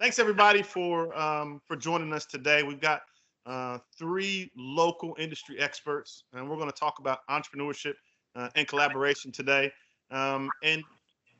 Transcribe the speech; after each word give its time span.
thanks 0.00 0.18
everybody 0.18 0.62
for 0.62 1.16
um, 1.16 1.60
for 1.66 1.76
joining 1.76 2.12
us 2.12 2.24
today. 2.24 2.62
We've 2.62 2.80
got 2.80 3.02
uh, 3.46 3.78
three 3.96 4.50
local 4.56 5.14
industry 5.18 5.58
experts, 5.60 6.24
and 6.32 6.48
we're 6.48 6.56
going 6.56 6.70
to 6.70 6.76
talk 6.76 6.98
about 6.98 7.18
entrepreneurship 7.28 7.94
uh, 8.34 8.48
and 8.56 8.66
collaboration 8.66 9.30
today. 9.30 9.70
Um, 10.10 10.50
and 10.64 10.82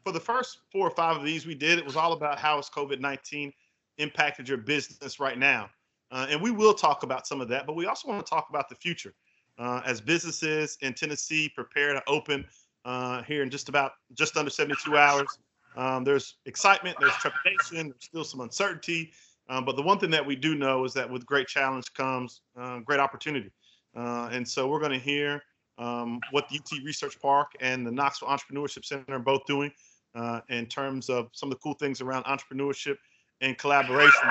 for 0.05 0.13
the 0.13 0.21
first 0.21 0.59
four 0.71 0.87
or 0.87 0.91
five 0.91 1.17
of 1.17 1.25
these 1.25 1.47
we 1.47 1.55
did, 1.55 1.79
it 1.79 1.85
was 1.85 1.97
all 1.97 2.13
about 2.13 2.39
how 2.39 2.57
has 2.57 2.69
COVID-19 2.69 3.53
impacted 3.99 4.49
your 4.49 4.59
business 4.59 5.19
right 5.19 5.39
now. 5.39 5.71
Uh, 6.11 6.27
and 6.29 6.41
we 6.41 6.51
will 6.51 6.75
talk 6.75 7.03
about 7.03 7.27
some 7.27 7.41
of 7.41 7.49
that, 7.49 7.67
but 7.67 7.77
we 7.77 7.87
also 7.87 8.09
want 8.09 8.25
to 8.25 8.29
talk 8.29 8.49
about 8.51 8.69
the 8.69 8.75
future. 8.75 9.15
Uh, 9.59 9.83
as 9.85 10.01
businesses 10.01 10.79
in 10.81 10.95
Tennessee 10.95 11.51
prepare 11.55 11.93
to 11.93 12.03
open 12.07 12.47
uh, 12.87 13.23
here 13.25 13.43
in 13.43 13.51
just 13.51 13.69
about 13.69 13.93
just 14.15 14.37
under 14.37 14.51
72 14.51 14.97
hours, 14.97 15.39
um, 15.77 16.05
there's 16.05 16.37
excitement, 16.47 16.97
there's 17.01 17.15
trepidation, 17.15 17.89
there's 17.89 18.05
still 18.05 18.25
some 18.25 18.41
uncertainty. 18.41 19.13
Um, 19.49 19.65
but 19.65 19.77
the 19.77 19.83
one 19.83 19.99
thing 19.99 20.11
that 20.11 20.25
we 20.25 20.37
do 20.37 20.55
know 20.55 20.85
is 20.85 20.93
that 20.95 21.11
with 21.11 21.27
great 21.27 21.49
challenge 21.49 21.93
comes 21.95 22.43
uh, 22.59 22.81
great 22.81 23.01
opportunity. 23.01 23.51
Uh, 23.97 24.29
and 24.31 24.47
so 24.47 24.69
we're 24.69 24.79
going 24.79 24.93
to 24.93 24.99
hear 24.99 25.43
um, 25.79 26.21
what 26.31 26.49
the 26.49 26.59
UT 26.59 26.85
Research 26.85 27.21
Park 27.21 27.53
and 27.61 27.87
the 27.87 27.91
Knoxville 27.91 28.29
Entrepreneurship 28.29 28.85
Center 28.85 29.17
are 29.17 29.19
both 29.19 29.45
doing 29.47 29.73
uh, 30.15 30.41
in 30.49 30.67
terms 30.67 31.09
of 31.09 31.29
some 31.33 31.49
of 31.49 31.55
the 31.55 31.59
cool 31.61 31.75
things 31.75 32.01
around 32.01 32.25
entrepreneurship 32.25 32.97
and 33.41 33.57
collaboration. 33.59 34.31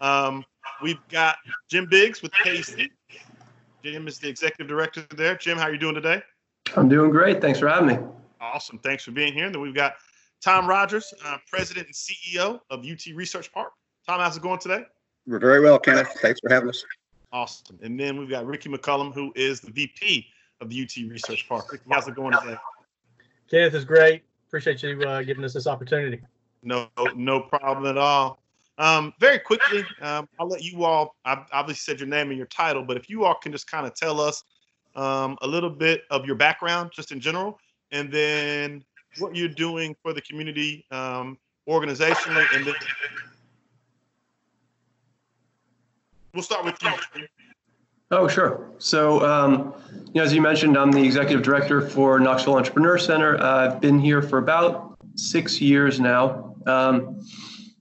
Um, 0.00 0.44
we've 0.82 1.00
got 1.08 1.36
Jim 1.70 1.86
Biggs 1.88 2.22
with 2.22 2.32
KEC. 2.32 2.88
Jim 3.82 4.08
is 4.08 4.18
the 4.18 4.28
executive 4.28 4.66
director 4.66 5.06
there. 5.14 5.36
Jim, 5.36 5.56
how 5.56 5.64
are 5.64 5.72
you 5.72 5.78
doing 5.78 5.94
today? 5.94 6.22
I'm 6.76 6.88
doing 6.88 7.10
great. 7.10 7.40
Thanks 7.40 7.58
for 7.58 7.68
having 7.68 7.88
me. 7.88 7.98
Awesome. 8.40 8.78
Thanks 8.78 9.04
for 9.04 9.12
being 9.12 9.32
here. 9.32 9.46
And 9.46 9.54
then 9.54 9.62
we've 9.62 9.74
got 9.74 9.94
Tom 10.44 10.66
Rogers, 10.66 11.14
uh, 11.24 11.38
president 11.50 11.86
and 11.86 11.94
CEO 11.94 12.60
of 12.68 12.80
UT 12.80 13.06
Research 13.14 13.50
Park. 13.50 13.72
Tom, 14.06 14.20
how's 14.20 14.36
it 14.36 14.42
going 14.42 14.58
today? 14.58 14.84
We're 15.26 15.38
very 15.38 15.60
well, 15.60 15.78
Kenneth. 15.78 16.10
Thanks 16.20 16.38
for 16.40 16.52
having 16.52 16.68
us. 16.68 16.84
Awesome. 17.32 17.78
And 17.82 17.98
then 17.98 18.18
we've 18.18 18.28
got 18.28 18.44
Ricky 18.44 18.68
McCullum, 18.68 19.14
who 19.14 19.32
is 19.34 19.62
the 19.62 19.70
VP 19.70 20.26
of 20.60 20.68
the 20.68 20.82
UT 20.82 21.10
Research 21.10 21.48
Park. 21.48 21.72
Ricky, 21.72 21.84
how's 21.90 22.06
it 22.08 22.14
going 22.14 22.34
today? 22.42 22.58
Kenneth 23.50 23.72
is 23.72 23.86
great. 23.86 24.22
Appreciate 24.48 24.82
you 24.82 25.00
uh, 25.00 25.22
giving 25.22 25.42
us 25.44 25.54
this 25.54 25.66
opportunity. 25.66 26.20
No, 26.62 26.88
no 27.16 27.40
problem 27.40 27.86
at 27.86 27.96
all. 27.96 28.42
Um, 28.76 29.14
very 29.18 29.38
quickly, 29.38 29.82
um, 30.02 30.28
I'll 30.38 30.48
let 30.48 30.62
you 30.62 30.84
all. 30.84 31.16
I 31.24 31.42
obviously 31.52 31.90
said 31.90 32.00
your 32.00 32.08
name 32.08 32.28
and 32.28 32.36
your 32.36 32.48
title, 32.48 32.84
but 32.84 32.98
if 32.98 33.08
you 33.08 33.24
all 33.24 33.34
can 33.34 33.50
just 33.50 33.70
kind 33.70 33.86
of 33.86 33.94
tell 33.94 34.20
us 34.20 34.44
um, 34.94 35.38
a 35.40 35.46
little 35.46 35.70
bit 35.70 36.02
of 36.10 36.26
your 36.26 36.36
background, 36.36 36.90
just 36.94 37.12
in 37.12 37.20
general, 37.20 37.58
and 37.92 38.12
then 38.12 38.84
what 39.18 39.34
you're 39.36 39.48
doing 39.48 39.96
for 40.02 40.12
the 40.12 40.20
community 40.20 40.84
um, 40.90 41.38
organizationally, 41.68 42.44
and 42.54 42.66
then 42.66 42.74
we'll 46.32 46.42
start 46.42 46.64
with 46.64 46.76
you. 46.82 47.26
Oh, 48.10 48.28
sure. 48.28 48.70
So, 48.78 49.24
um, 49.24 49.74
you 50.12 50.20
know, 50.20 50.22
as 50.22 50.32
you 50.32 50.40
mentioned, 50.40 50.76
I'm 50.76 50.92
the 50.92 51.02
executive 51.02 51.42
director 51.42 51.80
for 51.80 52.20
Knoxville 52.20 52.56
Entrepreneur 52.56 52.98
Center. 52.98 53.42
I've 53.42 53.80
been 53.80 53.98
here 53.98 54.22
for 54.22 54.38
about 54.38 54.96
six 55.16 55.60
years 55.60 56.00
now. 56.00 56.54
Um, 56.66 57.26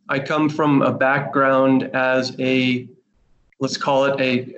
I 0.09 0.19
come 0.19 0.49
from 0.49 0.81
a 0.81 0.91
background 0.91 1.83
as 1.93 2.35
a, 2.39 2.87
let's 3.59 3.77
call 3.77 4.05
it 4.05 4.19
a, 4.19 4.55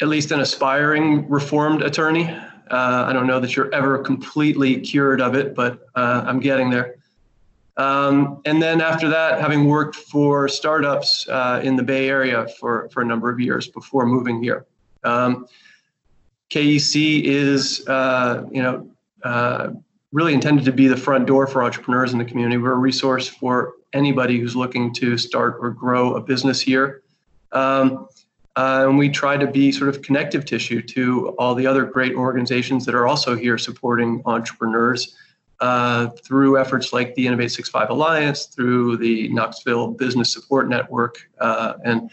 at 0.00 0.08
least 0.08 0.30
an 0.30 0.40
aspiring 0.40 1.28
reformed 1.28 1.82
attorney. 1.82 2.34
Uh, 2.70 3.04
I 3.06 3.12
don't 3.12 3.26
know 3.26 3.40
that 3.40 3.54
you're 3.54 3.72
ever 3.72 3.98
completely 3.98 4.80
cured 4.80 5.20
of 5.20 5.34
it, 5.34 5.54
but 5.54 5.86
uh, 5.94 6.24
I'm 6.26 6.40
getting 6.40 6.70
there. 6.70 6.96
Um, 7.76 8.40
and 8.44 8.62
then 8.62 8.80
after 8.80 9.08
that, 9.08 9.40
having 9.40 9.66
worked 9.66 9.96
for 9.96 10.48
startups 10.48 11.28
uh, 11.28 11.60
in 11.62 11.76
the 11.76 11.82
Bay 11.82 12.08
Area 12.08 12.46
for, 12.58 12.88
for 12.90 13.02
a 13.02 13.04
number 13.04 13.30
of 13.30 13.38
years 13.38 13.68
before 13.68 14.06
moving 14.06 14.42
here. 14.42 14.66
Um, 15.04 15.46
KEC 16.50 17.22
is, 17.24 17.86
uh, 17.86 18.44
you 18.50 18.62
know, 18.62 18.90
uh, 19.22 19.70
really 20.12 20.32
intended 20.32 20.64
to 20.64 20.72
be 20.72 20.86
the 20.86 20.96
front 20.96 21.26
door 21.26 21.46
for 21.46 21.62
entrepreneurs 21.62 22.12
in 22.12 22.18
the 22.18 22.24
community. 22.24 22.56
We're 22.56 22.72
a 22.72 22.76
resource 22.76 23.28
for 23.28 23.74
anybody 23.92 24.38
who's 24.38 24.56
looking 24.56 24.92
to 24.94 25.18
start 25.18 25.58
or 25.60 25.70
grow 25.70 26.14
a 26.14 26.20
business 26.20 26.60
here. 26.60 27.02
Um, 27.52 28.08
uh, 28.56 28.86
and 28.88 28.96
we 28.96 29.08
try 29.10 29.36
to 29.36 29.46
be 29.46 29.70
sort 29.70 29.88
of 29.88 30.00
connective 30.00 30.44
tissue 30.44 30.80
to 30.80 31.28
all 31.38 31.54
the 31.54 31.66
other 31.66 31.84
great 31.84 32.14
organizations 32.14 32.86
that 32.86 32.94
are 32.94 33.06
also 33.06 33.36
here 33.36 33.58
supporting 33.58 34.22
entrepreneurs 34.24 35.14
uh, 35.60 36.08
through 36.24 36.58
efforts 36.58 36.92
like 36.92 37.14
the 37.14 37.26
Innov865 37.26 37.90
Alliance, 37.90 38.46
through 38.46 38.96
the 38.96 39.28
Knoxville 39.28 39.88
Business 39.88 40.32
Support 40.32 40.68
Network, 40.68 41.28
uh, 41.38 41.74
and 41.84 42.10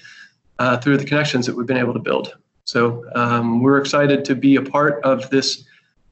uh, 0.59 0.77
through 0.77 0.97
the 0.97 1.05
connections 1.05 1.45
that 1.45 1.55
we've 1.55 1.67
been 1.67 1.77
able 1.77 1.93
to 1.93 1.99
build. 1.99 2.35
So 2.65 3.05
um, 3.15 3.61
we're 3.61 3.79
excited 3.79 4.23
to 4.25 4.35
be 4.35 4.57
a 4.57 4.61
part 4.61 5.03
of 5.03 5.29
this 5.29 5.65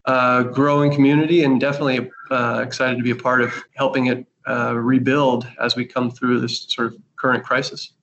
uh, 0.06 0.44
growing 0.44 0.94
community 0.94 1.44
and 1.44 1.60
definitely 1.60 2.10
uh, 2.32 2.64
excited 2.66 2.98
to 2.98 3.04
be 3.04 3.12
a 3.12 3.16
part 3.16 3.42
of 3.42 3.54
helping 3.76 4.08
it 4.08 4.26
rebuild 4.48 5.48
as 5.62 5.76
we 5.76 5.86
come 5.86 6.10
through 6.10 6.40
this 6.40 6.66
sort 6.70 6.94
of 6.94 6.98
current 7.18 7.44
crisis. 7.44 7.94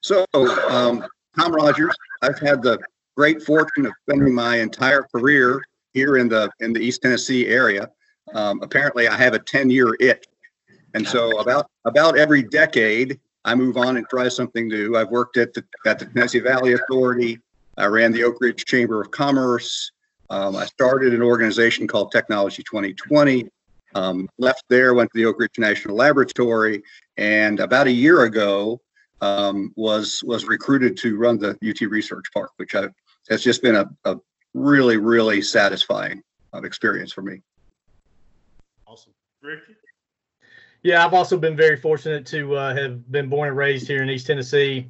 So, 0.00 0.26
um, 0.68 1.06
Tom 1.38 1.54
Rogers, 1.54 1.94
I've 2.22 2.38
had 2.38 2.62
the 2.62 2.78
great 3.16 3.42
fortune 3.42 3.86
of 3.86 3.92
spending 4.02 4.34
my 4.34 4.56
entire 4.56 5.02
career 5.14 5.62
here 5.94 6.16
in 6.16 6.28
the 6.28 6.50
in 6.60 6.72
the 6.72 6.80
East 6.80 7.02
Tennessee 7.02 7.46
area. 7.46 7.90
Um, 8.34 8.60
apparently, 8.62 9.08
I 9.08 9.16
have 9.16 9.34
a 9.34 9.38
10-year 9.38 9.96
itch, 10.00 10.24
and 10.94 11.06
so 11.06 11.38
about 11.38 11.70
about 11.84 12.18
every 12.18 12.42
decade, 12.42 13.20
I 13.44 13.54
move 13.54 13.76
on 13.76 13.96
and 13.96 14.06
try 14.08 14.28
something 14.28 14.68
new. 14.68 14.96
I've 14.96 15.10
worked 15.10 15.36
at 15.36 15.54
the 15.54 15.64
at 15.86 15.98
the 15.98 16.06
Tennessee 16.06 16.40
Valley 16.40 16.72
Authority. 16.72 17.38
I 17.76 17.86
ran 17.86 18.12
the 18.12 18.24
Oak 18.24 18.36
Ridge 18.40 18.64
Chamber 18.64 19.00
of 19.00 19.10
Commerce. 19.10 19.90
Um, 20.30 20.56
I 20.56 20.66
started 20.66 21.14
an 21.14 21.22
organization 21.22 21.86
called 21.86 22.10
Technology 22.10 22.62
2020. 22.62 23.48
Um, 23.94 24.28
left 24.38 24.64
there, 24.68 24.94
went 24.94 25.10
to 25.12 25.18
the 25.18 25.26
Oak 25.26 25.38
Ridge 25.38 25.58
National 25.58 25.96
Laboratory, 25.96 26.82
and 27.16 27.60
about 27.60 27.86
a 27.86 27.92
year 27.92 28.24
ago 28.24 28.80
um, 29.20 29.72
was 29.76 30.22
was 30.24 30.46
recruited 30.46 30.96
to 30.98 31.16
run 31.16 31.38
the 31.38 31.56
UT 31.66 31.80
Research 31.90 32.24
Park, 32.32 32.50
which 32.56 32.74
I, 32.74 32.88
has 33.28 33.42
just 33.42 33.62
been 33.62 33.76
a, 33.76 33.90
a 34.04 34.16
really 34.54 34.96
really 34.96 35.42
satisfying 35.42 36.22
uh, 36.54 36.62
experience 36.62 37.12
for 37.12 37.22
me. 37.22 37.42
Awesome, 38.86 39.12
Ricky. 39.42 39.76
Yeah, 40.82 41.04
I've 41.04 41.14
also 41.14 41.38
been 41.38 41.56
very 41.56 41.76
fortunate 41.76 42.26
to 42.26 42.56
uh, 42.56 42.74
have 42.74 43.10
been 43.12 43.28
born 43.28 43.48
and 43.48 43.56
raised 43.56 43.86
here 43.86 44.02
in 44.02 44.10
East 44.10 44.26
Tennessee. 44.26 44.88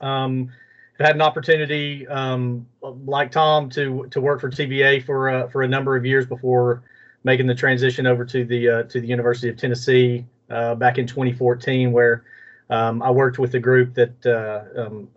Um, 0.00 0.50
had 0.98 1.16
an 1.16 1.22
opportunity, 1.22 2.06
um, 2.08 2.66
like 2.82 3.30
Tom, 3.30 3.68
to 3.70 4.06
to 4.10 4.20
work 4.20 4.40
for 4.40 4.50
TVA 4.50 5.04
for 5.04 5.28
uh, 5.28 5.48
for 5.48 5.62
a 5.62 5.68
number 5.68 5.96
of 5.96 6.04
years 6.04 6.26
before 6.26 6.82
making 7.24 7.46
the 7.46 7.54
transition 7.54 8.06
over 8.06 8.24
to 8.24 8.44
the 8.44 8.68
uh, 8.68 8.82
to 8.84 9.00
the 9.00 9.06
University 9.06 9.48
of 9.48 9.56
Tennessee 9.56 10.24
uh, 10.50 10.74
back 10.74 10.98
in 10.98 11.06
2014, 11.06 11.92
where 11.92 12.24
um, 12.70 13.02
I 13.02 13.10
worked 13.10 13.38
with 13.38 13.54
a 13.54 13.60
group 13.60 13.94
that 13.94 14.26
uh, 14.26 14.82
um, 14.82 15.08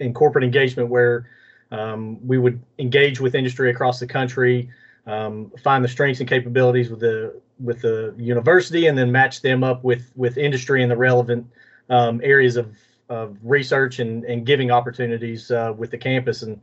in 0.00 0.14
corporate 0.14 0.44
engagement 0.44 0.88
where 0.88 1.28
um, 1.70 2.24
we 2.26 2.38
would 2.38 2.62
engage 2.78 3.20
with 3.20 3.34
industry 3.34 3.70
across 3.70 3.98
the 3.98 4.06
country, 4.06 4.70
um, 5.06 5.50
find 5.62 5.84
the 5.84 5.88
strengths 5.88 6.20
and 6.20 6.28
capabilities 6.28 6.90
with 6.90 7.00
the 7.00 7.40
with 7.60 7.82
the 7.82 8.14
university, 8.16 8.86
and 8.86 8.96
then 8.96 9.10
match 9.12 9.42
them 9.42 9.64
up 9.64 9.84
with 9.84 10.10
with 10.16 10.38
industry 10.38 10.82
in 10.82 10.88
the 10.88 10.96
relevant 10.96 11.46
um, 11.90 12.20
areas 12.22 12.56
of 12.56 12.76
of 13.08 13.36
research 13.42 13.98
and 13.98 14.24
and 14.24 14.46
giving 14.46 14.70
opportunities 14.70 15.50
uh, 15.50 15.72
with 15.76 15.90
the 15.90 15.98
campus. 15.98 16.42
And 16.42 16.60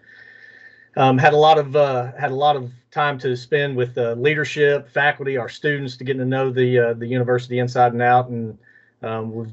um, 0.98 1.18
had 1.18 1.34
a 1.34 1.38
lot 1.38 1.58
of 1.58 1.76
uh, 1.76 2.12
had 2.18 2.32
a 2.32 2.36
lot 2.36 2.56
of 2.56 2.72
time 2.92 3.18
to 3.20 3.36
spend 3.36 3.76
with 3.76 3.98
uh, 3.98 4.14
leadership, 4.14 4.90
faculty, 4.90 5.38
our 5.38 5.50
students 5.50 5.96
to 5.98 6.04
get 6.04 6.18
to 6.18 6.26
know 6.26 6.50
the 6.52 6.80
uh, 6.80 6.94
the 6.94 7.08
university 7.08 7.60
inside 7.60 7.94
and 7.94 8.02
out, 8.02 8.30
and 8.30 8.58
um, 9.02 9.32
we're 9.32 9.48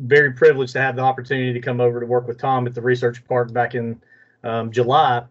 very 0.00 0.32
privileged 0.32 0.72
to 0.72 0.80
have 0.80 0.96
the 0.96 1.02
opportunity 1.02 1.52
to 1.52 1.60
come 1.60 1.80
over 1.80 2.00
to 2.00 2.06
work 2.06 2.26
with 2.26 2.38
Tom 2.38 2.66
at 2.66 2.74
the 2.74 2.82
research 2.82 3.24
park 3.26 3.52
back 3.52 3.74
in 3.74 4.00
um, 4.44 4.70
July, 4.70 5.24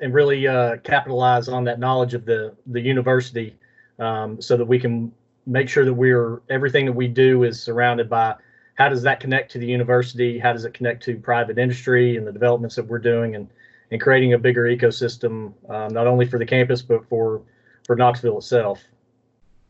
and 0.00 0.14
really 0.14 0.46
uh, 0.46 0.76
capitalize 0.78 1.48
on 1.48 1.64
that 1.64 1.78
knowledge 1.78 2.14
of 2.14 2.24
the 2.24 2.54
the 2.66 2.80
university, 2.80 3.56
um, 3.98 4.40
so 4.40 4.56
that 4.56 4.64
we 4.64 4.78
can 4.78 5.12
make 5.46 5.68
sure 5.68 5.84
that 5.84 5.92
we're 5.92 6.40
everything 6.50 6.86
that 6.86 6.92
we 6.92 7.08
do 7.08 7.42
is 7.42 7.60
surrounded 7.60 8.08
by 8.08 8.34
how 8.76 8.88
does 8.88 9.02
that 9.02 9.20
connect 9.20 9.52
to 9.52 9.58
the 9.58 9.66
university, 9.66 10.38
how 10.38 10.52
does 10.52 10.64
it 10.64 10.74
connect 10.74 11.02
to 11.02 11.16
private 11.16 11.58
industry 11.58 12.16
and 12.16 12.26
the 12.26 12.32
developments 12.32 12.76
that 12.76 12.86
we're 12.86 12.98
doing, 12.98 13.34
and 13.34 13.48
and 13.90 14.00
creating 14.00 14.32
a 14.32 14.38
bigger 14.38 14.64
ecosystem, 14.64 15.52
um, 15.70 15.92
not 15.92 16.06
only 16.06 16.26
for 16.26 16.38
the 16.38 16.46
campus 16.46 16.82
but 16.82 17.06
for 17.08 17.42
for 17.84 17.96
Knoxville 17.96 18.38
itself. 18.38 18.82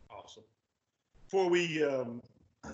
Awesome. 0.09 0.43
Before 1.25 1.49
we 1.49 1.83
um, 1.83 2.21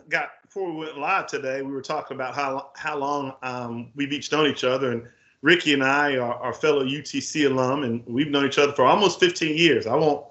got 0.10 0.30
before 0.44 0.72
we 0.72 0.78
went 0.78 0.98
live 0.98 1.28
today, 1.28 1.62
we 1.62 1.72
were 1.72 1.82
talking 1.82 2.16
about 2.16 2.36
how 2.36 2.72
how 2.76 2.98
long 2.98 3.34
um, 3.44 3.92
we've 3.96 4.14
each 4.14 4.32
known 4.32 4.48
each 4.48 4.64
other, 4.64 4.92
and 4.92 5.08
Ricky 5.42 5.74
and 5.74 5.84
I 5.84 6.18
are, 6.18 6.36
are 6.36 6.54
fellow 6.54 6.86
UTC 6.86 7.46
alum, 7.50 7.84
and 7.84 8.06
we've 8.06 8.30
known 8.30 8.46
each 8.46 8.60
other 8.60 8.74
for 8.74 8.86
almost 8.86 9.20
15 9.20 9.58
years. 9.58 9.88
I 9.88 9.96
won't, 9.96 10.26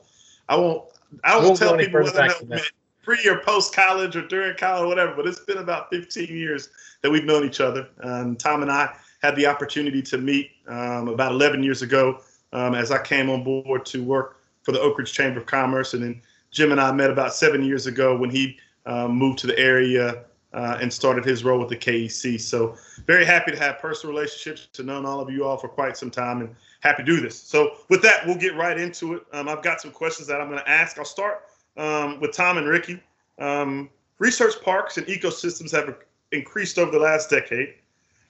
I 0.49 0.57
won't, 0.57 0.85
I 1.25 1.35
won't, 1.35 1.47
won't 1.47 1.59
tell 1.59 1.77
people 1.77 2.03
whether 2.03 2.11
or 2.11 2.13
back 2.13 2.29
not 2.29 2.39
than 2.41 2.49
we 2.51 2.63
pre 3.03 3.29
or 3.29 3.41
post 3.41 3.75
college 3.75 4.15
or 4.17 4.27
during 4.27 4.57
college 4.57 4.85
or 4.85 4.87
whatever, 4.87 5.15
but 5.17 5.27
it's 5.27 5.41
been 5.41 5.59
about 5.59 5.91
15 5.91 6.29
years 6.29 6.69
that 7.03 7.11
we've 7.11 7.25
known 7.25 7.45
each 7.45 7.61
other. 7.61 7.89
Um, 8.03 8.37
Tom 8.37 8.63
and 8.63 8.71
I 8.71 8.95
had 9.23 9.37
the 9.37 9.47
opportunity 9.47 10.03
to 10.03 10.19
meet 10.19 10.51
um, 10.69 11.09
about 11.09 11.33
11 11.33 11.63
years 11.63 11.83
ago 11.83 12.21
um, 12.53 12.75
as 12.75 12.91
I 12.91 13.03
came 13.03 13.31
on 13.31 13.45
board 13.45 13.87
to 13.87 14.03
work 14.03 14.41
for 14.63 14.73
the 14.73 14.81
Oak 14.81 14.99
Ridge 14.99 15.13
Chamber 15.13 15.41
of 15.41 15.47
Commerce. 15.47 15.95
And 15.95 16.03
then 16.03 16.23
Jim 16.51 16.73
and 16.73 16.81
I 16.81 16.93
met 16.93 17.11
about 17.11 17.35
seven 17.35 17.63
years 17.63 17.87
ago 17.87 18.17
when 18.17 18.31
he 18.31 18.59
um, 18.87 19.13
moved 19.13 19.39
to 19.41 19.47
the 19.47 19.59
area 19.59 20.25
uh, 20.53 20.79
and 20.81 20.93
started 20.93 21.25
his 21.25 21.45
role 21.45 21.61
with 21.61 21.69
the 21.69 21.77
KEC. 21.77 22.41
So 22.41 22.77
very 23.07 23.25
happy 23.25 23.53
to 23.53 23.59
have 23.59 23.79
personal 23.79 24.15
relationships 24.15 24.69
to 24.73 24.83
know 24.83 25.05
all 25.05 25.21
of 25.21 25.31
you 25.31 25.45
all 25.45 25.57
for 25.57 25.69
quite 25.69 25.97
some 25.97 26.11
time 26.11 26.41
and 26.41 26.55
happy 26.81 27.03
to 27.03 27.07
do 27.07 27.21
this. 27.21 27.41
So 27.41 27.77
with 27.89 28.03
that, 28.03 28.27
we'll 28.27 28.37
get 28.37 28.57
right 28.57 28.79
into 28.79 29.15
it. 29.15 29.23
Um, 29.33 29.49
I've 29.49 29.63
got 29.63 29.81
some 29.81 29.93
questions 29.93 30.27
that 30.29 30.41
I'm 30.41 30.49
going 30.49 30.59
to 30.61 30.69
ask. 30.69 30.99
I'll 30.99 31.05
start 31.05 31.43
um, 31.77 32.21
with 32.21 32.33
Tom 32.33 32.59
and 32.59 32.67
Ricky. 32.67 33.01
Um, 33.39 33.91
research 34.19 34.61
parks 34.63 34.99
and 34.99 35.07
ecosystems 35.07 35.71
have 35.73 35.97
increased 36.33 36.79
over 36.79 36.91
the 36.91 36.99
last 36.99 37.31
decade. 37.31 37.75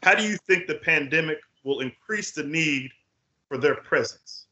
How 0.03 0.15
do 0.15 0.25
you 0.25 0.37
think 0.37 0.67
the 0.67 0.77
pandemic 0.77 1.39
will 1.65 1.81
increase 1.81 2.33
the 2.33 2.43
need 2.43 2.91
for 3.49 3.59
their 3.59 3.77
presence? 3.77 4.47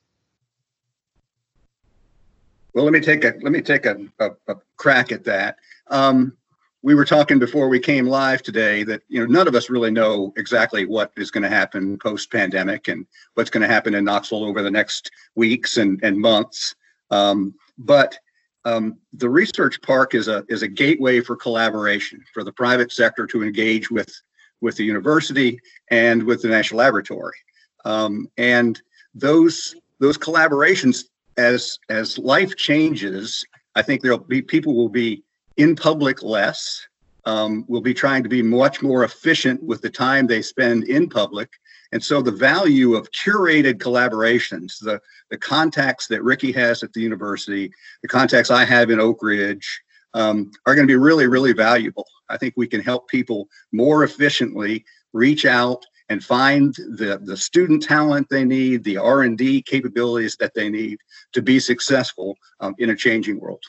Well, 2.74 2.84
let 2.84 2.92
me 2.92 3.00
take 3.00 3.24
a 3.24 3.34
let 3.42 3.52
me 3.52 3.62
take 3.62 3.86
a, 3.86 3.96
a, 4.20 4.30
a 4.48 4.56
crack 4.76 5.10
at 5.10 5.24
that. 5.24 5.56
Um, 5.88 6.36
we 6.82 6.94
were 6.94 7.04
talking 7.04 7.38
before 7.38 7.68
we 7.68 7.80
came 7.80 8.06
live 8.06 8.42
today 8.42 8.84
that 8.84 9.02
you 9.08 9.20
know 9.20 9.26
none 9.26 9.48
of 9.48 9.54
us 9.54 9.70
really 9.70 9.90
know 9.90 10.32
exactly 10.36 10.84
what 10.84 11.12
is 11.16 11.30
going 11.30 11.42
to 11.42 11.48
happen 11.48 11.98
post 11.98 12.30
pandemic 12.30 12.88
and 12.88 13.06
what's 13.34 13.50
going 13.50 13.62
to 13.62 13.72
happen 13.72 13.94
in 13.94 14.04
Knoxville 14.04 14.44
over 14.44 14.62
the 14.62 14.70
next 14.70 15.10
weeks 15.34 15.78
and, 15.78 15.98
and 16.04 16.16
months. 16.16 16.74
Um, 17.10 17.54
but 17.78 18.18
um, 18.64 18.98
the 19.14 19.30
research 19.30 19.80
park 19.82 20.14
is 20.14 20.28
a 20.28 20.44
is 20.48 20.62
a 20.62 20.68
gateway 20.68 21.20
for 21.20 21.36
collaboration 21.36 22.22
for 22.34 22.44
the 22.44 22.52
private 22.52 22.92
sector 22.92 23.26
to 23.26 23.42
engage 23.42 23.90
with 23.90 24.14
with 24.60 24.76
the 24.76 24.84
university 24.84 25.60
and 25.90 26.22
with 26.22 26.42
the 26.42 26.48
national 26.48 26.78
laboratory. 26.78 27.36
Um, 27.84 28.28
and 28.36 28.80
those 29.14 29.74
those 30.00 30.18
collaborations, 30.18 31.04
as 31.36 31.78
as 31.88 32.18
life 32.18 32.56
changes, 32.56 33.44
I 33.74 33.82
think 33.82 34.02
there'll 34.02 34.18
be 34.18 34.42
people 34.42 34.76
will 34.76 34.88
be 34.88 35.22
in 35.56 35.76
public 35.76 36.22
less. 36.22 36.86
Um, 37.24 37.66
will 37.68 37.82
be 37.82 37.92
trying 37.92 38.22
to 38.22 38.28
be 38.30 38.40
much 38.40 38.80
more 38.80 39.04
efficient 39.04 39.62
with 39.62 39.82
the 39.82 39.90
time 39.90 40.26
they 40.26 40.40
spend 40.40 40.84
in 40.84 41.10
public. 41.10 41.50
And 41.92 42.02
so 42.02 42.22
the 42.22 42.32
value 42.32 42.94
of 42.94 43.10
curated 43.10 43.74
collaborations, 43.74 44.78
the, 44.80 45.00
the 45.30 45.36
contacts 45.36 46.06
that 46.08 46.22
Ricky 46.22 46.52
has 46.52 46.82
at 46.82 46.94
the 46.94 47.02
university, 47.02 47.70
the 48.00 48.08
contacts 48.08 48.50
I 48.50 48.64
have 48.64 48.88
in 48.88 48.98
Oak 48.98 49.22
Ridge, 49.22 49.82
um, 50.14 50.50
are 50.64 50.74
going 50.74 50.86
to 50.86 50.90
be 50.90 50.96
really, 50.96 51.26
really 51.26 51.52
valuable. 51.52 52.06
I 52.28 52.36
think 52.36 52.54
we 52.56 52.66
can 52.66 52.80
help 52.80 53.08
people 53.08 53.48
more 53.72 54.04
efficiently 54.04 54.84
reach 55.12 55.44
out 55.46 55.84
and 56.08 56.24
find 56.24 56.74
the, 56.74 57.20
the 57.22 57.36
student 57.36 57.82
talent 57.82 58.28
they 58.30 58.44
need, 58.44 58.82
the 58.84 58.96
R&D 58.96 59.62
capabilities 59.62 60.36
that 60.36 60.54
they 60.54 60.68
need 60.68 60.98
to 61.32 61.42
be 61.42 61.60
successful 61.60 62.36
um, 62.60 62.74
in 62.78 62.90
a 62.90 62.96
changing 62.96 63.38
world. 63.38 63.62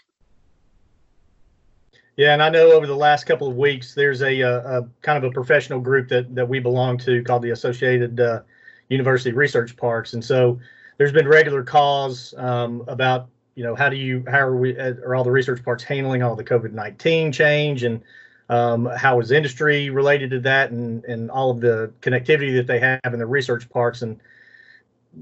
Yeah, 2.16 2.34
and 2.34 2.44
I 2.44 2.50
know 2.50 2.74
over 2.74 2.86
the 2.86 2.96
last 2.96 3.26
couple 3.26 3.48
of 3.48 3.56
weeks, 3.56 3.94
there's 3.94 4.22
a, 4.22 4.42
a, 4.42 4.80
a 4.80 4.88
kind 5.02 5.18
of 5.18 5.24
a 5.24 5.34
professional 5.34 5.80
group 5.80 6.10
that 6.10 6.36
that 6.36 6.48
we 6.48 6.60
belong 6.60 6.98
to 7.00 7.24
called 7.24 7.44
the 7.44 7.52
Associated 7.52 8.20
uh, 8.20 8.42
University 8.90 9.32
Research 9.32 9.78
Parks, 9.78 10.14
and 10.14 10.24
so 10.24 10.60
there's 10.98 11.14
been 11.14 11.30
regular 11.30 11.64
calls 11.64 12.34
um, 12.38 12.84
about 12.90 13.30
you 13.56 13.64
know 13.64 13.74
how 13.74 13.88
do 13.88 13.96
you 13.96 14.26
how 14.28 14.40
are 14.40 14.58
we 14.58 14.78
uh, 14.78 14.96
are 15.06 15.16
all 15.16 15.24
the 15.24 15.32
research 15.32 15.64
parks 15.64 15.82
handling 15.82 16.22
all 16.22 16.36
the 16.36 16.44
COVID 16.44 16.74
nineteen 16.74 17.32
change 17.32 17.84
and 17.84 18.02
um, 18.50 18.86
how 18.98 19.20
is 19.20 19.32
industry 19.32 19.90
related 19.90 20.30
to 20.32 20.40
that 20.40 20.72
and 20.72 21.04
and 21.06 21.30
all 21.32 21.52
of 21.52 21.62
the 21.62 21.92
connectivity 22.02 22.56
that 22.56 22.68
they 22.68 22.80
have 22.80 23.14
in 23.14 23.20
the 23.20 23.26
research 23.26 23.70
parks 23.70 24.02
and 24.02 24.20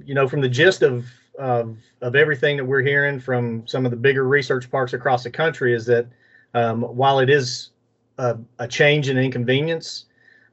you 0.05 0.13
know 0.13 0.27
from 0.27 0.41
the 0.41 0.49
gist 0.49 0.81
of 0.81 1.05
of 1.37 1.77
of 2.01 2.15
everything 2.15 2.57
that 2.57 2.65
we're 2.65 2.81
hearing 2.81 3.19
from 3.19 3.65
some 3.67 3.85
of 3.85 3.91
the 3.91 3.97
bigger 3.97 4.27
research 4.27 4.69
parks 4.71 4.93
across 4.93 5.23
the 5.23 5.29
country 5.29 5.73
is 5.73 5.85
that 5.85 6.07
um, 6.53 6.81
while 6.81 7.19
it 7.19 7.29
is 7.29 7.69
a, 8.17 8.37
a, 8.57 8.67
change 8.67 9.09
and 9.09 9.19
inconvenience, 9.19 10.05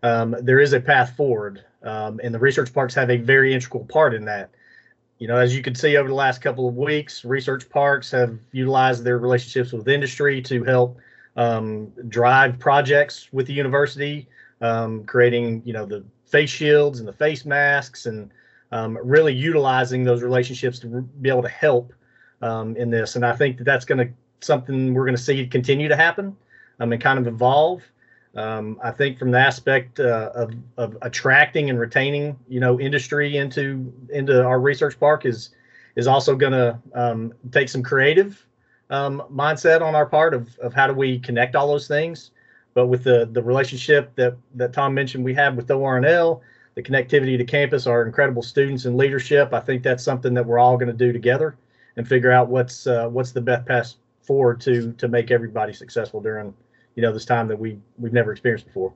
um, 0.02 0.36
there 0.42 0.60
is 0.60 0.72
a 0.74 0.80
path 0.80 1.16
forward, 1.16 1.64
um, 1.82 2.20
and 2.22 2.34
the 2.34 2.38
research 2.38 2.74
parks 2.74 2.94
have 2.94 3.10
a 3.10 3.16
very 3.16 3.54
integral 3.54 3.84
part 3.86 4.12
in 4.12 4.24
that. 4.26 4.50
You 5.18 5.28
know, 5.28 5.36
as 5.36 5.56
you 5.56 5.62
can 5.62 5.74
see 5.74 5.96
over 5.96 6.08
the 6.08 6.14
last 6.14 6.42
couple 6.42 6.68
of 6.68 6.76
weeks, 6.76 7.24
research 7.24 7.70
parks 7.70 8.10
have 8.10 8.38
utilized 8.52 9.04
their 9.04 9.18
relationships 9.18 9.72
with 9.72 9.88
industry 9.88 10.42
to 10.42 10.64
help 10.64 10.98
um, 11.36 11.92
drive 12.08 12.58
projects 12.58 13.28
with 13.32 13.46
the 13.46 13.52
university, 13.52 14.28
um, 14.60 15.04
creating 15.04 15.62
you 15.64 15.72
know 15.72 15.86
the 15.86 16.04
face 16.26 16.50
shields 16.50 16.98
and 16.98 17.08
the 17.08 17.12
face 17.12 17.44
masks, 17.44 18.06
and 18.06 18.30
um, 18.72 18.98
really 19.02 19.32
utilizing 19.32 20.04
those 20.04 20.22
relationships 20.22 20.78
to 20.80 20.86
be 21.20 21.28
able 21.28 21.42
to 21.42 21.48
help 21.48 21.92
in 22.76 22.90
this. 22.90 23.16
And 23.16 23.24
I 23.24 23.34
think 23.34 23.56
that 23.56 23.64
that's 23.64 23.86
going 23.86 24.06
to 24.06 24.12
something 24.44 24.94
we're 24.94 25.04
going 25.04 25.16
to 25.16 25.22
see 25.22 25.46
continue 25.46 25.88
to 25.88 25.96
happen 25.96 26.36
um, 26.80 26.92
and 26.92 27.02
kind 27.02 27.18
of 27.18 27.26
evolve. 27.26 27.82
Um, 28.36 28.80
I 28.82 28.90
think 28.90 29.18
from 29.18 29.30
the 29.30 29.38
aspect 29.38 30.00
uh, 30.00 30.30
of, 30.34 30.52
of 30.76 30.98
attracting 31.02 31.70
and 31.70 31.78
retaining, 31.78 32.36
you 32.48 32.60
know, 32.60 32.80
industry 32.80 33.36
into 33.36 33.92
into 34.10 34.44
our 34.44 34.60
research 34.60 34.98
park 34.98 35.24
is 35.24 35.50
is 35.96 36.06
also 36.06 36.34
going 36.34 36.52
to 36.52 36.78
um, 36.94 37.32
take 37.52 37.68
some 37.68 37.82
creative 37.82 38.44
um, 38.90 39.22
mindset 39.32 39.80
on 39.80 39.94
our 39.94 40.06
part 40.06 40.34
of, 40.34 40.58
of 40.58 40.74
how 40.74 40.86
do 40.86 40.92
we 40.92 41.18
connect 41.18 41.56
all 41.56 41.68
those 41.68 41.88
things. 41.88 42.30
But 42.74 42.86
with 42.86 43.04
the 43.04 43.28
the 43.30 43.42
relationship 43.42 44.14
that 44.16 44.36
that 44.54 44.72
Tom 44.72 44.94
mentioned 44.94 45.24
we 45.24 45.34
have 45.34 45.54
with 45.54 45.68
ORNL, 45.68 46.40
the 46.74 46.82
connectivity 46.82 47.38
to 47.38 47.44
campus, 47.44 47.86
our 47.86 48.04
incredible 48.04 48.42
students 48.42 48.84
and 48.84 48.96
leadership, 48.96 49.54
I 49.54 49.60
think 49.60 49.82
that's 49.82 50.02
something 50.02 50.34
that 50.34 50.44
we're 50.44 50.58
all 50.58 50.76
going 50.76 50.90
to 50.90 50.92
do 50.92 51.12
together 51.12 51.56
and 51.96 52.06
figure 52.06 52.32
out 52.32 52.48
what's 52.48 52.86
uh, 52.86 53.08
what's 53.08 53.32
the 53.32 53.40
best 53.40 53.66
path 53.66 53.94
forward 54.22 54.60
to 54.62 54.92
to 54.94 55.08
make 55.08 55.30
everybody 55.30 55.72
successful 55.72 56.20
during 56.20 56.54
you 56.96 57.02
know 57.02 57.12
this 57.12 57.24
time 57.24 57.48
that 57.48 57.58
we 57.58 57.78
we've 57.98 58.12
never 58.12 58.32
experienced 58.32 58.66
before. 58.66 58.92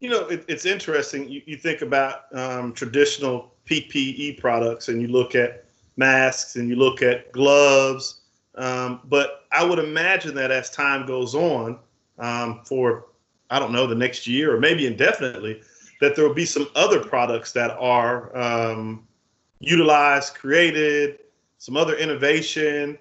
You 0.00 0.10
know, 0.10 0.26
it, 0.28 0.44
it's 0.48 0.64
interesting. 0.64 1.28
You, 1.28 1.42
you 1.44 1.56
think 1.56 1.82
about 1.82 2.22
um, 2.32 2.72
traditional 2.72 3.52
PPE 3.68 4.40
products, 4.40 4.88
and 4.88 5.00
you 5.00 5.08
look 5.08 5.34
at 5.34 5.66
masks, 5.96 6.56
and 6.56 6.68
you 6.68 6.76
look 6.76 7.02
at 7.02 7.30
gloves. 7.32 8.19
Um, 8.60 9.00
but 9.04 9.46
I 9.50 9.64
would 9.64 9.78
imagine 9.78 10.34
that 10.34 10.50
as 10.50 10.70
time 10.70 11.06
goes 11.06 11.34
on, 11.34 11.78
um, 12.18 12.60
for 12.64 13.06
I 13.48 13.58
don't 13.58 13.72
know 13.72 13.86
the 13.86 13.94
next 13.94 14.26
year 14.26 14.54
or 14.54 14.60
maybe 14.60 14.86
indefinitely, 14.86 15.62
that 16.00 16.14
there 16.14 16.26
will 16.26 16.34
be 16.34 16.46
some 16.46 16.68
other 16.74 17.00
products 17.00 17.52
that 17.52 17.70
are 17.78 18.36
um, 18.36 19.06
utilized, 19.58 20.34
created, 20.34 21.20
some 21.58 21.76
other 21.76 21.96
innovation 21.96 22.98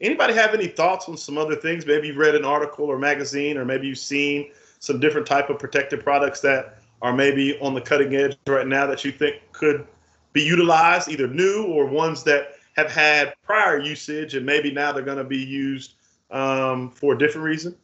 Anybody 0.00 0.32
have 0.34 0.54
any 0.54 0.68
thoughts 0.68 1.08
on 1.08 1.16
some 1.16 1.36
other 1.36 1.56
things? 1.56 1.84
Maybe 1.84 2.08
you've 2.08 2.16
read 2.16 2.36
an 2.36 2.44
article 2.44 2.86
or 2.86 2.98
magazine, 2.98 3.56
or 3.56 3.64
maybe 3.64 3.88
you've 3.88 3.98
seen 3.98 4.52
some 4.78 5.00
different 5.00 5.26
type 5.26 5.50
of 5.50 5.58
protective 5.58 6.04
products 6.04 6.40
that 6.42 6.78
are 7.02 7.12
maybe 7.12 7.58
on 7.60 7.74
the 7.74 7.80
cutting 7.80 8.14
edge 8.14 8.36
right 8.46 8.66
now 8.66 8.86
that 8.86 9.04
you 9.04 9.10
think 9.10 9.42
could 9.52 9.86
be 10.32 10.42
utilized, 10.42 11.08
either 11.08 11.26
new 11.26 11.64
or 11.64 11.86
ones 11.86 12.22
that 12.24 12.57
have 12.78 12.92
had 12.92 13.34
prior 13.42 13.80
usage 13.80 14.36
and 14.36 14.46
maybe 14.46 14.70
now 14.70 14.92
they're 14.92 15.02
going 15.02 15.18
to 15.18 15.24
be 15.24 15.38
used 15.38 15.94
um, 16.30 16.90
for 16.90 17.14
a 17.14 17.18
different 17.18 17.44
reason? 17.44 17.74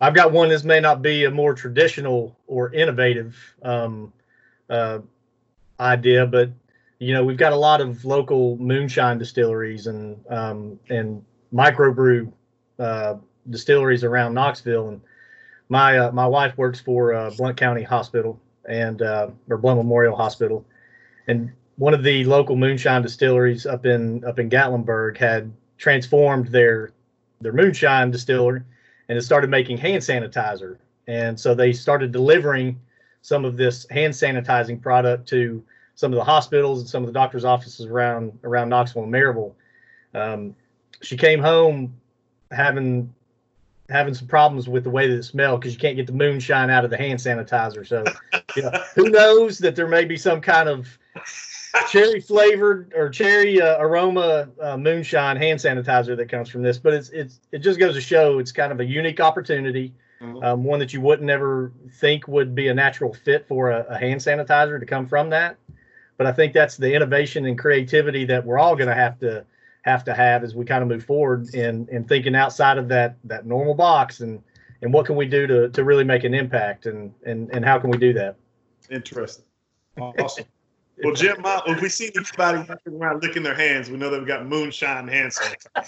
I've 0.00 0.14
got 0.14 0.30
one. 0.30 0.50
This 0.50 0.64
may 0.64 0.80
not 0.80 1.00
be 1.00 1.24
a 1.24 1.30
more 1.30 1.54
traditional 1.54 2.38
or 2.46 2.74
innovative 2.74 3.38
um, 3.62 4.12
uh, 4.68 4.98
idea, 5.80 6.26
but 6.26 6.50
you 6.98 7.14
know, 7.14 7.24
we've 7.24 7.38
got 7.38 7.52
a 7.52 7.56
lot 7.56 7.80
of 7.80 8.04
local 8.04 8.58
moonshine 8.58 9.16
distilleries 9.16 9.86
and 9.86 10.22
um, 10.28 10.78
and 10.90 11.24
microbrew 11.54 12.30
uh, 12.78 13.14
distilleries 13.48 14.04
around 14.04 14.34
Knoxville. 14.34 14.88
And 14.88 15.00
my 15.70 15.98
uh, 15.98 16.12
my 16.12 16.26
wife 16.26 16.58
works 16.58 16.80
for 16.80 17.14
uh, 17.14 17.30
Blount 17.30 17.56
County 17.56 17.82
Hospital 17.82 18.38
and 18.68 19.00
uh, 19.00 19.28
or 19.48 19.56
Blount 19.56 19.78
Memorial 19.78 20.16
Hospital, 20.16 20.66
and 21.28 21.50
one 21.76 21.94
of 21.94 22.02
the 22.02 22.24
local 22.24 22.56
moonshine 22.56 23.02
distilleries 23.02 23.66
up 23.66 23.86
in 23.86 24.24
up 24.24 24.38
in 24.38 24.48
Gatlinburg 24.48 25.16
had 25.16 25.52
transformed 25.78 26.48
their 26.48 26.92
their 27.40 27.52
moonshine 27.52 28.10
distillery 28.10 28.62
and 29.08 29.18
it 29.18 29.22
started 29.22 29.50
making 29.50 29.78
hand 29.78 30.02
sanitizer. 30.02 30.78
And 31.06 31.38
so 31.38 31.54
they 31.54 31.72
started 31.72 32.12
delivering 32.12 32.80
some 33.22 33.44
of 33.44 33.56
this 33.56 33.86
hand 33.90 34.14
sanitizing 34.14 34.80
product 34.80 35.28
to 35.28 35.62
some 35.94 36.12
of 36.12 36.16
the 36.16 36.24
hospitals 36.24 36.80
and 36.80 36.88
some 36.88 37.02
of 37.02 37.06
the 37.06 37.12
doctors' 37.12 37.44
offices 37.44 37.86
around 37.86 38.38
around 38.44 38.68
Knoxville 38.68 39.04
and 39.04 39.12
Maryville. 39.12 39.52
Um, 40.14 40.56
she 41.02 41.16
came 41.16 41.40
home 41.40 41.94
having 42.50 43.12
having 43.90 44.14
some 44.14 44.26
problems 44.26 44.68
with 44.68 44.84
the 44.84 44.90
way 44.90 45.08
that 45.08 45.16
it 45.16 45.22
smelled 45.24 45.60
because 45.60 45.74
you 45.74 45.80
can't 45.80 45.96
get 45.96 46.06
the 46.06 46.12
moonshine 46.12 46.70
out 46.70 46.84
of 46.84 46.90
the 46.90 46.96
hand 46.96 47.18
sanitizer. 47.18 47.86
So, 47.86 48.02
you 48.56 48.62
know, 48.62 48.72
who 48.94 49.10
knows 49.10 49.58
that 49.58 49.76
there 49.76 49.88
may 49.88 50.04
be 50.04 50.16
some 50.16 50.40
kind 50.40 50.68
of 50.68 50.98
cherry 51.88 52.20
flavored 52.20 52.92
or 52.94 53.08
cherry 53.08 53.60
uh, 53.60 53.78
aroma 53.78 54.48
uh, 54.60 54.76
moonshine 54.76 55.36
hand 55.36 55.58
sanitizer 55.58 56.16
that 56.16 56.28
comes 56.28 56.48
from 56.48 56.62
this. 56.62 56.78
But 56.78 56.94
it's 56.94 57.08
it's 57.10 57.40
it 57.52 57.58
just 57.58 57.78
goes 57.78 57.94
to 57.94 58.00
show 58.00 58.38
it's 58.38 58.52
kind 58.52 58.72
of 58.72 58.80
a 58.80 58.84
unique 58.84 59.20
opportunity, 59.20 59.94
Mhm. 60.20 60.44
um, 60.44 60.64
one 60.64 60.78
that 60.78 60.92
you 60.92 61.00
wouldn't 61.00 61.30
ever 61.30 61.72
think 62.00 62.28
would 62.28 62.54
be 62.54 62.68
a 62.68 62.74
natural 62.74 63.12
fit 63.12 63.46
for 63.46 63.70
a, 63.70 63.84
a 63.88 63.98
hand 63.98 64.20
sanitizer 64.20 64.78
to 64.78 64.86
come 64.86 65.06
from 65.06 65.30
that. 65.30 65.56
But 66.16 66.26
I 66.26 66.32
think 66.32 66.52
that's 66.52 66.76
the 66.76 66.94
innovation 66.94 67.44
and 67.46 67.58
creativity 67.58 68.24
that 68.26 68.44
we're 68.44 68.58
all 68.58 68.76
going 68.76 68.88
to 68.88 68.94
have 68.94 69.18
to 69.20 69.44
have 69.82 70.04
to 70.04 70.14
have 70.14 70.44
as 70.44 70.54
we 70.54 70.64
kind 70.64 70.82
of 70.82 70.88
move 70.88 71.04
forward 71.04 71.54
in 71.54 71.88
in 71.90 72.04
thinking 72.04 72.34
outside 72.34 72.78
of 72.78 72.88
that 72.88 73.16
that 73.24 73.46
normal 73.46 73.74
box 73.74 74.20
and 74.20 74.42
and 74.80 74.92
what 74.92 75.06
can 75.06 75.16
we 75.16 75.26
do 75.26 75.46
to 75.46 75.68
to 75.70 75.84
really 75.84 76.04
make 76.04 76.24
an 76.24 76.34
impact 76.34 76.86
and 76.86 77.12
and 77.26 77.50
and 77.52 77.64
how 77.64 77.78
can 77.78 77.90
we 77.90 77.98
do 77.98 78.12
that? 78.12 78.36
Interesting. 78.90 79.44
Awesome. 79.98 80.44
Well, 81.02 81.14
Jim, 81.14 81.36
if 81.44 81.80
we 81.82 81.88
see 81.88 82.10
anybody 82.14 82.58
walking 82.68 82.94
around 82.94 83.22
licking 83.22 83.42
their 83.42 83.54
hands, 83.54 83.90
we 83.90 83.96
know 83.96 84.10
that 84.10 84.20
we 84.20 84.26
got 84.26 84.46
moonshine 84.46 85.08
hands. 85.08 85.40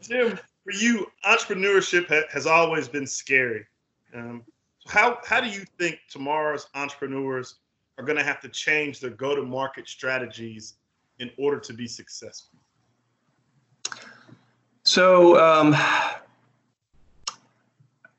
Jim, 0.00 0.38
for 0.64 0.72
you, 0.72 1.06
entrepreneurship 1.24 2.06
ha- 2.08 2.28
has 2.30 2.46
always 2.46 2.88
been 2.88 3.06
scary. 3.06 3.66
Um, 4.14 4.44
how 4.86 5.18
how 5.24 5.40
do 5.40 5.48
you 5.48 5.64
think 5.78 5.98
tomorrow's 6.08 6.68
entrepreneurs 6.74 7.56
are 7.98 8.04
going 8.04 8.16
to 8.16 8.24
have 8.24 8.40
to 8.40 8.48
change 8.48 9.00
their 9.00 9.10
go-to-market 9.10 9.88
strategies 9.88 10.74
in 11.18 11.30
order 11.36 11.58
to 11.58 11.72
be 11.72 11.88
successful? 11.88 12.60
So, 14.84 15.38
um, 15.38 15.76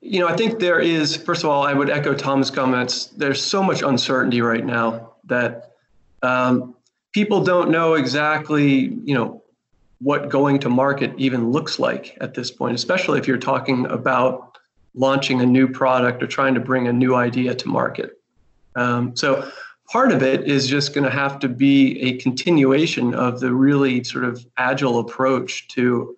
you 0.01 0.19
know, 0.19 0.27
I 0.27 0.35
think 0.35 0.59
there 0.59 0.79
is, 0.79 1.15
first 1.15 1.43
of 1.43 1.49
all, 1.49 1.63
I 1.63 1.73
would 1.73 1.89
echo 1.89 2.13
Tom's 2.13 2.49
comments. 2.49 3.07
There's 3.07 3.43
so 3.43 3.61
much 3.61 3.81
uncertainty 3.81 4.41
right 4.41 4.65
now 4.65 5.13
that 5.25 5.73
um, 6.21 6.75
people 7.11 7.43
don't 7.43 7.69
know 7.69 7.95
exactly, 7.95 8.97
you 9.03 9.13
know, 9.13 9.43
what 9.99 10.29
going 10.29 10.59
to 10.59 10.69
market 10.69 11.13
even 11.17 11.51
looks 11.51 11.79
like 11.79 12.17
at 12.21 12.33
this 12.33 12.49
point, 12.49 12.75
especially 12.75 13.19
if 13.19 13.27
you're 13.27 13.37
talking 13.37 13.85
about 13.87 14.57
launching 14.95 15.41
a 15.41 15.45
new 15.45 15.67
product 15.67 16.23
or 16.23 16.27
trying 16.27 16.53
to 16.53 16.59
bring 16.61 16.87
a 16.87 16.93
new 16.93 17.15
idea 17.15 17.53
to 17.53 17.67
market. 17.67 18.21
Um, 18.75 19.15
so, 19.15 19.51
part 19.91 20.11
of 20.11 20.23
it 20.23 20.47
is 20.47 20.67
just 20.67 20.93
going 20.93 21.03
to 21.03 21.09
have 21.09 21.39
to 21.39 21.49
be 21.49 21.99
a 22.01 22.17
continuation 22.17 23.13
of 23.13 23.39
the 23.39 23.51
really 23.53 24.03
sort 24.03 24.23
of 24.23 24.45
agile 24.57 24.99
approach 24.99 25.67
to 25.69 26.15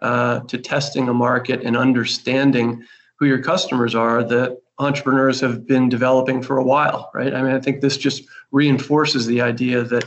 uh, 0.00 0.40
to 0.40 0.58
testing 0.58 1.08
a 1.08 1.14
market 1.14 1.62
and 1.62 1.76
understanding 1.76 2.84
who 3.24 3.28
your 3.28 3.42
customers 3.42 3.94
are 3.94 4.22
that 4.22 4.60
entrepreneurs 4.78 5.40
have 5.40 5.66
been 5.66 5.88
developing 5.88 6.42
for 6.42 6.58
a 6.58 6.64
while, 6.64 7.10
right? 7.14 7.32
I 7.32 7.42
mean, 7.42 7.54
I 7.54 7.60
think 7.60 7.80
this 7.80 7.96
just 7.96 8.24
reinforces 8.50 9.26
the 9.26 9.40
idea 9.40 9.82
that 9.82 10.04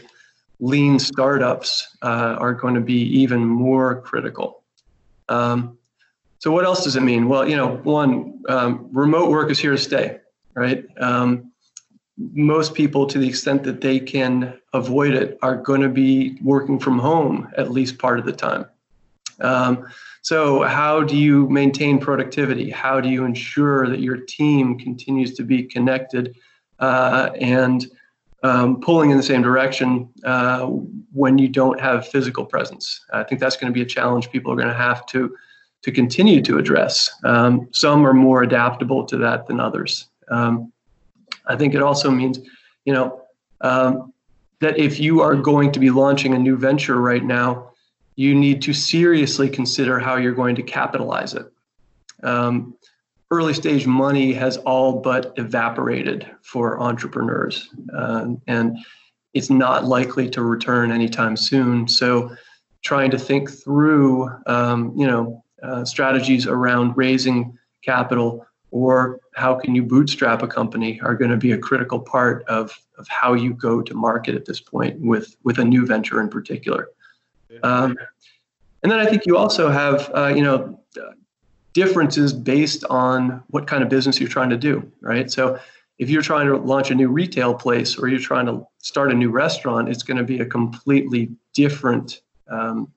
lean 0.60 1.00
startups 1.00 1.98
uh, 2.04 2.36
are 2.40 2.54
going 2.54 2.76
to 2.76 2.82
be 2.82 3.02
even 3.22 3.44
more 3.44 4.02
critical. 4.02 4.62
Um, 5.30 5.78
so, 6.38 6.52
what 6.52 6.66
else 6.66 6.84
does 6.84 6.96
it 6.96 7.02
mean? 7.02 7.28
Well, 7.28 7.50
you 7.50 7.56
know, 7.56 7.78
one, 7.78 8.44
um, 8.48 8.88
remote 8.92 9.32
work 9.32 9.50
is 9.50 9.58
here 9.58 9.72
to 9.72 9.78
stay, 9.78 10.20
right? 10.54 10.86
Um, 11.00 11.52
most 12.18 12.76
people, 12.76 13.08
to 13.08 13.18
the 13.18 13.28
extent 13.28 13.64
that 13.64 13.82
they 13.82 14.00
can 14.00 14.60
avoid 14.74 15.14
it, 15.14 15.40
are 15.42 15.56
going 15.56 15.82
to 15.82 15.90
be 15.90 16.38
working 16.44 16.80
from 16.80 17.00
home 17.00 17.50
at 17.58 17.72
least 17.72 17.98
part 17.98 18.20
of 18.20 18.26
the 18.26 18.32
time. 18.32 18.66
Um, 19.40 19.88
so, 20.22 20.64
how 20.64 21.04
do 21.04 21.16
you 21.16 21.48
maintain 21.50 22.00
productivity? 22.00 22.70
How 22.70 23.00
do 23.00 23.10
you 23.10 23.26
ensure 23.26 23.88
that 23.90 24.00
your 24.00 24.18
team 24.18 24.78
continues 24.78 25.36
to 25.36 25.44
be 25.44 25.64
connected 25.64 26.36
uh, 26.80 27.30
and 27.40 27.86
um, 28.44 28.80
pulling 28.82 29.12
in 29.12 29.18
the 29.18 29.24
same 29.24 29.42
direction 29.42 30.10
uh, 30.24 30.66
when 31.14 31.38
you 31.38 31.48
don't 31.48 31.80
have 31.80 32.08
physical 32.08 32.46
presence? 32.46 33.06
I 33.14 33.24
think 33.24 33.40
that's 33.40 33.58
going 33.58 33.72
to 33.72 33.74
be 33.74 33.82
a 33.82 33.86
challenge 33.86 34.32
people 34.32 34.52
are 34.52 34.56
going 34.56 34.68
to 34.68 34.74
have 34.74 35.06
to 35.08 35.36
to 35.84 35.92
continue 35.92 36.42
to 36.42 36.58
address. 36.58 37.10
Um, 37.24 37.70
some 37.72 38.06
are 38.06 38.14
more 38.14 38.44
adaptable 38.44 39.06
to 39.06 39.18
that 39.18 39.48
than 39.48 39.60
others. 39.60 40.10
Um, 40.30 40.74
I 41.46 41.56
think 41.56 41.76
it 41.76 41.82
also 41.82 42.12
means, 42.12 42.40
you 42.86 42.94
know, 42.94 43.22
um, 43.62 44.14
that 44.60 44.78
if 44.78 45.00
you 45.00 45.22
are 45.22 45.36
going 45.36 45.72
to 45.72 45.80
be 45.80 45.90
launching 45.90 46.34
a 46.34 46.40
new 46.40 46.58
venture 46.58 47.00
right 47.00 47.24
now, 47.24 47.67
you 48.18 48.34
need 48.34 48.62
to 48.64 48.74
seriously 48.74 49.48
consider 49.48 50.00
how 50.00 50.18
you're 50.18 50.34
going 50.34 50.56
to 50.56 50.64
capitalize 50.64 51.36
it. 51.36 51.46
Um, 52.24 52.76
early 53.30 53.54
stage 53.54 53.86
money 53.86 54.34
has 54.34 54.58
all 54.58 55.00
but 55.00 55.34
evaporated 55.38 56.30
for 56.42 56.82
entrepreneurs, 56.82 57.70
uh, 57.96 58.26
and 58.48 58.78
it's 59.34 59.52
not 59.52 59.86
likely 59.86 60.30
to 60.32 60.42
return 60.42 60.92
anytime 60.92 61.38
soon. 61.38 61.88
So, 61.88 62.36
trying 62.82 63.12
to 63.12 63.20
think 63.20 63.52
through, 63.52 64.30
um, 64.48 64.94
you 64.98 65.06
know, 65.06 65.44
uh, 65.62 65.86
strategies 65.86 66.48
around 66.48 66.96
raising 66.98 67.58
capital 67.84 68.46
or 68.72 69.20
how 69.36 69.56
can 69.56 69.76
you 69.76 69.84
bootstrap 69.84 70.42
a 70.42 70.48
company 70.48 71.00
are 71.02 71.16
going 71.16 71.32
to 71.32 71.38
be 71.38 71.52
a 71.52 71.58
critical 71.58 72.00
part 72.00 72.44
of, 72.48 72.78
of 72.98 73.08
how 73.08 73.34
you 73.34 73.54
go 73.54 73.82
to 73.82 73.94
market 73.94 74.36
at 74.36 74.46
this 74.46 74.60
point 74.60 75.00
with, 75.00 75.36
with 75.44 75.58
a 75.58 75.64
new 75.64 75.86
venture 75.86 76.22
in 76.22 76.30
particular. 76.30 76.90
Um, 77.64 77.98
and 78.84 78.92
then 78.92 79.00
I 79.00 79.06
think 79.06 79.26
you 79.26 79.38
also 79.38 79.70
have, 79.70 80.12
uh, 80.14 80.28
you 80.28 80.44
know, 80.44 80.80
differences 81.74 82.34
based 82.34 82.84
on 82.90 83.44
what 83.50 83.68
kind 83.68 83.84
of 83.84 83.90
business 83.90 84.20
you're 84.20 84.30
trying 84.30 84.50
to 84.50 84.58
do, 84.58 84.92
right? 85.02 85.30
So 85.30 85.60
if 86.00 86.10
you're 86.10 86.22
trying 86.22 86.48
to 86.48 86.58
launch 86.58 86.92
a 86.92 86.96
new 86.96 87.10
retail 87.10 87.54
place 87.54 87.98
or 87.98 88.08
you're 88.08 88.20
trying 88.20 88.46
to 88.48 88.66
start 88.80 89.12
a 89.12 89.16
new 89.16 89.30
restaurant, 89.30 89.90
it's 89.90 90.04
going 90.04 90.18
to 90.18 90.24
be 90.24 90.40
a 90.40 90.46
completely 90.46 91.30
different 91.54 92.22
um, 92.50 92.92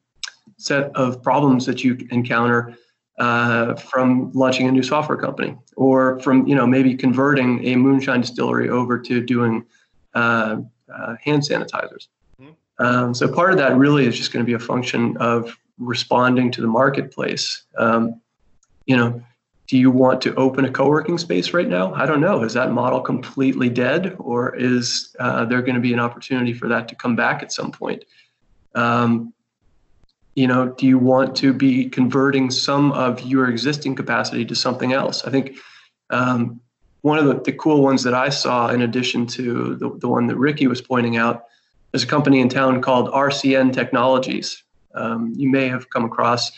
set 0.57 0.95
of 0.95 1.23
problems 1.23 1.66
that 1.66 1.83
you 1.83 1.99
encounter 2.11 2.75
uh, 3.19 3.75
from 3.75 4.33
launching 4.33 4.66
a 4.66 4.73
new 4.73 4.83
software 4.83 5.19
company 5.19 5.57
or 5.76 6.19
from, 6.21 6.47
you 6.47 6.54
know, 6.54 6.66
maybe 6.66 6.95
converting 6.95 7.62
a 7.66 7.76
moonshine 7.76 8.23
distillery 8.23 8.69
over 8.71 8.99
to 8.99 9.21
doing 9.21 9.64
uh, 10.14 10.57
uh, 10.95 11.16
hand 11.23 11.42
sanitizers. 11.42 12.09
Um, 12.80 13.14
so 13.14 13.32
part 13.32 13.52
of 13.52 13.58
that 13.58 13.76
really 13.76 14.06
is 14.06 14.16
just 14.16 14.32
going 14.32 14.44
to 14.44 14.46
be 14.46 14.54
a 14.54 14.58
function 14.58 15.16
of 15.18 15.56
responding 15.78 16.50
to 16.52 16.60
the 16.60 16.66
marketplace. 16.66 17.64
Um, 17.78 18.20
you 18.87 18.96
know, 18.96 19.22
do 19.68 19.78
you 19.78 19.90
want 19.90 20.20
to 20.22 20.34
open 20.34 20.64
a 20.64 20.70
co-working 20.70 21.18
space 21.18 21.52
right 21.52 21.68
now? 21.68 21.94
I 21.94 22.06
don't 22.06 22.20
know. 22.20 22.42
Is 22.42 22.54
that 22.54 22.72
model 22.72 23.00
completely 23.00 23.68
dead, 23.68 24.16
or 24.18 24.56
is 24.56 25.14
uh, 25.20 25.44
there 25.44 25.62
going 25.62 25.76
to 25.76 25.80
be 25.80 25.92
an 25.92 26.00
opportunity 26.00 26.52
for 26.54 26.68
that 26.68 26.88
to 26.88 26.96
come 26.96 27.14
back 27.14 27.42
at 27.42 27.52
some 27.52 27.70
point? 27.70 28.04
Um, 28.75 29.32
you 30.34 30.49
know, 30.49 30.70
do 30.70 30.87
you 30.87 30.99
want 30.99 31.37
to 31.37 31.52
be 31.52 31.88
converting 31.88 32.50
some 32.50 32.92
of 32.92 33.20
your 33.20 33.49
existing 33.49 33.94
capacity 33.94 34.44
to 34.46 34.54
something 34.54 34.92
else? 34.92 35.25
I 35.25 35.30
think 35.30 35.56
um, 36.08 36.60
one 37.02 37.18
of 37.18 37.26
the, 37.26 37.40
the 37.40 37.52
cool 37.52 37.82
ones 37.82 38.02
that 38.04 38.14
I 38.14 38.30
saw, 38.30 38.68
in 38.68 38.82
addition 38.82 39.26
to 39.28 39.76
the, 39.76 39.90
the 39.99 40.08
one 40.08 40.26
that 40.28 40.37
Ricky 40.37 40.66
was 40.66 40.80
pointing 40.80 41.16
out, 41.16 41.44
there's 41.92 42.04
a 42.04 42.06
company 42.06 42.40
in 42.40 42.49
town 42.49 42.80
called 42.80 43.11
RCN 43.12 43.73
Technologies. 43.73 44.62
Um, 44.94 45.32
you 45.37 45.49
may 45.49 45.68
have 45.68 45.90
come 45.90 46.04
across 46.04 46.52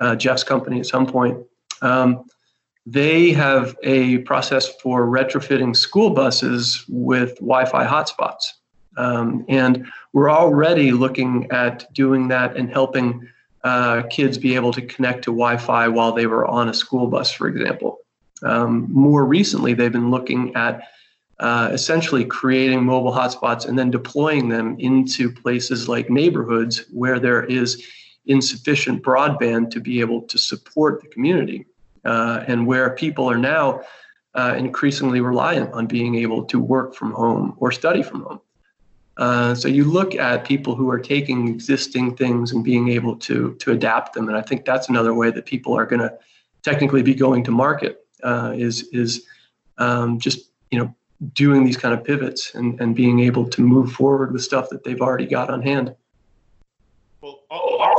uh, 0.00 0.16
Jeff's 0.16 0.44
company 0.44 0.80
at 0.80 0.86
some 0.86 1.06
point. 1.06 1.38
Um, 1.82 2.24
they 2.86 3.30
have 3.32 3.76
a 3.82 4.18
process 4.18 4.68
for 4.76 5.06
retrofitting 5.06 5.76
school 5.76 6.10
buses 6.10 6.84
with 6.88 7.36
Wi-Fi 7.36 7.86
hotspots, 7.86 8.52
um, 8.96 9.44
and 9.48 9.86
we're 10.12 10.30
already 10.30 10.90
looking 10.90 11.46
at 11.50 11.92
doing 11.92 12.28
that 12.28 12.56
and 12.56 12.70
helping 12.70 13.28
uh, 13.64 14.02
kids 14.10 14.38
be 14.38 14.54
able 14.54 14.72
to 14.72 14.82
connect 14.82 15.24
to 15.24 15.30
Wi-Fi 15.30 15.88
while 15.88 16.12
they 16.12 16.26
were 16.26 16.46
on 16.46 16.68
a 16.68 16.74
school 16.74 17.06
bus, 17.06 17.30
for 17.30 17.48
example. 17.48 17.98
Um, 18.42 18.88
more 18.90 19.26
recently, 19.26 19.74
they've 19.74 19.92
been 19.92 20.10
looking 20.10 20.54
at 20.56 20.82
uh, 21.40 21.70
essentially 21.72 22.24
creating 22.24 22.84
mobile 22.84 23.12
hotspots 23.12 23.66
and 23.66 23.78
then 23.78 23.90
deploying 23.90 24.48
them 24.48 24.76
into 24.78 25.32
places 25.32 25.88
like 25.88 26.10
neighborhoods 26.10 26.84
where 26.92 27.18
there 27.18 27.44
is 27.44 27.86
insufficient 28.26 29.02
broadband 29.02 29.70
to 29.70 29.80
be 29.80 30.00
able 30.00 30.20
to 30.20 30.36
support 30.36 31.00
the 31.00 31.08
community 31.08 31.64
uh, 32.04 32.44
and 32.46 32.66
where 32.66 32.90
people 32.90 33.28
are 33.28 33.38
now 33.38 33.82
uh, 34.34 34.54
increasingly 34.56 35.22
reliant 35.22 35.72
on 35.72 35.86
being 35.86 36.14
able 36.14 36.44
to 36.44 36.60
work 36.60 36.94
from 36.94 37.10
home 37.12 37.54
or 37.56 37.72
study 37.72 38.02
from 38.02 38.22
home. 38.22 38.40
Uh, 39.16 39.54
so 39.54 39.66
you 39.66 39.84
look 39.84 40.14
at 40.14 40.44
people 40.44 40.74
who 40.74 40.90
are 40.90 41.00
taking 41.00 41.48
existing 41.48 42.16
things 42.16 42.52
and 42.52 42.62
being 42.62 42.88
able 42.88 43.16
to 43.16 43.54
to 43.56 43.72
adapt 43.72 44.14
them, 44.14 44.28
and 44.28 44.36
I 44.36 44.40
think 44.40 44.64
that's 44.64 44.88
another 44.88 45.12
way 45.12 45.30
that 45.30 45.44
people 45.44 45.74
are 45.74 45.84
going 45.84 46.00
to 46.00 46.16
technically 46.62 47.02
be 47.02 47.14
going 47.14 47.44
to 47.44 47.50
market 47.50 48.06
uh, 48.22 48.54
is 48.56 48.88
is 48.92 49.26
um, 49.76 50.20
just 50.20 50.50
you 50.70 50.78
know 50.78 50.94
doing 51.34 51.64
these 51.64 51.76
kind 51.76 51.92
of 51.92 52.04
pivots 52.04 52.54
and, 52.54 52.80
and 52.80 52.94
being 52.94 53.20
able 53.20 53.46
to 53.48 53.62
move 53.62 53.92
forward 53.92 54.32
with 54.32 54.42
stuff 54.42 54.68
that 54.70 54.84
they've 54.84 55.00
already 55.00 55.26
got 55.26 55.50
on 55.50 55.62
hand. 55.62 55.94
Well, 57.20 57.42
our 57.50 57.96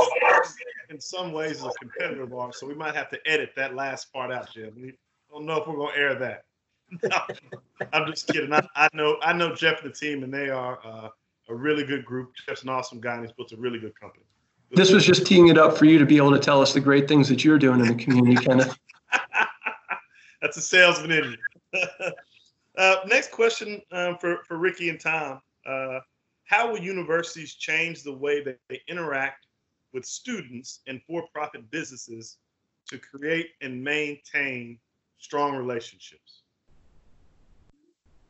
in 0.92 1.00
some 1.00 1.32
ways 1.32 1.58
is 1.58 1.64
a 1.64 1.70
competitor 1.80 2.22
of 2.22 2.54
so 2.54 2.66
we 2.66 2.74
might 2.74 2.94
have 2.94 3.08
to 3.10 3.18
edit 3.26 3.52
that 3.56 3.74
last 3.74 4.12
part 4.12 4.30
out, 4.30 4.52
Jim. 4.52 4.72
We 4.76 4.92
don't 5.30 5.46
know 5.46 5.56
if 5.56 5.66
we're 5.66 5.76
going 5.76 5.94
to 5.94 5.98
air 5.98 6.14
that. 6.16 6.44
No, 7.02 7.56
I'm 7.92 8.10
just 8.10 8.26
kidding. 8.28 8.52
I, 8.52 8.62
I 8.76 8.88
know 8.92 9.16
I 9.22 9.32
know 9.32 9.54
Jeff 9.54 9.82
and 9.82 9.90
the 9.90 9.94
team, 9.94 10.22
and 10.22 10.32
they 10.32 10.50
are 10.50 10.78
uh, 10.84 11.08
a 11.48 11.54
really 11.54 11.84
good 11.84 12.04
group. 12.04 12.32
Jeff's 12.46 12.62
an 12.62 12.68
awesome 12.68 13.00
guy, 13.00 13.14
and 13.14 13.24
he's 13.24 13.32
built 13.32 13.52
a 13.52 13.56
really 13.56 13.78
good 13.78 13.98
company. 13.98 14.24
This 14.74 14.92
was 14.92 15.04
just 15.04 15.26
teeing 15.26 15.48
it 15.48 15.58
up 15.58 15.76
for 15.76 15.84
you 15.84 15.98
to 15.98 16.06
be 16.06 16.16
able 16.16 16.30
to 16.30 16.38
tell 16.38 16.60
us 16.62 16.72
the 16.72 16.80
great 16.80 17.06
things 17.06 17.28
that 17.28 17.44
you're 17.44 17.58
doing 17.58 17.80
in 17.80 17.88
the 17.88 17.94
community, 17.94 18.36
Kenneth. 18.36 18.76
That's 20.42 20.56
a 20.56 20.62
salesman 20.62 21.12
in 21.12 21.36
you. 21.72 21.80
uh, 22.78 22.96
next 23.06 23.30
question 23.30 23.80
um, 23.92 24.16
for, 24.18 24.42
for 24.46 24.56
Ricky 24.58 24.88
and 24.88 25.00
Tom. 25.00 25.40
Uh, 25.66 26.00
how 26.44 26.70
will 26.70 26.78
universities 26.78 27.54
change 27.54 28.02
the 28.02 28.12
way 28.12 28.42
that 28.42 28.58
they 28.68 28.80
interact 28.88 29.46
with 29.92 30.04
students 30.04 30.80
and 30.86 31.00
for-profit 31.06 31.70
businesses 31.70 32.38
to 32.88 32.98
create 32.98 33.50
and 33.60 33.82
maintain 33.82 34.78
strong 35.18 35.54
relationships? 35.54 36.42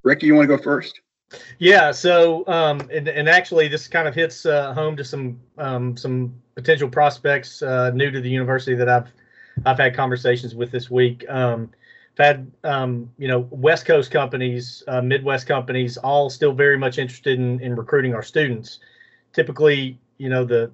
Ricky, 0.02 0.26
you 0.26 0.34
want 0.34 0.48
to 0.48 0.56
go 0.56 0.62
first? 0.62 1.00
Yeah. 1.58 1.92
So, 1.92 2.46
um, 2.46 2.80
and, 2.92 3.08
and 3.08 3.28
actually, 3.28 3.68
this 3.68 3.88
kind 3.88 4.06
of 4.06 4.14
hits 4.14 4.44
uh, 4.44 4.74
home 4.74 4.96
to 4.96 5.04
some 5.04 5.40
um, 5.58 5.96
some 5.96 6.34
potential 6.54 6.88
prospects 6.88 7.62
uh, 7.62 7.90
new 7.90 8.10
to 8.10 8.20
the 8.20 8.28
university 8.28 8.74
that 8.74 8.88
I've 8.88 9.12
I've 9.64 9.78
had 9.78 9.94
conversations 9.94 10.54
with 10.54 10.70
this 10.70 10.90
week. 10.90 11.24
Um, 11.28 11.62
I've 11.64 11.81
had 12.18 12.50
um, 12.64 13.10
you 13.18 13.28
know 13.28 13.48
West 13.50 13.86
Coast 13.86 14.10
companies, 14.10 14.82
uh, 14.88 15.00
Midwest 15.00 15.46
companies, 15.46 15.96
all 15.96 16.28
still 16.30 16.52
very 16.52 16.78
much 16.78 16.98
interested 16.98 17.38
in, 17.38 17.60
in 17.60 17.74
recruiting 17.74 18.14
our 18.14 18.22
students. 18.22 18.80
Typically, 19.32 19.98
you 20.18 20.28
know 20.28 20.44
the 20.44 20.70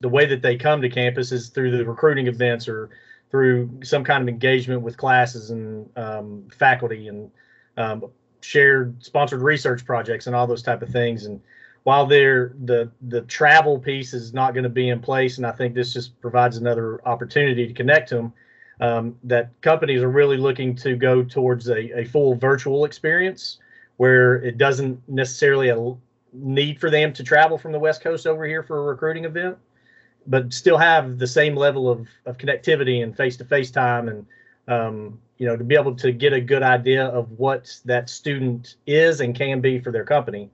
the 0.00 0.08
way 0.08 0.26
that 0.26 0.42
they 0.42 0.56
come 0.56 0.80
to 0.80 0.88
campus 0.88 1.32
is 1.32 1.48
through 1.48 1.76
the 1.76 1.84
recruiting 1.84 2.26
events 2.28 2.68
or 2.68 2.90
through 3.30 3.68
some 3.82 4.04
kind 4.04 4.22
of 4.22 4.28
engagement 4.28 4.80
with 4.80 4.96
classes 4.96 5.50
and 5.50 5.88
um, 5.96 6.48
faculty 6.56 7.08
and 7.08 7.30
um, 7.76 8.04
shared 8.40 9.02
sponsored 9.04 9.42
research 9.42 9.84
projects 9.84 10.26
and 10.26 10.34
all 10.34 10.46
those 10.46 10.62
type 10.62 10.82
of 10.82 10.88
things. 10.88 11.26
And 11.26 11.40
while 11.82 12.06
there 12.06 12.54
the 12.64 12.90
the 13.08 13.22
travel 13.22 13.78
piece 13.78 14.14
is 14.14 14.32
not 14.32 14.54
going 14.54 14.64
to 14.64 14.70
be 14.70 14.88
in 14.88 15.00
place, 15.00 15.36
and 15.36 15.46
I 15.46 15.52
think 15.52 15.74
this 15.74 15.92
just 15.92 16.18
provides 16.20 16.56
another 16.56 17.06
opportunity 17.06 17.66
to 17.66 17.74
connect 17.74 18.08
to 18.10 18.16
them. 18.16 18.32
Um, 18.80 19.18
that 19.24 19.60
companies 19.60 20.02
are 20.02 20.08
really 20.08 20.36
looking 20.36 20.76
to 20.76 20.94
go 20.94 21.24
towards 21.24 21.68
a, 21.68 21.98
a 21.98 22.04
full 22.04 22.36
virtual 22.36 22.84
experience 22.84 23.58
where 23.96 24.36
it 24.36 24.56
doesn't 24.56 25.00
necessarily 25.08 25.70
a 25.70 25.94
need 26.32 26.80
for 26.80 26.88
them 26.88 27.12
to 27.14 27.24
travel 27.24 27.58
from 27.58 27.72
the 27.72 27.78
West 27.78 28.02
Coast 28.02 28.26
over 28.26 28.46
here 28.46 28.62
for 28.62 28.78
a 28.78 28.82
recruiting 28.82 29.24
event, 29.24 29.58
but 30.28 30.52
still 30.52 30.78
have 30.78 31.18
the 31.18 31.26
same 31.26 31.56
level 31.56 31.90
of, 31.90 32.06
of 32.24 32.38
connectivity 32.38 33.02
and 33.02 33.16
face 33.16 33.36
to 33.38 33.44
face 33.44 33.72
time 33.72 34.08
and 34.08 34.26
um, 34.68 35.18
you 35.38 35.46
know, 35.46 35.56
to 35.56 35.64
be 35.64 35.74
able 35.74 35.94
to 35.96 36.12
get 36.12 36.32
a 36.32 36.40
good 36.40 36.62
idea 36.62 37.06
of 37.06 37.30
what 37.38 37.74
that 37.84 38.10
student 38.10 38.76
is 38.86 39.20
and 39.20 39.34
can 39.34 39.60
be 39.60 39.80
for 39.80 39.90
their 39.90 40.04
company. 40.04 40.50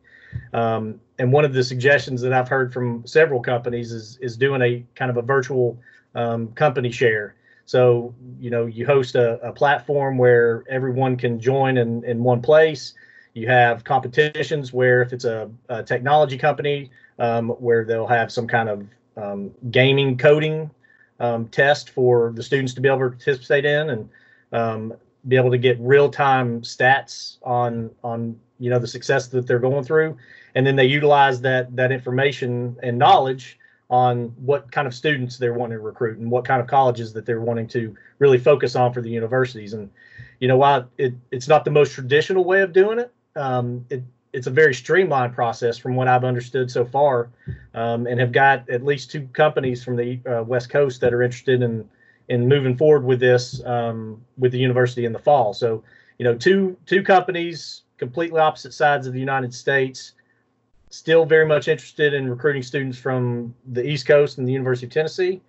Um, 0.52 1.00
and 1.18 1.32
one 1.32 1.44
of 1.44 1.52
the 1.52 1.64
suggestions 1.64 2.20
that 2.22 2.32
I've 2.32 2.48
heard 2.48 2.72
from 2.72 3.06
several 3.06 3.40
companies 3.40 3.92
is 3.92 4.18
is 4.20 4.36
doing 4.36 4.62
a 4.62 4.84
kind 4.94 5.10
of 5.10 5.16
a 5.16 5.22
virtual 5.22 5.78
um, 6.14 6.48
company 6.52 6.90
share. 6.90 7.34
So 7.66 8.14
you 8.40 8.50
know, 8.50 8.66
you 8.66 8.86
host 8.86 9.14
a, 9.14 9.40
a 9.46 9.52
platform 9.52 10.18
where 10.18 10.64
everyone 10.68 11.16
can 11.16 11.40
join 11.40 11.78
in 11.78 12.04
in 12.04 12.22
one 12.22 12.42
place. 12.42 12.94
You 13.32 13.48
have 13.48 13.82
competitions 13.84 14.72
where 14.72 15.02
if 15.02 15.12
it's 15.12 15.24
a, 15.24 15.50
a 15.68 15.82
technology 15.82 16.38
company, 16.38 16.90
um, 17.18 17.48
where 17.50 17.84
they'll 17.84 18.06
have 18.06 18.30
some 18.30 18.46
kind 18.46 18.68
of 18.68 18.86
um, 19.16 19.50
gaming 19.70 20.16
coding 20.16 20.70
um, 21.20 21.48
test 21.48 21.90
for 21.90 22.32
the 22.34 22.42
students 22.42 22.74
to 22.74 22.80
be 22.80 22.88
able 22.88 22.98
to 22.98 23.10
participate 23.10 23.64
in 23.64 23.90
and 23.90 24.08
um, 24.52 24.94
be 25.28 25.36
able 25.36 25.50
to 25.50 25.58
get 25.58 25.78
real 25.80 26.10
time 26.10 26.60
stats 26.62 27.38
on 27.42 27.90
on 28.02 28.38
you 28.58 28.70
know 28.70 28.78
the 28.78 28.86
success 28.86 29.28
that 29.28 29.46
they're 29.46 29.58
going 29.58 29.84
through, 29.84 30.16
and 30.54 30.66
then 30.66 30.76
they 30.76 30.84
utilize 30.86 31.40
that 31.40 31.74
that 31.76 31.92
information 31.92 32.76
and 32.82 32.98
knowledge 32.98 33.58
on 33.90 34.34
what 34.38 34.70
kind 34.72 34.86
of 34.86 34.94
students 34.94 35.36
they're 35.36 35.54
wanting 35.54 35.78
to 35.78 35.82
recruit 35.82 36.18
and 36.18 36.30
what 36.30 36.44
kind 36.44 36.60
of 36.60 36.66
colleges 36.66 37.12
that 37.12 37.26
they're 37.26 37.40
wanting 37.40 37.68
to 37.68 37.94
really 38.18 38.38
focus 38.38 38.74
on 38.76 38.92
for 38.92 39.02
the 39.02 39.10
universities. 39.10 39.74
And 39.74 39.90
you 40.40 40.48
know, 40.48 40.56
while 40.56 40.88
it, 40.98 41.14
it's 41.30 41.48
not 41.48 41.64
the 41.64 41.70
most 41.70 41.92
traditional 41.92 42.44
way 42.44 42.62
of 42.62 42.72
doing 42.72 42.98
it, 42.98 43.12
um, 43.36 43.84
it 43.90 44.02
it's 44.32 44.48
a 44.48 44.50
very 44.50 44.74
streamlined 44.74 45.32
process 45.32 45.78
from 45.78 45.94
what 45.94 46.08
I've 46.08 46.24
understood 46.24 46.68
so 46.68 46.84
far, 46.84 47.30
um, 47.72 48.08
and 48.08 48.18
have 48.18 48.32
got 48.32 48.68
at 48.68 48.84
least 48.84 49.12
two 49.12 49.28
companies 49.32 49.84
from 49.84 49.96
the 49.96 50.20
uh, 50.26 50.42
West 50.42 50.70
Coast 50.70 51.00
that 51.02 51.14
are 51.14 51.22
interested 51.22 51.62
in 51.62 51.88
in 52.28 52.48
moving 52.48 52.76
forward 52.76 53.04
with 53.04 53.20
this 53.20 53.64
um, 53.64 54.20
with 54.36 54.50
the 54.50 54.58
university 54.58 55.04
in 55.04 55.12
the 55.12 55.18
fall. 55.18 55.54
So, 55.54 55.84
you 56.18 56.24
know, 56.24 56.34
two 56.34 56.76
two 56.84 57.02
companies, 57.02 57.82
completely 57.96 58.40
opposite 58.40 58.74
sides 58.74 59.06
of 59.06 59.12
the 59.12 59.20
United 59.20 59.54
States, 59.54 60.12
still 60.94 61.24
very 61.24 61.46
much 61.46 61.68
interested 61.68 62.14
in 62.14 62.28
recruiting 62.28 62.62
students 62.62 62.98
from 62.98 63.54
the 63.72 63.86
East 63.86 64.06
Coast 64.06 64.38
and 64.38 64.46
the 64.46 64.52
University 64.52 64.86
of 64.86 64.92
Tennessee, 64.92 65.40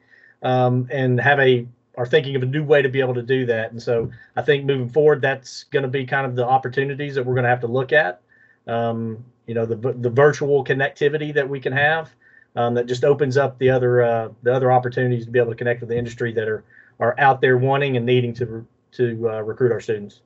um, 0.44 0.88
and 0.92 1.20
have 1.20 1.40
a 1.40 1.68
are 1.98 2.06
thinking 2.06 2.36
of 2.36 2.44
a 2.44 2.46
new 2.46 2.64
way 2.64 2.82
to 2.82 2.90
be 2.90 3.00
able 3.00 3.14
to 3.14 3.22
do 3.22 3.46
that. 3.46 3.72
And 3.72 3.82
so, 3.82 4.12
I 4.36 4.42
think 4.42 4.66
moving 4.66 4.90
forward, 4.90 5.22
that's 5.22 5.64
going 5.66 5.84
to 5.84 5.90
be 5.90 6.06
kind 6.06 6.26
of 6.26 6.36
the 6.36 6.46
opportunities 6.46 7.16
that 7.16 7.26
we're 7.26 7.36
going 7.36 7.46
to 7.46 7.50
have 7.50 7.62
to 7.62 7.68
look 7.68 7.94
at 7.94 8.22
um, 8.68 9.24
you 9.48 9.54
know, 9.54 9.66
the 9.66 9.76
the 9.76 10.10
virtual 10.10 10.64
connectivity 10.64 11.34
that 11.34 11.48
we 11.48 11.60
can 11.60 11.74
have 11.74 12.12
um, 12.56 12.74
that 12.74 12.88
just 12.88 13.04
opens 13.04 13.38
up 13.38 13.58
the 13.60 13.70
other 13.70 14.02
uh, 14.02 14.30
the 14.44 14.54
other 14.54 14.72
opportunities 14.72 15.26
to 15.26 15.32
be 15.32 15.40
able 15.40 15.52
to 15.52 15.58
connect 15.58 15.82
with 15.82 15.90
the 15.90 15.98
industry 15.98 16.34
that 16.34 16.48
are 16.48 16.64
are 17.00 17.16
out 17.20 17.42
there 17.42 17.58
wanting 17.58 17.98
and 17.98 18.06
needing 18.06 18.34
to 18.34 18.66
to 18.94 19.30
uh, 19.30 19.42
recruit 19.42 19.72
our 19.72 19.82
students. 19.82 20.22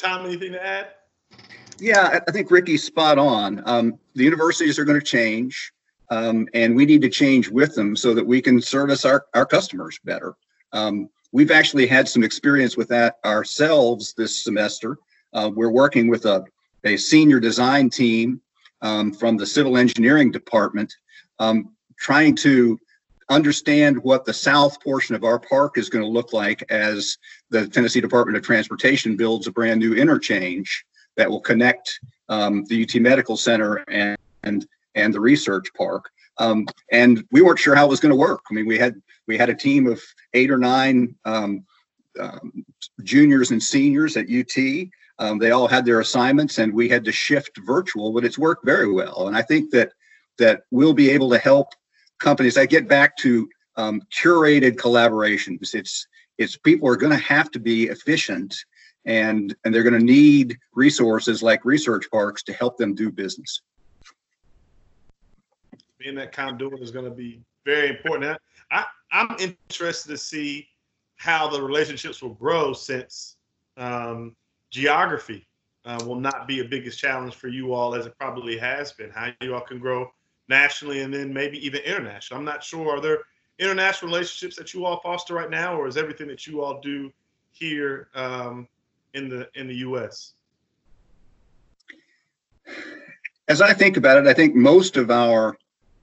Tom, 0.00 0.26
anything 0.26 0.52
to 0.52 0.64
add? 0.64 0.88
Yeah, 1.78 2.20
I 2.26 2.30
think 2.30 2.50
Ricky's 2.50 2.84
spot 2.84 3.18
on. 3.18 3.62
Um, 3.66 3.98
the 4.14 4.24
universities 4.24 4.78
are 4.78 4.84
going 4.84 4.98
to 4.98 5.04
change, 5.04 5.72
um, 6.10 6.46
and 6.54 6.76
we 6.76 6.84
need 6.84 7.02
to 7.02 7.08
change 7.08 7.48
with 7.48 7.74
them 7.74 7.96
so 7.96 8.14
that 8.14 8.26
we 8.26 8.42
can 8.42 8.60
service 8.60 9.04
our, 9.04 9.26
our 9.34 9.46
customers 9.46 9.98
better. 10.04 10.34
Um, 10.72 11.08
We've 11.32 11.50
actually 11.50 11.86
had 11.86 12.08
some 12.08 12.24
experience 12.24 12.76
with 12.76 12.88
that 12.88 13.18
ourselves 13.24 14.14
this 14.14 14.42
semester. 14.42 14.98
Uh, 15.32 15.50
we're 15.54 15.70
working 15.70 16.08
with 16.08 16.26
a, 16.26 16.44
a 16.84 16.96
senior 16.96 17.38
design 17.38 17.88
team 17.88 18.40
um, 18.82 19.12
from 19.12 19.36
the 19.36 19.46
civil 19.46 19.76
engineering 19.76 20.32
department, 20.32 20.92
um, 21.38 21.70
trying 21.98 22.34
to 22.36 22.78
understand 23.30 24.02
what 24.02 24.24
the 24.24 24.34
south 24.34 24.82
portion 24.82 25.14
of 25.14 25.24
our 25.24 25.38
park 25.38 25.78
is 25.78 25.88
going 25.88 26.04
to 26.04 26.10
look 26.10 26.32
like 26.32 26.62
as 26.70 27.16
the 27.50 27.66
Tennessee 27.68 28.00
Department 28.00 28.36
of 28.36 28.42
Transportation 28.42 29.16
builds 29.16 29.46
a 29.46 29.52
brand 29.52 29.80
new 29.80 29.94
interchange 29.94 30.84
that 31.16 31.30
will 31.30 31.40
connect 31.40 31.98
um, 32.28 32.64
the 32.66 32.82
UT 32.82 33.00
Medical 33.00 33.36
Center 33.36 33.76
and 33.88 34.18
and, 34.42 34.66
and 34.94 35.12
the 35.12 35.20
research 35.20 35.66
park. 35.76 36.10
Um, 36.38 36.66
and 36.90 37.24
we 37.30 37.42
weren't 37.42 37.58
sure 37.58 37.74
how 37.74 37.86
it 37.86 37.90
was 37.90 38.00
going 38.00 38.10
to 38.10 38.16
work. 38.16 38.40
I 38.50 38.54
mean, 38.54 38.66
we 38.66 38.78
had 38.78 39.00
we 39.26 39.36
had 39.36 39.50
a 39.50 39.54
team 39.54 39.86
of 39.86 40.02
eight 40.34 40.50
or 40.50 40.58
nine 40.58 41.14
um, 41.24 41.64
um, 42.18 42.64
juniors 43.02 43.50
and 43.50 43.62
seniors 43.62 44.16
at 44.16 44.30
UT. 44.30 44.88
Um, 45.18 45.38
they 45.38 45.50
all 45.50 45.68
had 45.68 45.84
their 45.84 46.00
assignments, 46.00 46.58
and 46.58 46.72
we 46.72 46.88
had 46.88 47.04
to 47.04 47.12
shift 47.12 47.58
virtual, 47.58 48.12
but 48.12 48.24
it's 48.24 48.38
worked 48.38 48.64
very 48.64 48.90
well. 48.90 49.28
And 49.28 49.36
I 49.36 49.42
think 49.42 49.70
that 49.72 49.92
that 50.38 50.62
we'll 50.70 50.94
be 50.94 51.10
able 51.10 51.30
to 51.30 51.38
help 51.38 51.68
companies. 52.20 52.56
I 52.56 52.66
get 52.66 52.88
back 52.88 53.16
to 53.18 53.48
um, 53.76 54.02
curated 54.12 54.76
collaborations. 54.76 55.74
It's 55.74 56.06
it's 56.38 56.56
people 56.56 56.88
are 56.88 56.96
going 56.96 57.12
to 57.12 57.24
have 57.24 57.50
to 57.50 57.58
be 57.58 57.84
efficient, 57.84 58.56
and 59.04 59.54
and 59.64 59.74
they're 59.74 59.82
going 59.82 59.98
to 59.98 60.04
need 60.04 60.56
resources 60.74 61.42
like 61.42 61.64
research 61.64 62.06
parks 62.10 62.42
to 62.44 62.52
help 62.52 62.76
them 62.76 62.94
do 62.94 63.10
business. 63.10 63.62
Being 65.98 66.14
that 66.14 66.32
conduit 66.32 66.80
is 66.80 66.90
going 66.90 67.04
to 67.04 67.10
be 67.10 67.40
very 67.66 67.90
important. 67.90 68.38
I, 68.70 68.84
I'm 69.12 69.36
interested 69.38 70.10
to 70.10 70.16
see 70.16 70.68
how 71.16 71.48
the 71.48 71.60
relationships 71.60 72.22
will 72.22 72.34
grow 72.34 72.72
since 72.72 73.36
um, 73.76 74.34
geography 74.70 75.46
uh, 75.84 76.02
will 76.06 76.18
not 76.18 76.48
be 76.48 76.60
a 76.60 76.64
biggest 76.64 76.98
challenge 76.98 77.34
for 77.34 77.48
you 77.48 77.74
all 77.74 77.94
as 77.94 78.06
it 78.06 78.16
probably 78.18 78.56
has 78.56 78.92
been. 78.92 79.10
How 79.10 79.30
you 79.42 79.54
all 79.54 79.60
can 79.60 79.78
grow 79.78 80.10
nationally 80.50 81.00
and 81.00 81.14
then 81.14 81.32
maybe 81.32 81.64
even 81.64 81.80
international. 81.80 82.38
I'm 82.38 82.44
not 82.44 82.62
sure. 82.62 82.96
Are 82.96 83.00
there 83.00 83.20
international 83.58 84.12
relationships 84.12 84.56
that 84.56 84.74
you 84.74 84.84
all 84.84 85.00
foster 85.00 85.32
right 85.32 85.48
now, 85.48 85.80
or 85.80 85.86
is 85.86 85.96
everything 85.96 86.28
that 86.28 86.46
you 86.46 86.62
all 86.62 86.80
do 86.80 87.10
here 87.52 88.08
um, 88.14 88.68
in 89.14 89.30
the 89.30 89.48
in 89.54 89.66
the 89.66 89.76
U.S.? 89.76 90.34
As 93.48 93.62
I 93.62 93.72
think 93.72 93.96
about 93.96 94.18
it, 94.18 94.26
I 94.26 94.34
think 94.34 94.54
most 94.54 94.98
of 94.98 95.10
our 95.10 95.56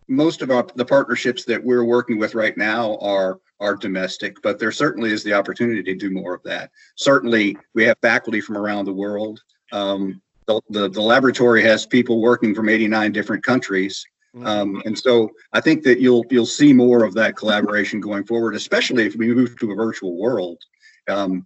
most 0.07 0.41
of 0.41 0.49
our, 0.49 0.65
the 0.75 0.85
partnerships 0.85 1.43
that 1.45 1.63
we're 1.63 1.83
working 1.83 2.17
with 2.17 2.33
right 2.33 2.57
now 2.57 2.97
are 2.97 3.39
are 3.59 3.75
domestic, 3.75 4.41
but 4.41 4.59
there 4.59 4.71
certainly 4.71 5.11
is 5.11 5.23
the 5.23 5.33
opportunity 5.33 5.81
to 5.83 5.95
do 5.95 6.11
more 6.11 6.35
of 6.35 6.43
that. 6.43 6.71
Certainly, 6.95 7.57
we 7.73 7.83
have 7.85 7.97
faculty 8.01 8.39
from 8.39 8.57
around 8.57 8.85
the 8.85 8.93
world. 8.93 9.41
Um, 9.71 10.21
the, 10.45 10.61
the, 10.69 10.89
the 10.89 11.01
laboratory 11.01 11.63
has 11.63 11.85
people 11.85 12.21
working 12.21 12.53
from 12.53 12.69
89 12.69 13.11
different 13.11 13.43
countries. 13.43 14.05
Um, 14.45 14.81
and 14.85 14.97
so 14.97 15.31
I 15.53 15.61
think 15.61 15.83
that 15.83 15.99
you'll 15.99 16.25
you'll 16.29 16.45
see 16.45 16.73
more 16.73 17.03
of 17.03 17.13
that 17.15 17.35
collaboration 17.35 17.99
going 17.99 18.25
forward, 18.25 18.55
especially 18.55 19.05
if 19.05 19.15
we 19.15 19.33
move 19.33 19.57
to 19.59 19.71
a 19.71 19.75
virtual 19.75 20.17
world 20.17 20.59
um, 21.07 21.45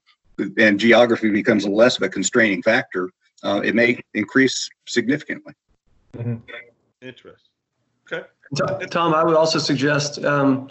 and 0.58 0.80
geography 0.80 1.30
becomes 1.30 1.68
less 1.68 1.98
of 1.98 2.04
a 2.04 2.10
constraining 2.10 2.62
factor. 2.62 3.10
Uh, 3.44 3.62
it 3.64 3.76
may 3.76 4.00
increase 4.14 4.70
significantly. 4.86 5.54
Interesting. 7.02 7.38
Okay. 8.12 8.28
Tom, 8.88 9.14
I 9.14 9.24
would 9.24 9.36
also 9.36 9.60
suggest, 9.60 10.24
um, 10.26 10.70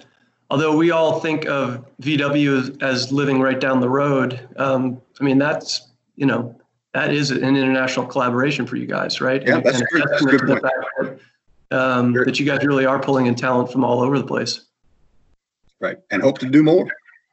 although 0.51 0.77
we 0.77 0.91
all 0.91 1.21
think 1.21 1.47
of 1.47 1.85
VW 2.03 2.59
as, 2.59 3.05
as 3.05 3.13
living 3.13 3.41
right 3.41 3.59
down 3.59 3.81
the 3.81 3.89
road, 3.89 4.49
um, 4.57 5.01
I 5.21 5.25
mean, 5.25 5.39
that's, 5.39 5.89
you 6.17 6.27
know, 6.27 6.55
that 6.93 7.13
is 7.13 7.31
an 7.31 7.57
international 7.57 8.07
collaboration 8.07 8.67
for 8.67 8.77
you 8.77 8.87
guys, 8.87 9.21
right? 9.21 9.43
Yeah, 9.47 9.57
And- 9.57 9.65
that's 9.65 9.81
and 9.81 9.89
true. 9.89 10.01
That's 10.01 10.11
a 10.11 10.27
testament 10.27 10.41
good 10.41 10.47
to 10.47 10.55
the 10.55 11.07
point. 11.09 11.21
Fact 11.71 11.81
that, 11.81 11.99
um, 11.99 12.15
Sure. 12.15 12.25
that 12.25 12.39
you 12.41 12.47
guys 12.47 12.65
really 12.65 12.87
are 12.87 13.01
pulling 13.01 13.27
in 13.27 13.35
talent 13.35 13.71
from 13.71 13.85
all 13.85 14.03
over 14.03 14.19
the 14.19 14.27
place. 14.27 14.67
Right. 15.81 15.99
And 16.11 16.23
hope 16.23 16.39
to 16.39 16.47
do 16.47 16.63
more. 16.63 16.89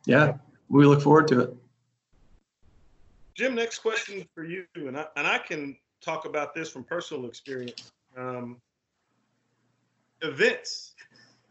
Yeah, 0.06 0.38
we 0.69 0.86
look 0.86 1.02
forward 1.02 1.28
to 1.30 1.41
it. 1.41 1.56
Jim, 3.36 3.56
next 3.56 3.80
question 3.80 4.26
for 4.34 4.43
you, 4.43 4.65
and 4.76 4.97
I, 4.97 5.06
and 5.15 5.28
I 5.28 5.38
can 5.38 5.78
talk 6.02 6.26
about 6.26 6.56
this 6.56 6.69
from 6.71 6.84
personal 6.84 7.28
experience. 7.28 7.91
Um, 8.15 8.62
events 10.21 10.95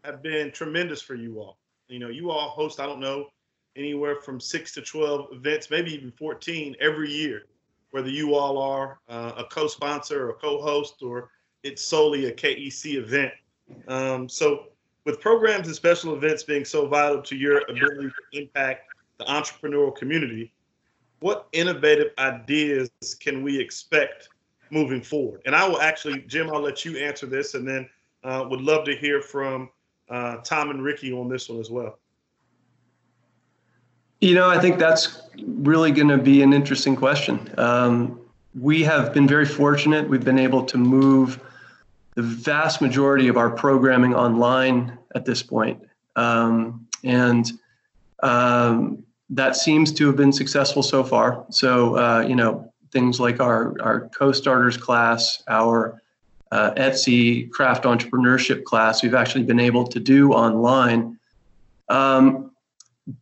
have 0.03 0.21
been 0.21 0.51
tremendous 0.51 1.01
for 1.01 1.15
you 1.15 1.39
all. 1.39 1.57
You 1.87 1.99
know, 1.99 2.09
you 2.09 2.31
all 2.31 2.49
host, 2.49 2.79
I 2.79 2.85
don't 2.85 2.99
know, 2.99 3.27
anywhere 3.77 4.17
from 4.17 4.39
six 4.39 4.73
to 4.73 4.81
12 4.81 5.27
events, 5.31 5.69
maybe 5.69 5.93
even 5.93 6.11
14 6.11 6.75
every 6.81 7.09
year, 7.09 7.43
whether 7.91 8.09
you 8.09 8.35
all 8.35 8.57
are 8.57 8.99
uh, 9.07 9.33
a 9.37 9.43
co 9.45 9.67
sponsor 9.67 10.29
or 10.29 10.33
co 10.33 10.61
host 10.61 11.01
or 11.01 11.29
it's 11.63 11.83
solely 11.83 12.25
a 12.25 12.31
KEC 12.31 12.95
event. 12.95 13.33
Um, 13.87 14.29
so, 14.29 14.67
with 15.05 15.19
programs 15.21 15.67
and 15.67 15.75
special 15.75 16.13
events 16.15 16.43
being 16.43 16.65
so 16.65 16.87
vital 16.87 17.21
to 17.21 17.35
your 17.35 17.61
ability 17.69 18.09
to 18.09 18.41
impact 18.41 18.93
the 19.17 19.25
entrepreneurial 19.25 19.95
community, 19.95 20.53
what 21.19 21.47
innovative 21.53 22.11
ideas 22.19 22.89
can 23.19 23.43
we 23.43 23.59
expect 23.59 24.29
moving 24.69 25.01
forward? 25.01 25.41
And 25.45 25.55
I 25.55 25.67
will 25.67 25.81
actually, 25.81 26.21
Jim, 26.27 26.49
I'll 26.49 26.61
let 26.61 26.85
you 26.85 26.97
answer 26.97 27.25
this, 27.25 27.53
and 27.53 27.67
then 27.67 27.89
uh, 28.23 28.45
would 28.49 28.61
love 28.61 28.85
to 28.85 28.95
hear 28.95 29.21
from 29.21 29.69
uh, 30.09 30.37
Tom 30.37 30.69
and 30.69 30.83
Ricky 30.83 31.11
on 31.13 31.29
this 31.29 31.49
one 31.49 31.59
as 31.59 31.69
well. 31.69 31.99
You 34.19 34.33
know, 34.33 34.49
I 34.49 34.59
think 34.59 34.79
that's 34.79 35.21
really 35.37 35.91
going 35.91 36.07
to 36.07 36.17
be 36.17 36.41
an 36.41 36.51
interesting 36.51 36.95
question. 36.95 37.53
Um, 37.57 38.19
we 38.59 38.83
have 38.83 39.13
been 39.13 39.27
very 39.27 39.45
fortunate. 39.45 40.09
We've 40.09 40.23
been 40.23 40.39
able 40.39 40.63
to 40.65 40.77
move 40.77 41.39
the 42.17 42.23
vast 42.23 42.81
majority 42.81 43.27
of 43.27 43.37
our 43.37 43.51
programming 43.51 44.15
online 44.15 44.97
at 45.13 45.23
this 45.23 45.43
point. 45.43 45.79
Um, 46.15 46.87
and 47.03 47.45
um, 48.23 49.03
that 49.29 49.55
seems 49.55 49.93
to 49.93 50.07
have 50.07 50.15
been 50.15 50.33
successful 50.33 50.81
so 50.81 51.03
far. 51.03 51.45
So, 51.51 51.95
uh, 51.95 52.25
you 52.27 52.35
know, 52.35 52.73
things 52.91 53.19
like 53.19 53.39
our, 53.39 53.75
our 53.81 54.09
co-starters 54.17 54.77
class, 54.77 55.43
our 55.47 56.01
uh, 56.51 56.71
Etsy 56.71 57.51
craft 57.51 57.83
entrepreneurship 57.83 58.63
class, 58.63 59.03
we've 59.03 59.13
actually 59.13 59.43
been 59.43 59.59
able 59.59 59.85
to 59.85 59.99
do 59.99 60.33
online. 60.33 61.19
Um, 61.89 62.49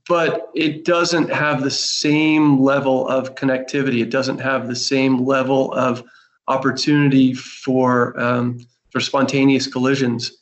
but 0.07 0.51
it 0.55 0.85
doesn't 0.85 1.29
have 1.33 1.63
the 1.63 1.69
same 1.69 2.61
level 2.61 3.09
of 3.09 3.35
connectivity. 3.35 4.01
It 4.01 4.09
doesn't 4.09 4.39
have 4.39 4.69
the 4.69 4.75
same 4.75 5.25
level 5.25 5.73
of 5.73 6.01
opportunity 6.47 7.33
for 7.33 8.17
um, 8.17 8.65
for 8.95 9.01
spontaneous 9.01 9.67
collisions 9.67 10.37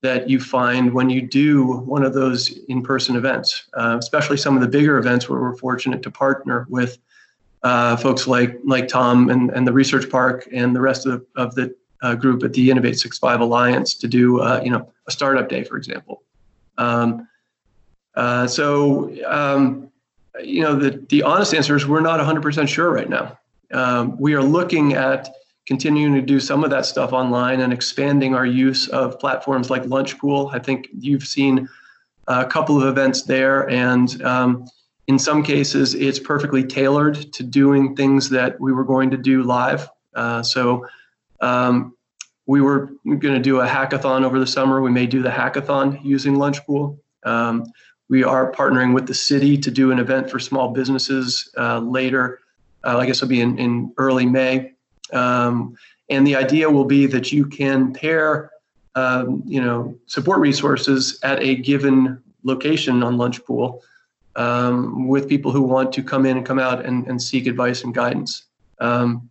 that 0.00 0.30
you 0.30 0.40
find 0.40 0.94
when 0.94 1.10
you 1.10 1.20
do 1.20 1.66
one 1.80 2.02
of 2.02 2.14
those 2.14 2.56
in-person 2.68 3.16
events, 3.16 3.68
uh, 3.74 3.98
especially 3.98 4.38
some 4.38 4.54
of 4.54 4.62
the 4.62 4.66
bigger 4.66 4.96
events 4.96 5.28
where 5.28 5.38
we're 5.38 5.54
fortunate 5.58 6.02
to 6.02 6.10
partner 6.10 6.66
with 6.70 6.96
uh, 7.64 7.98
folks 7.98 8.26
like 8.26 8.58
like 8.64 8.88
Tom 8.88 9.28
and, 9.28 9.50
and 9.50 9.66
the 9.66 9.72
Research 9.74 10.08
Park 10.08 10.48
and 10.50 10.74
the 10.74 10.80
rest 10.80 11.04
of 11.04 11.20
the, 11.20 11.42
of 11.42 11.54
the 11.54 11.74
uh, 12.00 12.14
group 12.14 12.42
at 12.44 12.54
the 12.54 12.70
Innov865 12.70 13.40
Alliance 13.40 13.92
to 13.96 14.08
do 14.08 14.40
uh, 14.40 14.62
you 14.64 14.70
know 14.70 14.90
a 15.06 15.10
startup 15.10 15.50
day, 15.50 15.62
for 15.62 15.76
example. 15.76 16.22
Um, 16.78 17.28
uh, 18.14 18.46
so, 18.46 19.14
um, 19.26 19.90
you 20.42 20.62
know, 20.62 20.76
the, 20.76 21.04
the 21.10 21.24
honest 21.24 21.52
answer 21.52 21.76
is 21.76 21.86
we're 21.86 22.00
not 22.00 22.20
100% 22.20 22.68
sure 22.68 22.90
right 22.90 23.10
now. 23.10 23.38
Um, 23.70 24.16
we 24.18 24.32
are 24.32 24.42
looking 24.42 24.94
at 24.94 25.28
continuing 25.68 26.14
to 26.14 26.22
do 26.22 26.40
some 26.40 26.64
of 26.64 26.70
that 26.70 26.86
stuff 26.86 27.12
online 27.12 27.60
and 27.60 27.74
expanding 27.74 28.34
our 28.34 28.46
use 28.46 28.88
of 28.88 29.20
platforms 29.20 29.68
like 29.68 29.82
Lunchpool. 29.82 30.50
I 30.54 30.58
think 30.58 30.88
you've 30.98 31.24
seen 31.24 31.68
a 32.26 32.46
couple 32.46 32.80
of 32.80 32.88
events 32.88 33.24
there, 33.24 33.68
and 33.68 34.20
um, 34.22 34.66
in 35.08 35.18
some 35.18 35.42
cases, 35.42 35.94
it's 35.94 36.18
perfectly 36.18 36.64
tailored 36.64 37.32
to 37.34 37.42
doing 37.42 37.94
things 37.94 38.30
that 38.30 38.58
we 38.58 38.72
were 38.72 38.82
going 38.82 39.10
to 39.10 39.18
do 39.18 39.42
live. 39.42 39.90
Uh, 40.14 40.42
so, 40.42 40.86
um, 41.40 41.94
we 42.46 42.62
were 42.62 42.90
going 43.04 43.34
to 43.34 43.38
do 43.38 43.60
a 43.60 43.66
hackathon 43.66 44.24
over 44.24 44.38
the 44.38 44.46
summer. 44.46 44.80
We 44.80 44.90
may 44.90 45.06
do 45.06 45.20
the 45.20 45.28
hackathon 45.28 46.02
using 46.02 46.36
Lunchpool. 46.36 46.98
Um, 47.24 47.66
we 48.08 48.24
are 48.24 48.50
partnering 48.52 48.94
with 48.94 49.06
the 49.06 49.12
city 49.12 49.58
to 49.58 49.70
do 49.70 49.92
an 49.92 49.98
event 49.98 50.30
for 50.30 50.38
small 50.38 50.70
businesses 50.70 51.50
uh, 51.58 51.80
later. 51.80 52.40
Uh, 52.84 52.96
I 52.96 53.04
guess 53.04 53.18
it'll 53.18 53.28
be 53.28 53.42
in, 53.42 53.58
in 53.58 53.92
early 53.98 54.24
May. 54.24 54.72
Um, 55.12 55.76
and 56.08 56.26
the 56.26 56.36
idea 56.36 56.70
will 56.70 56.84
be 56.84 57.06
that 57.06 57.32
you 57.32 57.46
can 57.46 57.92
pair, 57.92 58.50
um, 58.94 59.42
you 59.46 59.60
know, 59.60 59.96
support 60.06 60.40
resources 60.40 61.18
at 61.22 61.42
a 61.42 61.56
given 61.56 62.22
location 62.44 63.02
on 63.02 63.16
Lunchpool 63.16 63.80
um, 64.36 65.08
with 65.08 65.28
people 65.28 65.50
who 65.50 65.62
want 65.62 65.92
to 65.92 66.02
come 66.02 66.24
in 66.24 66.36
and 66.36 66.46
come 66.46 66.58
out 66.58 66.84
and, 66.84 67.06
and 67.06 67.20
seek 67.20 67.46
advice 67.46 67.84
and 67.84 67.94
guidance. 67.94 68.44
Um, 68.80 69.30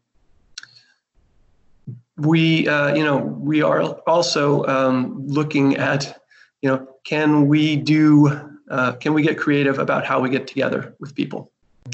we, 2.18 2.68
uh, 2.68 2.96
you 2.96 3.04
know, 3.04 3.18
we 3.18 3.62
are 3.62 3.82
also 4.08 4.66
um, 4.66 5.26
looking 5.28 5.78
at, 5.78 6.22
you 6.62 6.70
know, 6.70 6.88
can 7.04 7.48
we 7.48 7.76
do 7.76 8.48
uh, 8.70 8.92
can 8.94 9.14
we 9.14 9.22
get 9.22 9.38
creative 9.38 9.80
about 9.80 10.06
how 10.06 10.20
we 10.20 10.30
get 10.30 10.46
together 10.48 10.94
with 11.00 11.16
people? 11.16 11.52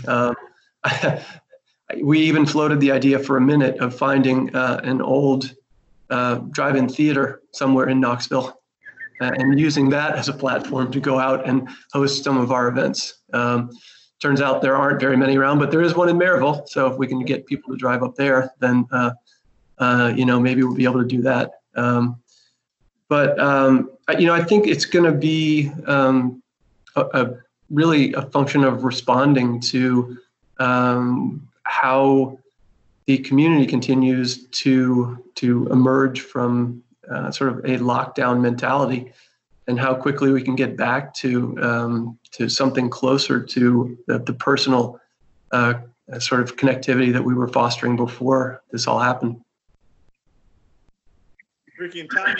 Um, 0.08 0.36
we 2.02 2.20
even 2.20 2.46
floated 2.46 2.80
the 2.80 2.92
idea 2.92 3.20
for 3.20 3.38
a 3.38 3.42
minute 3.42 3.78
of 3.80 3.96
finding 3.96 4.56
uh, 4.56 4.80
an 4.84 5.02
old 5.02 5.54
uh, 6.10 6.36
drive-in 6.52 6.88
theater 6.88 7.42
somewhere 7.52 7.90
in 7.90 8.00
Knoxville 8.00 8.60
uh, 9.22 9.32
and 9.36 9.60
using 9.60 9.90
that 9.90 10.16
as 10.16 10.30
a 10.30 10.34
platform 10.34 10.92
to 10.92 11.00
go 11.00 11.20
out 11.20 11.48
and 11.48 11.68
host 11.92 12.24
some 12.24 12.38
of 12.38 12.52
our 12.52 12.68
events. 12.68 13.16
Um, 13.34 13.72
turns 14.20 14.42
out 14.42 14.62
there 14.62 14.76
aren't 14.76 15.00
very 15.00 15.18
many 15.18 15.38
around, 15.38 15.60
but 15.60 15.72
there 15.72 15.82
is 15.82 15.96
one 15.96 16.10
in 16.10 16.18
Maryville. 16.18 16.68
So 16.68 16.88
if 16.88 16.98
we 16.98 17.08
can 17.08 17.24
get 17.24 17.46
people 17.46 17.74
to 17.74 17.78
drive 17.78 18.04
up 18.04 18.16
there, 18.16 18.52
then 18.60 18.88
uh, 18.92 19.12
uh, 19.78 20.14
you 20.16 20.26
know 20.26 20.40
maybe 20.40 20.64
we'll 20.64 20.76
be 20.76 20.86
able 20.86 21.02
to 21.02 21.08
do 21.08 21.22
that. 21.24 21.52
Um, 21.76 22.18
but 23.10 23.38
um, 23.40 23.92
you 24.18 24.26
know, 24.26 24.34
I 24.34 24.44
think 24.44 24.68
it's 24.68 24.86
going 24.86 25.06
to 25.06 25.18
be 25.18 25.72
um, 25.88 26.42
a, 26.96 27.02
a, 27.02 27.38
really 27.70 28.14
a 28.14 28.22
function 28.24 28.64
of 28.64 28.84
responding 28.84 29.60
to 29.60 30.18
um, 30.60 31.48
how 31.64 32.38
the 33.06 33.18
community 33.20 33.66
continues 33.66 34.46
to 34.48 35.24
to 35.36 35.68
emerge 35.68 36.22
from 36.22 36.84
uh, 37.12 37.32
sort 37.32 37.52
of 37.52 37.58
a 37.66 37.78
lockdown 37.80 38.42
mentality, 38.42 39.12
and 39.68 39.80
how 39.80 39.94
quickly 39.94 40.32
we 40.32 40.42
can 40.42 40.56
get 40.56 40.78
back 40.78 41.14
to 41.16 41.58
um, 41.62 42.20
to 42.32 42.50
something 42.50 42.90
closer 42.90 43.42
to 43.42 43.98
the, 44.08 44.20
the 44.20 44.34
personal 44.34 45.00
uh, 45.52 45.74
sort 46.20 46.42
of 46.42 46.56
connectivity 46.56 47.12
that 47.12 47.24
we 47.24 47.34
were 47.34 47.48
fostering 47.48 47.96
before 47.96 48.62
this 48.72 48.88
all 48.88 49.00
happened. 49.00 49.40
Ricky 51.80 52.02
and 52.02 52.10
Tom. 52.10 52.36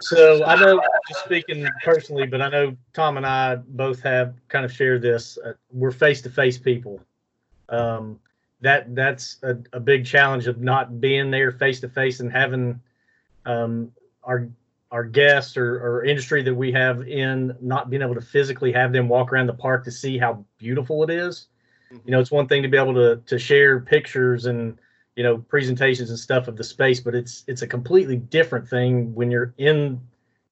So 0.00 0.42
I 0.44 0.56
know, 0.56 0.80
just 1.08 1.24
speaking 1.24 1.68
personally, 1.84 2.26
but 2.26 2.40
I 2.40 2.48
know 2.48 2.76
Tom 2.94 3.18
and 3.18 3.26
I 3.26 3.56
both 3.56 4.00
have 4.00 4.34
kind 4.48 4.64
of 4.64 4.72
shared 4.72 5.02
this. 5.02 5.38
Uh, 5.44 5.52
we're 5.70 5.90
face-to-face 5.90 6.58
people. 6.58 7.00
Um, 7.70 8.18
that 8.60 8.94
that's 8.94 9.38
a, 9.42 9.56
a, 9.72 9.80
big 9.80 10.04
challenge 10.04 10.46
of 10.46 10.60
not 10.60 11.00
being 11.00 11.30
there 11.30 11.50
face-to-face 11.50 12.20
and 12.20 12.30
having 12.30 12.80
um, 13.46 13.92
our 14.22 14.48
our 14.90 15.04
guests 15.04 15.56
or, 15.56 15.76
or 15.76 16.04
industry 16.04 16.42
that 16.42 16.54
we 16.54 16.72
have 16.72 17.06
in 17.06 17.56
not 17.60 17.88
being 17.88 18.02
able 18.02 18.16
to 18.16 18.20
physically 18.20 18.72
have 18.72 18.92
them 18.92 19.08
walk 19.08 19.32
around 19.32 19.46
the 19.46 19.54
park 19.54 19.84
to 19.84 19.90
see 19.90 20.18
how 20.18 20.44
beautiful 20.58 21.04
it 21.04 21.10
is. 21.10 21.46
You 22.04 22.10
know, 22.10 22.20
it's 22.20 22.30
one 22.30 22.48
thing 22.48 22.62
to 22.62 22.68
be 22.68 22.76
able 22.76 22.94
to 22.94 23.22
to 23.26 23.38
share 23.38 23.80
pictures 23.80 24.46
and 24.46 24.78
you 25.16 25.22
know 25.22 25.38
presentations 25.38 26.10
and 26.10 26.18
stuff 26.18 26.48
of 26.48 26.56
the 26.56 26.64
space 26.64 27.00
but 27.00 27.14
it's 27.14 27.44
it's 27.46 27.62
a 27.62 27.66
completely 27.66 28.16
different 28.16 28.68
thing 28.68 29.14
when 29.14 29.30
you're 29.30 29.52
in 29.58 30.00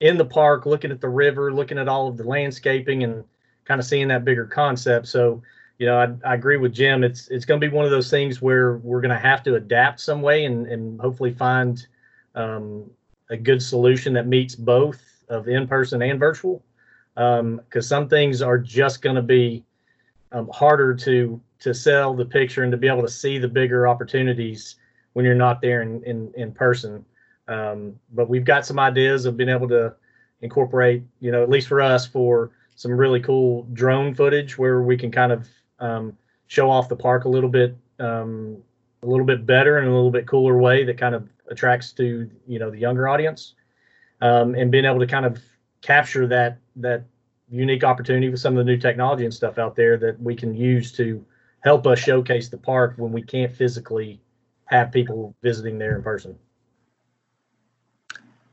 in 0.00 0.18
the 0.18 0.24
park 0.24 0.66
looking 0.66 0.90
at 0.90 1.00
the 1.00 1.08
river 1.08 1.52
looking 1.52 1.78
at 1.78 1.88
all 1.88 2.08
of 2.08 2.16
the 2.16 2.24
landscaping 2.24 3.02
and 3.02 3.24
kind 3.64 3.80
of 3.80 3.86
seeing 3.86 4.08
that 4.08 4.24
bigger 4.24 4.44
concept 4.44 5.06
so 5.06 5.42
you 5.78 5.86
know 5.86 5.98
i, 5.98 6.30
I 6.30 6.34
agree 6.34 6.56
with 6.56 6.74
jim 6.74 7.02
it's 7.04 7.28
it's 7.28 7.44
going 7.44 7.60
to 7.60 7.66
be 7.66 7.74
one 7.74 7.84
of 7.84 7.90
those 7.90 8.10
things 8.10 8.42
where 8.42 8.76
we're 8.78 9.00
going 9.00 9.14
to 9.14 9.18
have 9.18 9.42
to 9.44 9.54
adapt 9.54 10.00
some 10.00 10.22
way 10.22 10.44
and 10.44 10.66
and 10.66 11.00
hopefully 11.00 11.32
find 11.32 11.86
um, 12.34 12.90
a 13.30 13.36
good 13.36 13.62
solution 13.62 14.12
that 14.14 14.26
meets 14.26 14.54
both 14.54 15.02
of 15.28 15.48
in 15.48 15.66
person 15.66 16.02
and 16.02 16.18
virtual. 16.18 16.62
Because 17.14 17.40
um, 17.40 17.82
some 17.82 18.08
things 18.08 18.42
are 18.42 18.58
just 18.58 19.02
going 19.02 19.16
to 19.16 19.22
be 19.22 19.64
um, 20.32 20.48
harder 20.52 20.94
to 20.94 21.40
to 21.60 21.74
sell 21.74 22.14
the 22.14 22.24
picture 22.24 22.62
and 22.62 22.70
to 22.70 22.78
be 22.78 22.86
able 22.86 23.02
to 23.02 23.08
see 23.08 23.38
the 23.38 23.48
bigger 23.48 23.88
opportunities 23.88 24.76
when 25.14 25.24
you're 25.24 25.34
not 25.34 25.60
there 25.60 25.82
in 25.82 26.02
in, 26.04 26.32
in 26.36 26.52
person. 26.52 27.04
Um, 27.48 27.98
but 28.12 28.28
we've 28.28 28.44
got 28.44 28.66
some 28.66 28.78
ideas 28.78 29.24
of 29.24 29.36
being 29.36 29.48
able 29.48 29.68
to 29.68 29.94
incorporate, 30.42 31.02
you 31.20 31.32
know, 31.32 31.42
at 31.42 31.48
least 31.48 31.66
for 31.66 31.80
us, 31.80 32.06
for 32.06 32.52
some 32.76 32.92
really 32.92 33.20
cool 33.20 33.66
drone 33.72 34.14
footage 34.14 34.56
where 34.56 34.82
we 34.82 34.96
can 34.96 35.10
kind 35.10 35.32
of 35.32 35.48
um, 35.80 36.16
show 36.46 36.70
off 36.70 36.88
the 36.88 36.96
park 36.96 37.24
a 37.24 37.28
little 37.28 37.50
bit, 37.50 37.76
um, 37.98 38.56
a 39.02 39.06
little 39.06 39.26
bit 39.26 39.46
better 39.46 39.78
and 39.78 39.88
a 39.88 39.92
little 39.92 40.10
bit 40.10 40.26
cooler 40.26 40.58
way 40.58 40.84
that 40.84 40.98
kind 40.98 41.14
of 41.14 41.28
attracts 41.50 41.92
to 41.92 42.28
you 42.46 42.58
know 42.58 42.70
the 42.70 42.78
younger 42.78 43.08
audience, 43.08 43.54
um, 44.20 44.54
and 44.54 44.70
being 44.70 44.84
able 44.84 45.00
to 45.00 45.06
kind 45.06 45.26
of 45.26 45.40
capture 45.82 46.26
that 46.26 46.58
that 46.76 47.04
unique 47.50 47.84
opportunity 47.84 48.28
with 48.28 48.40
some 48.40 48.56
of 48.56 48.66
the 48.66 48.72
new 48.72 48.78
technology 48.78 49.24
and 49.24 49.32
stuff 49.32 49.58
out 49.58 49.74
there 49.74 49.96
that 49.96 50.20
we 50.20 50.34
can 50.34 50.54
use 50.54 50.92
to 50.92 51.24
help 51.60 51.86
us 51.86 51.98
showcase 51.98 52.48
the 52.48 52.58
park 52.58 52.94
when 52.96 53.12
we 53.12 53.22
can't 53.22 53.54
physically 53.54 54.20
have 54.66 54.92
people 54.92 55.34
visiting 55.42 55.78
there 55.78 55.96
in 55.96 56.02
person. 56.02 56.38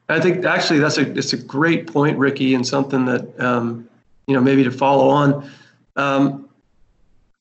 I 0.08 0.20
think 0.20 0.46
actually 0.46 0.80
that's 0.80 0.98
a 0.98 1.12
it's 1.18 1.34
a 1.34 1.38
great 1.38 1.92
point, 1.92 2.18
Ricky, 2.18 2.54
and 2.54 2.66
something 2.66 3.06
that 3.06 3.40
um, 3.40 3.90
you 4.28 4.36
know 4.36 4.42
maybe 4.42 4.64
to 4.64 4.72
follow 4.72 5.10
on. 5.10 5.50
Um, 5.96 6.45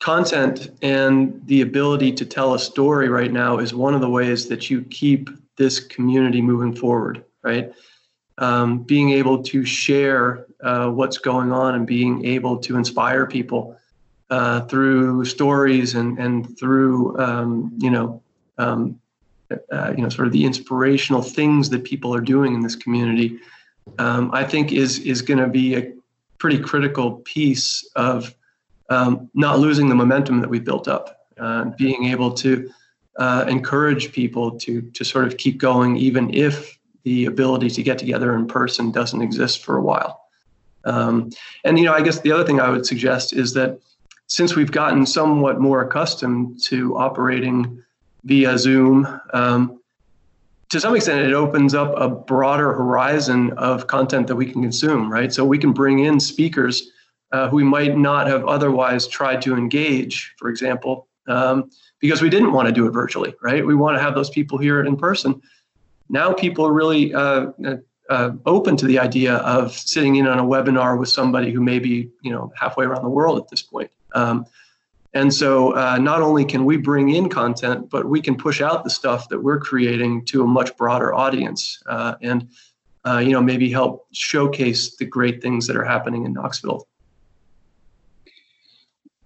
content 0.05 0.71
and 0.83 1.41
the 1.47 1.63
ability 1.63 2.13
to 2.13 2.27
tell 2.27 2.53
a 2.53 2.59
story 2.59 3.09
right 3.09 3.33
now 3.33 3.57
is 3.59 3.73
one 3.73 3.95
of 3.95 4.03
the 4.03 4.11
ways 4.11 4.49
that 4.49 4.69
you 4.69 4.83
keep 4.91 5.31
this 5.57 5.81
community 5.81 6.43
moving 6.43 6.77
forward, 6.77 7.25
right? 7.43 7.73
Um, 8.37 8.83
being 8.83 9.13
able 9.13 9.43
to 9.45 9.65
share 9.65 10.45
uh, 10.63 10.91
what's 10.91 11.17
going 11.17 11.53
on 11.53 11.75
and 11.75 11.87
being 11.87 12.23
able 12.27 12.59
to 12.59 12.77
inspire 12.77 13.25
people 13.27 13.79
uh, 14.29 14.61
through 14.67 15.25
stories 15.25 15.95
and 15.95 16.19
and 16.19 16.59
through 16.59 17.19
um, 17.19 17.73
you 17.79 17.91
know 17.91 18.21
um, 18.59 19.01
uh, 19.73 19.95
you 19.97 20.03
know 20.03 20.11
sort 20.11 20.27
of 20.27 20.35
the 20.35 20.45
inspirational 20.45 21.23
things 21.23 21.71
that 21.71 21.83
people 21.83 22.15
are 22.15 22.21
doing 22.21 22.55
in 22.55 22.61
this 22.61 22.77
community, 22.77 23.39
um, 23.99 24.31
I 24.35 24.45
think 24.45 24.71
is 24.71 24.99
is 24.99 25.23
going 25.23 25.41
to 25.41 25.49
be 25.49 25.77
a 25.77 25.93
pretty 26.37 26.59
critical 26.59 27.23
piece 27.25 27.89
of 27.97 28.35
um, 28.91 29.31
not 29.35 29.59
losing 29.59 29.89
the 29.89 29.95
momentum 29.95 30.41
that 30.41 30.49
we've 30.49 30.65
built 30.65 30.89
up, 30.89 31.27
uh, 31.39 31.65
being 31.77 32.07
able 32.07 32.33
to 32.33 32.71
uh, 33.17 33.45
encourage 33.49 34.13
people 34.13 34.59
to 34.59 34.83
to 34.83 35.05
sort 35.05 35.25
of 35.27 35.37
keep 35.37 35.59
going 35.59 35.97
even 35.97 36.33
if 36.35 36.79
the 37.05 37.27
ability 37.27 37.71
to 37.71 37.83
get 37.83 37.99
together 37.99 38.35
in 38.35 38.47
person 38.47 38.91
doesn't 38.91 39.23
exist 39.23 39.65
for 39.65 39.77
a 39.77 39.83
while. 39.83 40.21
Um, 40.85 41.31
and 41.65 41.79
you 41.79 41.85
know, 41.85 41.93
I 41.93 42.03
guess 42.03 42.21
the 42.21 42.33
other 42.33 42.45
thing 42.45 42.61
I 42.61 42.71
would 42.71 42.87
suggest 42.87 43.33
is 43.33 43.55
that 43.55 43.79
since 44.27 44.57
we've 44.57 44.73
gotten 44.73 45.07
somewhat 45.07 45.61
more 45.61 45.83
accustomed 45.83 46.63
to 46.65 46.97
operating 46.97 47.83
via 48.25 48.59
Zoom, 48.59 49.21
um, 49.33 49.81
to 50.71 50.81
some 50.81 50.97
extent, 50.97 51.27
it 51.27 51.35
opens 51.35 51.75
up 51.75 51.95
a 51.97 52.09
broader 52.09 52.73
horizon 52.73 53.53
of 53.53 53.87
content 53.87 54.27
that 54.27 54.37
we 54.37 54.51
can 54.51 54.63
consume. 54.63 55.13
Right, 55.13 55.33
so 55.33 55.45
we 55.45 55.59
can 55.59 55.73
bring 55.73 56.01
in 56.01 56.19
speakers 56.19 56.91
uh, 57.35 57.49
who 57.49 57.57
we 57.57 57.65
might 57.65 57.97
not 57.97 58.29
have 58.29 58.45
otherwise 58.47 59.09
tried 59.09 59.43
to 59.43 59.57
engage, 59.57 60.33
for 60.39 60.49
example, 60.49 61.09
um, 61.27 61.69
because 61.99 62.23
we 62.23 62.31
didn't 62.31 62.53
want 62.53 62.67
to 62.69 62.73
do 62.73 62.87
it 62.87 62.93
virtually, 62.93 63.35
right? 63.43 63.67
We 63.67 63.75
want 63.75 63.97
to 63.97 64.03
have 64.03 64.15
those 64.15 64.31
people 64.31 64.57
here 64.57 64.85
in 64.85 64.97
person. 64.97 65.43
Now 66.09 66.33
people 66.33 66.65
are 66.65 66.73
really 66.73 67.13
uh, 67.13 67.47
uh, 68.09 68.31
open 68.47 68.77
to 68.77 68.87
the 68.87 69.01
idea 69.01 69.35
of 69.57 69.73
sitting 69.73 70.15
in 70.17 70.29
on 70.29 70.39
a 70.39 70.45
webinar 70.45 70.97
with 70.97 71.09
somebody 71.09 71.51
who 71.51 71.61
may 71.61 71.81
be, 71.81 72.09
you 72.23 72.31
know, 72.31 72.53
halfway 72.55 72.85
around 72.85 73.03
the 73.03 73.15
world 73.19 73.37
at 73.43 73.49
this 73.49 73.63
point. 73.63 73.91
Um, 74.15 74.47
and 75.13 75.33
so 75.33 75.75
uh, 75.75 75.99
not 75.99 76.23
only 76.23 76.45
can 76.45 76.65
we 76.65 76.77
bring 76.77 77.07
in 77.19 77.29
content, 77.29 77.91
but 77.91 78.05
we 78.15 78.21
can 78.21 78.37
push 78.37 78.61
out 78.61 78.85
the 78.85 78.91
stuff 78.91 79.29
that 79.31 79.41
we're 79.41 79.59
creating 79.59 80.25
to 80.27 80.45
a 80.45 80.47
much 80.47 80.77
broader 80.77 81.13
audience 81.15 81.83
uh, 81.87 82.15
and, 82.21 82.49
uh, 83.05 83.19
you 83.19 83.33
know, 83.33 83.43
maybe 83.43 83.71
help 83.71 84.07
showcase 84.13 84.97
the 84.97 85.05
great 85.05 85.43
things 85.43 85.67
that 85.67 85.77
are 85.77 85.85
happening 85.85 86.27
in 86.27 86.33
Knoxville. 86.33 86.87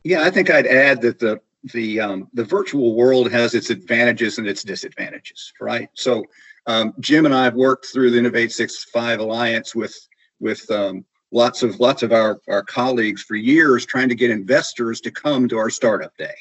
Yeah, 0.04 0.22
I 0.22 0.30
think 0.30 0.50
I'd 0.50 0.66
add 0.66 1.00
that 1.02 1.18
the 1.18 1.40
the 1.72 2.00
um, 2.00 2.28
the 2.32 2.44
virtual 2.44 2.94
world 2.94 3.30
has 3.30 3.54
its 3.54 3.70
advantages 3.70 4.38
and 4.38 4.46
its 4.46 4.62
disadvantages, 4.62 5.52
right? 5.60 5.88
So 5.94 6.24
um, 6.66 6.94
Jim 7.00 7.26
and 7.26 7.34
I 7.34 7.44
have 7.44 7.54
worked 7.54 7.86
through 7.86 8.10
the 8.10 8.18
Innov865 8.18 9.18
Alliance 9.18 9.74
with 9.74 9.96
with 10.40 10.70
um, 10.70 11.04
lots 11.32 11.62
of 11.62 11.80
lots 11.80 12.02
of 12.02 12.12
our, 12.12 12.40
our 12.48 12.62
colleagues 12.62 13.22
for 13.22 13.34
years 13.34 13.84
trying 13.84 14.08
to 14.08 14.14
get 14.14 14.30
investors 14.30 15.00
to 15.00 15.10
come 15.10 15.48
to 15.48 15.58
our 15.58 15.70
startup 15.70 16.16
day 16.16 16.34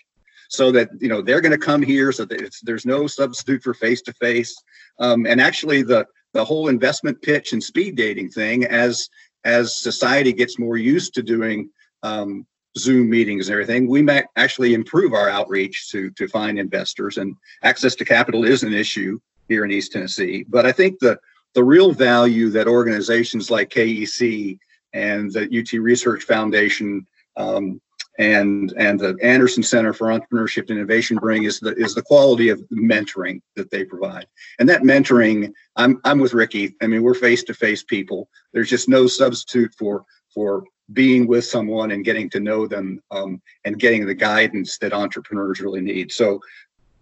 so 0.50 0.72
that 0.72 0.90
you 1.00 1.10
know 1.10 1.22
they're 1.22 1.42
going 1.42 1.52
to 1.52 1.58
come 1.58 1.82
here 1.82 2.12
so 2.12 2.26
that 2.26 2.56
there's 2.64 2.86
no 2.86 3.08
substitute 3.08 3.64
for 3.64 3.74
face 3.74 4.02
to 4.02 4.14
face 4.14 4.56
and 5.00 5.42
actually 5.42 5.82
the 5.82 6.06
the 6.34 6.44
whole 6.44 6.68
investment 6.68 7.22
pitch 7.22 7.54
and 7.54 7.64
speed 7.64 7.96
dating 7.96 8.30
thing 8.30 8.66
as 8.66 9.10
as 9.44 9.82
society 9.82 10.34
gets 10.34 10.60
more 10.60 10.78
used 10.78 11.14
to 11.14 11.24
doing 11.24 11.70
um, 12.04 12.46
Zoom 12.78 13.10
meetings 13.10 13.48
and 13.48 13.54
everything, 13.54 13.88
we 13.88 14.02
might 14.02 14.26
actually 14.36 14.74
improve 14.74 15.14
our 15.14 15.30
outreach 15.30 15.90
to 15.92 16.10
to 16.12 16.28
find 16.28 16.60
investors. 16.60 17.18
And 17.18 17.36
access 17.64 17.96
to 17.96 18.06
capital 18.06 18.46
is 18.46 18.64
an 18.64 18.74
issue 18.74 19.20
here 19.48 19.66
in 19.66 19.72
East 19.72 19.92
Tennessee. 19.92 20.46
But 20.48 20.66
I 20.66 20.72
think 20.72 21.00
the 21.00 21.20
the 21.54 21.64
real 21.64 21.92
value 21.92 22.50
that 22.50 22.68
organizations 22.68 23.50
like 23.50 23.70
KEC 23.70 24.60
and 24.94 25.32
the 25.32 25.44
UT 25.60 25.80
Research 25.80 26.24
Foundation 26.24 27.06
um, 27.36 27.82
and 28.20 28.74
and 28.78 29.00
the 29.00 29.18
Anderson 29.22 29.64
Center 29.64 29.94
for 29.94 30.08
Entrepreneurship 30.08 30.70
and 30.70 30.72
Innovation 30.72 31.18
bring 31.18 31.44
is 31.44 31.60
the 31.60 31.76
is 31.76 31.94
the 31.94 32.02
quality 32.02 32.50
of 32.50 32.60
mentoring 32.72 33.42
that 33.56 33.70
they 33.70 33.84
provide. 33.84 34.28
And 34.60 34.68
that 34.70 34.82
mentoring, 34.82 35.54
I'm 35.76 36.00
I'm 36.04 36.20
with 36.20 36.34
Ricky. 36.34 36.76
I 36.82 36.88
mean, 36.88 37.04
we're 37.04 37.14
face 37.14 37.44
to 37.46 37.54
face 37.54 37.84
people. 37.84 38.30
There's 38.54 38.70
just 38.70 38.90
no 38.90 39.08
substitute 39.08 39.74
for 39.78 40.04
for 40.34 40.64
being 40.94 41.28
with 41.28 41.46
someone 41.46 41.92
and 41.92 42.06
getting 42.06 42.30
to 42.30 42.40
know 42.40 42.68
them 42.68 43.02
um, 43.12 43.42
and 43.66 43.80
getting 43.80 44.06
the 44.06 44.14
guidance 44.14 44.78
that 44.78 44.94
entrepreneurs 44.94 45.60
really 45.60 45.82
need. 45.82 46.12
So, 46.12 46.42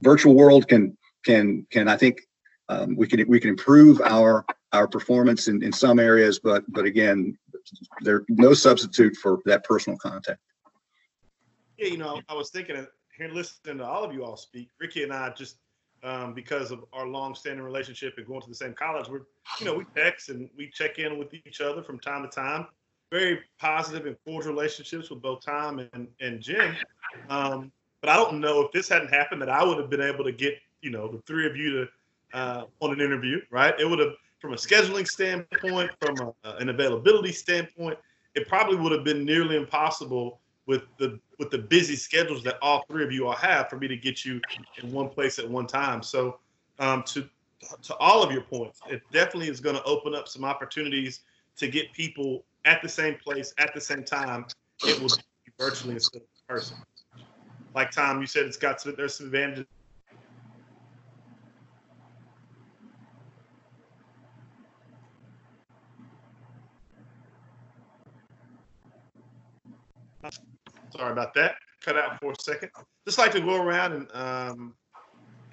virtual 0.01 0.33
world 0.33 0.67
can 0.67 0.97
can 1.25 1.65
can 1.71 1.87
I 1.87 1.97
think 1.97 2.21
um, 2.69 2.95
we 2.95 3.07
can 3.07 3.27
we 3.27 3.39
can 3.39 3.51
improve 3.51 4.01
our 4.01 4.45
our 4.73 4.87
performance 4.87 5.47
in, 5.47 5.63
in 5.63 5.71
some 5.71 5.99
areas, 5.99 6.39
but 6.39 6.63
but 6.71 6.85
again, 6.85 7.37
there's 8.01 8.25
no 8.29 8.53
substitute 8.53 9.15
for 9.17 9.39
that 9.45 9.63
personal 9.63 9.97
contact. 9.97 10.39
Yeah, 11.77 11.87
you 11.87 11.97
know, 11.97 12.21
I 12.29 12.33
was 12.33 12.49
thinking 12.49 12.85
here 13.17 13.29
listening 13.29 13.77
to 13.77 13.85
all 13.85 14.03
of 14.03 14.13
you 14.13 14.23
all 14.23 14.37
speak. 14.37 14.69
Ricky 14.79 15.03
and 15.03 15.13
I 15.13 15.29
just 15.31 15.57
um, 16.03 16.33
because 16.33 16.71
of 16.71 16.85
our 16.93 17.07
long-standing 17.07 17.63
relationship 17.63 18.15
and 18.17 18.27
going 18.27 18.41
to 18.41 18.49
the 18.49 18.55
same 18.55 18.73
college, 18.73 19.07
we're 19.09 19.21
you 19.59 19.65
know 19.65 19.75
we 19.75 19.85
text 19.95 20.29
and 20.29 20.49
we 20.57 20.71
check 20.73 20.97
in 20.97 21.19
with 21.19 21.33
each 21.33 21.61
other 21.61 21.83
from 21.83 21.99
time 21.99 22.23
to 22.23 22.29
time 22.29 22.67
very 23.11 23.39
positive 23.59 24.05
and 24.05 24.15
forged 24.25 24.47
relationships 24.47 25.09
with 25.09 25.21
both 25.21 25.43
Tom 25.45 25.87
and, 25.93 26.07
and 26.19 26.41
Jim. 26.41 26.75
Um, 27.29 27.71
but 28.01 28.09
I 28.09 28.15
don't 28.17 28.39
know 28.39 28.61
if 28.61 28.71
this 28.71 28.89
hadn't 28.89 29.13
happened 29.13 29.41
that 29.41 29.49
I 29.49 29.63
would 29.63 29.77
have 29.77 29.89
been 29.89 30.01
able 30.01 30.23
to 30.23 30.31
get, 30.31 30.57
you 30.81 30.89
know, 30.89 31.07
the 31.07 31.19
three 31.25 31.47
of 31.47 31.55
you 31.55 31.71
to 31.71 31.87
uh, 32.33 32.65
on 32.81 32.91
an 32.91 33.01
interview, 33.01 33.39
right? 33.49 33.73
It 33.79 33.89
would 33.89 33.99
have, 33.99 34.13
from 34.39 34.53
a 34.53 34.57
scheduling 34.57 35.07
standpoint, 35.07 35.91
from 35.99 36.15
a, 36.19 36.47
uh, 36.47 36.57
an 36.57 36.69
availability 36.69 37.31
standpoint, 37.31 37.97
it 38.35 38.47
probably 38.47 38.75
would 38.75 38.91
have 38.91 39.03
been 39.03 39.23
nearly 39.23 39.55
impossible 39.55 40.39
with 40.67 40.83
the 40.97 41.19
with 41.39 41.51
the 41.51 41.57
busy 41.57 41.95
schedules 41.95 42.43
that 42.43 42.57
all 42.61 42.83
three 42.89 43.03
of 43.03 43.11
you 43.11 43.27
all 43.27 43.35
have 43.35 43.69
for 43.69 43.77
me 43.77 43.87
to 43.87 43.95
get 43.95 44.25
you 44.25 44.41
in 44.81 44.91
one 44.91 45.09
place 45.09 45.37
at 45.39 45.49
one 45.49 45.67
time. 45.67 46.01
So 46.01 46.39
um, 46.79 47.03
to 47.03 47.27
to 47.83 47.95
all 47.95 48.21
of 48.21 48.31
your 48.31 48.41
points, 48.41 48.79
it 48.89 49.01
definitely 49.11 49.49
is 49.49 49.59
going 49.59 49.75
to 49.75 49.83
open 49.83 50.13
up 50.13 50.27
some 50.27 50.43
opportunities 50.43 51.21
to 51.57 51.67
get 51.67 51.91
people 51.93 52.43
at 52.65 52.81
the 52.81 52.89
same 52.89 53.15
place 53.15 53.53
at 53.57 53.73
the 53.73 53.81
same 53.81 54.03
time, 54.03 54.45
it 54.85 54.99
will 54.99 55.09
be 55.09 55.51
virtually 55.57 55.95
of 55.95 56.03
in 56.13 56.21
person. 56.49 56.77
Like 57.73 57.91
Tom, 57.91 58.19
you 58.19 58.27
said, 58.27 58.45
it's 58.45 58.57
got 58.57 58.81
some, 58.81 58.95
there's 58.97 59.15
some 59.15 59.27
advantages. 59.27 59.65
Sorry 70.95 71.11
about 71.11 71.33
that. 71.35 71.55
Cut 71.83 71.97
out 71.97 72.19
for 72.19 72.31
a 72.31 72.35
second. 72.41 72.69
Just 73.05 73.19
like 73.19 73.31
to 73.33 73.41
go 73.41 73.61
around 73.61 73.93
and 73.93 74.07
um, 74.13 74.73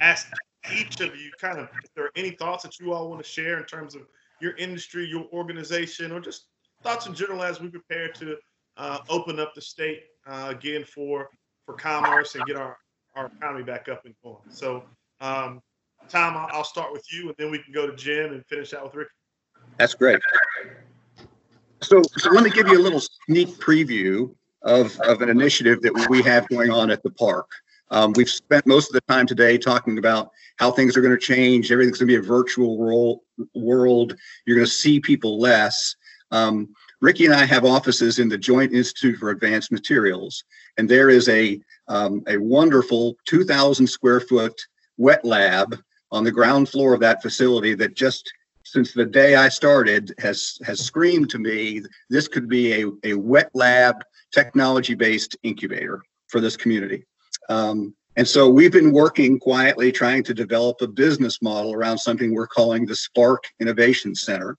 ask 0.01 0.31
each 0.73 1.01
of 1.01 1.17
you 1.17 1.31
kind 1.41 1.59
of 1.59 1.69
if 1.83 1.93
there 1.95 2.05
are 2.05 2.13
any 2.17 2.31
thoughts 2.31 2.63
that 2.63 2.79
you 2.79 2.93
all 2.93 3.11
want 3.11 3.23
to 3.23 3.29
share 3.29 3.59
in 3.59 3.65
terms 3.65 3.95
of 3.95 4.03
your 4.41 4.57
industry, 4.57 5.05
your 5.07 5.27
organization, 5.33 6.13
or 6.13 6.21
just 6.21 6.47
thoughts 6.83 7.07
in 7.07 7.15
general 7.15 7.43
as 7.43 7.61
we 7.61 7.69
prepare 7.69 8.09
to 8.09 8.37
uh, 8.77 8.99
open 9.09 9.39
up 9.39 9.55
the 9.55 9.61
state 9.61 10.03
uh, 10.27 10.49
again 10.51 10.85
for 10.85 11.29
for 11.65 11.75
commerce 11.75 12.35
and 12.35 12.45
get 12.47 12.57
our 12.57 12.77
our 13.15 13.27
economy 13.27 13.63
back 13.63 13.89
up 13.89 14.05
and 14.05 14.15
going. 14.23 14.37
So, 14.49 14.85
um, 15.21 15.61
Tom, 16.09 16.35
I'll, 16.51 16.65
start 16.65 16.93
with 16.93 17.05
you, 17.13 17.29
and 17.29 17.35
then 17.39 17.51
we 17.51 17.59
can 17.59 17.73
go 17.73 17.87
to 17.87 17.95
Jim 17.95 18.33
and 18.33 18.45
finish 18.47 18.73
out 18.73 18.85
with 18.85 18.95
Rick. 18.95 19.09
That's 19.79 19.95
great. 19.95 20.19
So, 21.83 22.03
so 22.17 22.31
let 22.31 22.43
me 22.43 22.51
give 22.51 22.69
you 22.69 22.79
a 22.79 22.83
little 22.83 23.03
sneak 23.27 23.49
preview 23.59 24.35
of, 24.63 24.99
of 25.01 25.21
an 25.21 25.29
initiative 25.29 25.83
that 25.83 26.07
we 26.09 26.23
have 26.23 26.49
going 26.49 26.71
on 26.71 26.91
at 26.91 27.03
the 27.03 27.11
park. 27.11 27.49
Um, 27.91 28.15
we've 28.17 28.31
spent 28.31 28.67
most 28.67 28.89
of 28.89 28.95
the 28.95 29.03
time 29.03 29.27
today 29.27 29.59
talking 29.59 29.99
about 29.99 30.31
how 30.57 30.71
things 30.71 30.97
are 30.97 31.03
going 31.03 31.15
to 31.15 31.21
change. 31.21 31.71
Everything's 31.71 31.99
going 31.99 32.09
to 32.09 32.19
be 32.19 32.25
a 32.25 32.27
virtual 32.27 32.79
world. 32.79 33.21
You're 34.47 34.57
going 34.57 34.67
to 34.67 34.73
see 34.73 34.99
people 34.99 35.39
less. 35.39 35.95
Um, 36.33 36.75
Ricky 37.01 37.27
and 37.27 37.35
I 37.35 37.45
have 37.45 37.65
offices 37.65 38.19
in 38.19 38.29
the 38.29 38.39
Joint 38.39 38.73
Institute 38.73 39.19
for 39.19 39.31
Advanced 39.31 39.71
Materials, 39.71 40.43
and 40.79 40.89
there 40.89 41.11
is 41.11 41.29
a 41.29 41.61
um, 41.89 42.23
a 42.27 42.37
wonderful 42.39 43.17
2,000 43.27 43.87
square 43.87 44.21
foot 44.21 44.55
wet 44.97 45.25
lab 45.25 45.77
on 46.11 46.25
the 46.25 46.33
ground 46.33 46.69
floor 46.69 46.95
of 46.95 47.01
that 47.01 47.23
facility 47.23 47.75
that 47.75 47.95
just 47.95 48.33
since 48.65 48.93
the 48.93 49.05
day 49.05 49.35
I 49.35 49.49
started 49.49 50.15
has 50.19 50.59
has 50.65 50.81
screamed 50.81 51.29
to 51.31 51.39
me 51.39 51.83
this 52.09 52.29
could 52.29 52.49
be 52.49 52.83
a, 52.83 52.91
a 53.05 53.15
wet 53.15 53.51
lab 53.55 53.97
technology 54.33 54.95
based 54.95 55.37
incubator 55.43 56.03
for 56.29 56.41
this 56.41 56.57
community. 56.57 57.05
Um, 57.49 57.95
and 58.17 58.29
so 58.29 58.49
we've 58.49 58.73
been 58.73 58.93
working 58.93 59.39
quietly 59.39 59.91
trying 59.91 60.23
to 60.25 60.35
develop 60.35 60.81
a 60.81 60.87
business 60.87 61.41
model 61.43 61.73
around 61.73 61.99
something 61.99 62.33
we're 62.33 62.47
calling 62.47 62.87
the 62.87 62.97
Spark 62.97 63.45
Innovation 63.59 64.15
Center. 64.15 64.57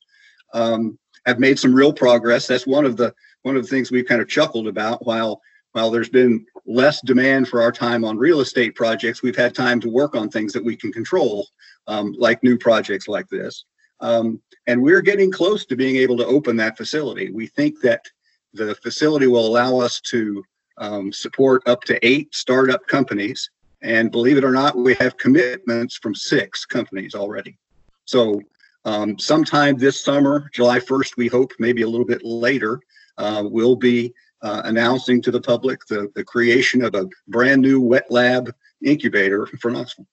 Um, 0.53 0.97
have 1.25 1.39
made 1.39 1.59
some 1.59 1.73
real 1.73 1.93
progress. 1.93 2.47
That's 2.47 2.67
one 2.67 2.85
of 2.85 2.97
the 2.97 3.13
one 3.43 3.55
of 3.55 3.63
the 3.63 3.69
things 3.69 3.91
we've 3.91 4.07
kind 4.07 4.21
of 4.21 4.27
chuckled 4.27 4.67
about 4.67 5.05
while 5.05 5.41
while 5.73 5.89
there's 5.89 6.09
been 6.09 6.45
less 6.65 7.01
demand 7.01 7.47
for 7.47 7.61
our 7.61 7.71
time 7.71 8.05
on 8.05 8.17
real 8.17 8.39
estate 8.39 8.75
projects, 8.75 9.21
we've 9.21 9.35
had 9.35 9.53
time 9.53 9.79
to 9.81 9.89
work 9.89 10.15
on 10.15 10.29
things 10.29 10.53
that 10.53 10.63
we 10.63 10.75
can 10.75 10.93
control, 10.93 11.47
um, 11.87 12.15
like 12.17 12.43
new 12.43 12.57
projects 12.57 13.07
like 13.07 13.27
this. 13.29 13.65
Um, 13.99 14.41
and 14.67 14.81
we're 14.81 15.01
getting 15.01 15.31
close 15.31 15.65
to 15.65 15.75
being 15.75 15.97
able 15.97 16.15
to 16.17 16.25
open 16.25 16.55
that 16.57 16.77
facility. 16.77 17.31
We 17.31 17.47
think 17.47 17.81
that 17.81 18.05
the 18.53 18.75
facility 18.75 19.27
will 19.27 19.45
allow 19.45 19.79
us 19.79 19.99
to 20.01 20.43
um, 20.77 21.11
support 21.11 21.63
up 21.67 21.83
to 21.85 22.05
eight 22.05 22.33
startup 22.33 22.85
companies. 22.87 23.49
And 23.81 24.11
believe 24.11 24.37
it 24.37 24.43
or 24.43 24.51
not, 24.51 24.77
we 24.77 24.93
have 24.95 25.17
commitments 25.17 25.97
from 25.97 26.15
six 26.15 26.65
companies 26.65 27.15
already. 27.15 27.57
So 28.05 28.41
um, 28.85 29.17
sometime 29.17 29.77
this 29.77 30.03
summer, 30.03 30.49
July 30.53 30.79
1st, 30.79 31.17
we 31.17 31.27
hope, 31.27 31.53
maybe 31.59 31.83
a 31.83 31.87
little 31.87 32.05
bit 32.05 32.23
later, 32.23 32.81
uh, 33.17 33.43
we'll 33.45 33.75
be 33.75 34.13
uh, 34.41 34.61
announcing 34.65 35.21
to 35.21 35.31
the 35.31 35.39
public 35.39 35.85
the, 35.87 36.11
the 36.15 36.23
creation 36.23 36.83
of 36.83 36.93
a 36.95 37.07
brand 37.27 37.61
new 37.61 37.79
wet 37.79 38.05
lab 38.09 38.53
incubator 38.83 39.45
for 39.45 39.71
Knoxville. 39.71 40.05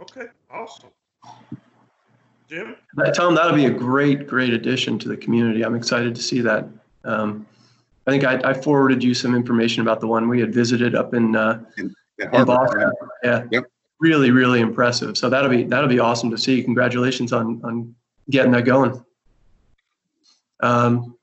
Okay, 0.00 0.26
awesome. 0.50 0.90
Jim? 2.48 2.76
Uh, 2.98 3.10
Tom, 3.12 3.34
that'll 3.34 3.54
be 3.54 3.66
a 3.66 3.70
great, 3.70 4.26
great 4.26 4.52
addition 4.52 4.98
to 4.98 5.08
the 5.08 5.16
community. 5.16 5.64
I'm 5.64 5.74
excited 5.74 6.14
to 6.14 6.22
see 6.22 6.40
that. 6.40 6.68
Um, 7.04 7.46
I 8.06 8.10
think 8.10 8.24
I, 8.24 8.40
I 8.44 8.52
forwarded 8.52 9.02
you 9.04 9.14
some 9.14 9.34
information 9.34 9.82
about 9.82 10.00
the 10.00 10.06
one 10.06 10.28
we 10.28 10.40
had 10.40 10.52
visited 10.52 10.94
up 10.94 11.14
in, 11.14 11.36
uh, 11.36 11.62
In, 11.78 11.94
in 12.18 12.34
in 12.34 12.44
Boston. 12.44 12.90
Yeah. 13.22 13.44
Yep. 13.50 13.64
Really, 14.00 14.30
really 14.30 14.60
impressive. 14.60 15.16
So 15.16 15.28
that'll 15.28 15.50
be, 15.50 15.64
that'll 15.64 15.88
be 15.88 15.98
awesome 15.98 16.30
to 16.30 16.38
see. 16.38 16.62
Congratulations 16.62 17.32
on, 17.32 17.60
on 17.62 17.94
getting 18.30 18.52
that 18.52 18.64
going. 18.64 19.04
Um, 20.60 21.16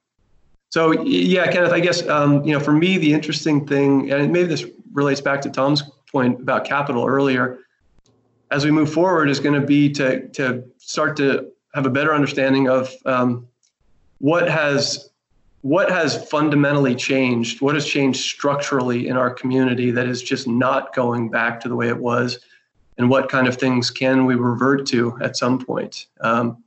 so 0.70 1.04
yeah, 1.04 1.52
Kenneth, 1.52 1.72
I 1.72 1.80
guess, 1.80 2.08
um, 2.08 2.44
you 2.44 2.54
know, 2.54 2.60
for 2.60 2.74
me, 2.74 2.98
the 2.98 3.14
interesting 3.14 3.66
thing, 3.66 4.12
and 4.12 4.32
maybe 4.32 4.48
this 4.48 4.66
relates 4.94 5.22
back 5.22 5.42
to 5.42 5.50
Tom's 5.50 5.84
point 6.12 6.42
about 6.42 6.66
capital 6.66 7.06
earlier, 7.06 7.60
as 8.52 8.64
we 8.64 8.72
move 8.72 8.92
forward 8.92 9.30
is 9.30 9.40
going 9.40 9.60
to 9.60 9.66
be 9.66 9.90
to, 9.94 10.28
to 10.30 10.64
start 10.78 11.18
to 11.18 11.52
have 11.74 11.86
a 11.86 11.90
better 11.90 12.14
understanding 12.14 12.70
of 12.70 12.94
um, 13.06 13.48
what 14.20 14.50
has 14.50 15.10
what 15.62 15.90
has 15.90 16.30
fundamentally 16.30 16.96
changed, 16.96 17.62
what 17.62 17.76
has 17.76 17.86
changed 17.86 18.22
structurally 18.22 19.08
in 19.08 19.18
our 19.18 19.30
community 19.30 19.92
that 19.92 20.08
is 20.08 20.22
just 20.22 20.48
not 20.48 20.96
going 20.96 21.30
back 21.30 21.60
to 21.60 21.68
the 21.68 21.76
way 21.76 21.90
it 21.90 21.98
was, 21.98 22.40
and 22.98 23.10
what 23.10 23.30
kind 23.30 23.48
of 23.48 23.58
things 23.58 23.90
can 23.92 24.26
we 24.26 24.36
revert 24.36 24.86
to 24.88 25.18
at 25.22 25.38
some 25.38 25.60
point. 25.60 26.08
Um, 26.22 26.64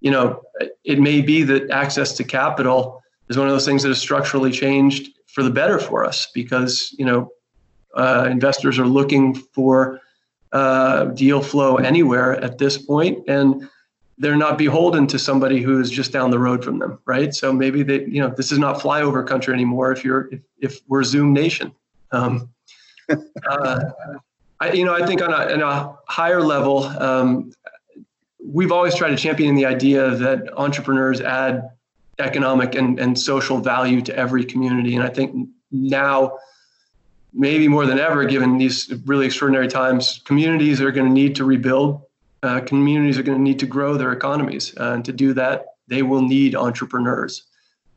you 0.00 0.10
know, 0.10 0.42
it 0.84 1.00
may 1.00 1.22
be 1.22 1.42
that 1.44 1.70
access 1.70 2.12
to 2.18 2.24
capital 2.24 3.02
is 3.28 3.38
one 3.38 3.46
of 3.46 3.52
those 3.52 3.64
things 3.64 3.82
that 3.82 3.88
has 3.88 3.98
structurally 3.98 4.50
changed 4.50 5.10
for 5.26 5.42
the 5.42 5.50
better 5.50 5.78
for 5.78 6.04
us 6.04 6.28
because 6.34 6.94
you 6.98 7.04
know 7.04 7.30
uh, 7.94 8.28
investors 8.30 8.78
are 8.78 8.86
looking 8.86 9.34
for 9.34 10.00
uh, 10.52 11.06
deal 11.06 11.42
flow 11.42 11.76
anywhere 11.76 12.40
at 12.42 12.58
this 12.58 12.78
point, 12.78 13.24
and 13.28 13.68
they're 14.18 14.36
not 14.36 14.58
beholden 14.58 15.06
to 15.08 15.18
somebody 15.18 15.60
who 15.60 15.80
is 15.80 15.90
just 15.90 16.12
down 16.12 16.30
the 16.30 16.38
road 16.38 16.64
from 16.64 16.78
them, 16.78 16.98
right? 17.04 17.34
So 17.34 17.52
maybe 17.52 17.82
they, 17.82 18.04
you 18.04 18.20
know, 18.20 18.28
this 18.28 18.52
is 18.52 18.58
not 18.58 18.78
flyover 18.78 19.26
country 19.26 19.52
anymore. 19.52 19.90
If 19.90 20.04
you're, 20.04 20.28
if, 20.30 20.40
if 20.60 20.80
we're 20.86 21.02
Zoom 21.02 21.32
nation, 21.32 21.72
um, 22.12 22.48
uh, 23.50 23.80
I, 24.60 24.72
you 24.72 24.84
know, 24.84 24.94
I 24.94 25.06
think 25.06 25.22
on 25.22 25.32
a, 25.32 25.52
on 25.52 25.62
a 25.62 25.96
higher 26.08 26.42
level, 26.42 26.84
um, 26.84 27.52
we've 28.44 28.72
always 28.72 28.94
tried 28.94 29.10
to 29.10 29.16
champion 29.16 29.54
the 29.54 29.66
idea 29.66 30.10
that 30.10 30.56
entrepreneurs 30.56 31.20
add 31.20 31.70
economic 32.18 32.74
and, 32.74 32.98
and 33.00 33.18
social 33.18 33.58
value 33.58 34.00
to 34.02 34.16
every 34.16 34.44
community, 34.44 34.94
and 34.94 35.04
I 35.04 35.08
think 35.08 35.48
now 35.70 36.38
maybe 37.34 37.66
more 37.66 37.84
than 37.84 37.98
ever, 37.98 38.24
given 38.24 38.56
these 38.58 38.92
really 39.06 39.26
extraordinary 39.26 39.68
times, 39.68 40.20
communities 40.24 40.80
are 40.80 40.92
going 40.92 41.06
to 41.06 41.12
need 41.12 41.34
to 41.36 41.44
rebuild. 41.44 42.02
Uh, 42.42 42.60
communities 42.60 43.18
are 43.18 43.22
going 43.22 43.36
to 43.36 43.42
need 43.42 43.58
to 43.58 43.66
grow 43.66 43.96
their 43.96 44.12
economies. 44.12 44.74
Uh, 44.78 44.92
and 44.92 45.04
to 45.04 45.12
do 45.12 45.32
that, 45.34 45.66
they 45.88 46.02
will 46.02 46.22
need 46.22 46.54
entrepreneurs. 46.54 47.44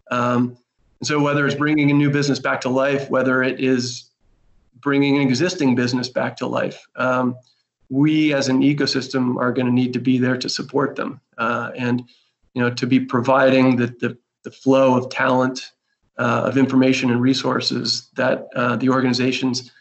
Um, 0.09 0.57
and 0.99 1.07
so, 1.07 1.21
whether 1.21 1.45
it's 1.45 1.55
bringing 1.55 1.91
a 1.91 1.93
new 1.93 2.09
business 2.09 2.39
back 2.39 2.61
to 2.61 2.69
life, 2.69 3.09
whether 3.09 3.43
it 3.43 3.59
is 3.59 4.09
bringing 4.81 5.17
an 5.17 5.21
existing 5.21 5.75
business 5.75 6.09
back 6.09 6.37
to 6.37 6.47
life, 6.47 6.85
um, 6.95 7.35
we 7.89 8.33
as 8.33 8.49
an 8.49 8.61
ecosystem 8.61 9.37
are 9.37 9.51
going 9.51 9.65
to 9.65 9.71
need 9.71 9.93
to 9.93 9.99
be 9.99 10.17
there 10.17 10.37
to 10.37 10.49
support 10.49 10.95
them 10.95 11.21
uh, 11.37 11.71
and 11.77 12.03
you 12.53 12.61
know 12.61 12.69
to 12.69 12.85
be 12.85 12.99
providing 12.99 13.75
the, 13.75 13.87
the, 13.99 14.17
the 14.43 14.51
flow 14.51 14.97
of 14.97 15.09
talent 15.09 15.71
uh, 16.17 16.43
of 16.45 16.57
information 16.57 17.11
and 17.11 17.21
resources 17.21 18.09
that 18.15 18.47
uh, 18.55 18.75
the 18.77 18.89
organizations 18.89 19.71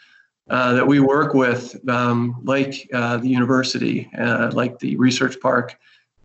uh, 0.49 0.75
that 0.75 0.87
we 0.87 1.01
work 1.01 1.35
with, 1.35 1.77
um, 1.89 2.41
like 2.45 2.89
uh, 2.93 3.17
the 3.17 3.29
university, 3.29 4.09
uh, 4.17 4.51
like 4.53 4.79
the 4.79 4.95
research 4.97 5.41
park, 5.41 5.77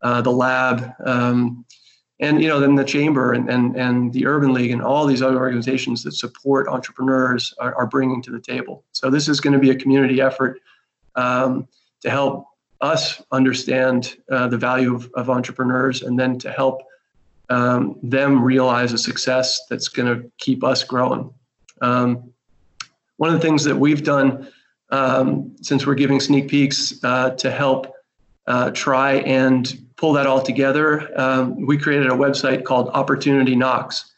the 0.03 0.31
lab, 0.31 0.93
um, 1.05 1.65
and 2.21 2.41
you 2.41 2.47
know 2.47 2.60
then 2.60 2.75
the 2.75 2.84
chamber 2.84 3.34
and, 3.34 3.49
and, 3.49 3.75
and 3.75 4.13
the 4.13 4.25
urban 4.25 4.53
league 4.53 4.71
and 4.71 4.81
all 4.81 5.05
these 5.05 5.21
other 5.21 5.38
organizations 5.38 6.03
that 6.03 6.13
support 6.13 6.67
entrepreneurs 6.67 7.53
are, 7.60 7.75
are 7.75 7.88
bringing 7.88 8.21
to 8.21 8.31
the 8.31 8.39
table. 8.39 8.84
So 8.93 9.10
this 9.10 9.27
is 9.27 9.41
going 9.41 9.53
to 9.53 9.60
be 9.60 9.71
a 9.71 9.75
community 9.75 10.21
effort 10.21 10.60
um, 11.15 11.67
to 12.01 12.10
help 12.10 12.45
us 12.79 13.21
understand 13.31 14.17
the 14.27 14.57
value 14.57 14.95
of, 14.95 15.12
of 15.13 15.29
entrepreneurs 15.29 16.01
and 16.01 16.17
then 16.17 16.39
to 16.39 16.51
help 16.51 16.81
um, 17.51 17.99
them 18.01 18.41
realize 18.41 18.93
a 18.93 18.97
success 18.97 19.62
that's 19.69 19.89
going 19.89 20.07
to 20.07 20.31
keep 20.38 20.63
us 20.63 20.84
growing. 20.84 21.34
Um, 21.81 22.31
one 23.17 23.29
of 23.29 23.39
the 23.39 23.45
things 23.45 23.63
that 23.65 23.75
we've 23.75 24.03
done 24.03 24.47
um, 24.89 25.55
since 25.62 25.86
we're 25.86 25.95
giving 25.95 26.19
sneak 26.19 26.47
peeks 26.47 27.03
uh, 27.03 27.31
to 27.31 27.51
help 27.51 27.93
uh, 28.51 28.69
try 28.71 29.13
and 29.13 29.79
pull 29.95 30.11
that 30.11 30.27
all 30.27 30.41
together, 30.41 31.09
um, 31.17 31.65
we 31.65 31.77
created 31.77 32.07
a 32.07 32.15
website 32.25 32.65
called 32.65 32.89
Opportunity 32.89 33.55
Knox. 33.55 34.11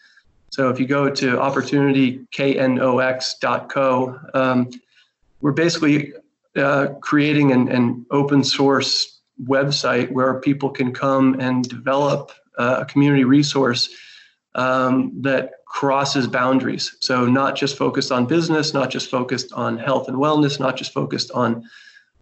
So 0.50 0.72
if 0.72 0.80
you 0.80 0.88
go 0.88 1.08
to 1.08 1.36
opportunityknox.co, 1.36 4.19
um, 4.34 4.72
we're 5.41 5.52
basically 5.52 6.13
uh, 6.56 6.88
creating 7.00 7.52
an, 7.52 7.67
an 7.67 8.08
open 8.10 8.43
source 8.43 9.19
website 9.46 10.12
where 10.12 10.39
people 10.39 10.72
can 10.72 10.93
come 10.93 11.39
and 11.39 11.69
develop 11.69 12.32
uh, 12.58 12.78
a 12.80 12.86
community 12.86 13.26
resource 13.26 13.88
um, 14.56 15.12
that 15.22 15.52
crosses 15.67 16.26
boundaries. 16.26 16.98
So, 17.02 17.28
not 17.28 17.56
just 17.56 17.78
focused 17.78 18.12
on 18.12 18.26
business, 18.26 18.74
not 18.74 18.89
just 18.89 19.12
focused 19.12 19.53
on 19.53 19.78
health 19.78 20.08
and 20.08 20.18
wellness, 20.18 20.60
not 20.60 20.76
just 20.76 20.91
focused 20.91 21.30
on 21.32 21.70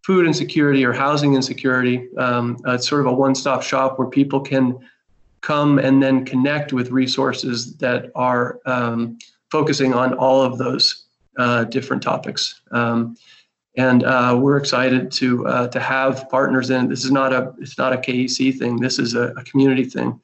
food 0.03 0.25
insecurity 0.25 0.83
or 0.83 0.93
housing 0.93 1.35
insecurity. 1.35 2.07
Um, 2.17 2.57
uh, 2.67 2.73
it's 2.73 2.87
sort 2.87 3.01
of 3.01 3.07
a 3.07 3.13
one 3.13 3.35
stop 3.35 3.61
shop 3.61 3.99
where 3.99 4.07
people 4.07 4.39
can 4.39 4.79
come 5.41 5.79
and 5.79 6.01
then 6.01 6.25
connect 6.25 6.73
with 6.73 6.91
resources 6.91 7.75
that 7.77 8.11
are 8.15 8.59
um, 8.65 9.17
focusing 9.51 9.93
on 9.93 10.13
all 10.13 10.41
of 10.41 10.57
those 10.57 11.05
uh, 11.37 11.63
different 11.65 12.01
topics. 12.01 12.61
Um, 12.71 13.15
and 13.77 14.03
uh, 14.03 14.37
we're 14.39 14.57
excited 14.57 15.11
to 15.13 15.47
uh, 15.47 15.67
to 15.69 15.79
have 15.79 16.29
partners 16.29 16.69
in. 16.69 16.89
This 16.89 17.05
is 17.05 17.11
not 17.11 17.31
a 17.31 17.53
it's 17.59 17.77
not 17.77 17.93
a 17.93 17.97
KEC 17.97 18.57
thing. 18.57 18.77
This 18.77 18.99
is 18.99 19.15
a, 19.15 19.29
a 19.37 19.43
community 19.43 19.85
thing, 19.85 20.19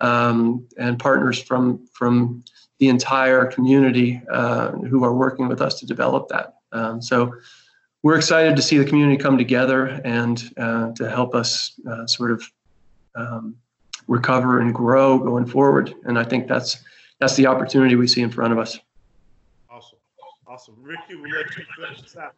um, 0.00 0.66
and 0.78 0.98
partners 0.98 1.42
from 1.42 1.86
from 1.92 2.42
the 2.78 2.88
entire 2.88 3.44
community 3.46 4.22
uh, 4.30 4.70
who 4.72 5.04
are 5.04 5.14
working 5.14 5.46
with 5.46 5.60
us 5.60 5.78
to 5.80 5.86
develop 5.86 6.28
that. 6.28 6.56
Um, 6.72 7.02
so 7.02 7.34
we're 8.06 8.16
excited 8.16 8.54
to 8.54 8.62
see 8.62 8.78
the 8.78 8.84
community 8.84 9.16
come 9.16 9.36
together 9.36 10.00
and 10.04 10.52
uh, 10.58 10.92
to 10.92 11.10
help 11.10 11.34
us 11.34 11.72
uh, 11.90 12.06
sort 12.06 12.30
of 12.30 12.40
um, 13.16 13.56
recover 14.06 14.60
and 14.60 14.72
grow 14.72 15.18
going 15.18 15.44
forward. 15.44 15.92
And 16.04 16.16
I 16.16 16.22
think 16.22 16.46
that's 16.46 16.84
that's 17.18 17.34
the 17.34 17.48
opportunity 17.48 17.96
we 17.96 18.06
see 18.06 18.22
in 18.22 18.30
front 18.30 18.52
of 18.52 18.60
us. 18.60 18.78
Awesome. 19.68 19.98
Awesome. 20.46 20.76
Ricky, 20.80 21.16
we'll 21.16 21.32
let 21.32 21.56
you 21.56 21.64
finish 21.76 22.00
this 22.00 22.16
out. 22.16 22.34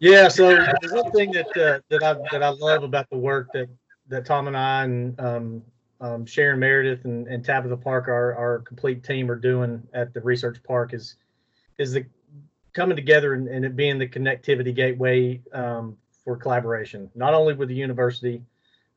Yeah, 0.00 0.28
so 0.28 0.50
the 0.50 0.90
one 0.92 1.10
thing 1.12 1.32
that 1.32 1.48
uh, 1.56 1.80
that 1.88 2.02
I 2.02 2.16
that 2.30 2.42
I 2.42 2.50
love 2.50 2.82
about 2.82 3.08
the 3.08 3.16
work 3.16 3.48
that 3.54 3.70
that 4.08 4.26
Tom 4.26 4.48
and 4.48 4.56
I 4.56 4.84
and 4.84 5.18
um, 5.18 5.62
um, 6.02 6.26
Sharon 6.26 6.60
Meredith 6.60 7.06
and, 7.06 7.26
and 7.26 7.42
Tabitha 7.42 7.78
Park, 7.78 8.08
our 8.08 8.34
our 8.34 8.58
complete 8.58 9.02
team, 9.02 9.30
are 9.30 9.36
doing 9.36 9.82
at 9.94 10.12
the 10.12 10.20
research 10.20 10.62
park 10.62 10.92
is 10.92 11.16
is 11.78 11.94
the 11.94 12.04
coming 12.72 12.96
together 12.96 13.34
and, 13.34 13.48
and 13.48 13.64
it 13.64 13.76
being 13.76 13.98
the 13.98 14.06
connectivity 14.06 14.74
gateway 14.74 15.40
um, 15.52 15.96
for 16.24 16.36
collaboration, 16.36 17.10
not 17.14 17.34
only 17.34 17.54
with 17.54 17.68
the 17.68 17.74
university, 17.74 18.42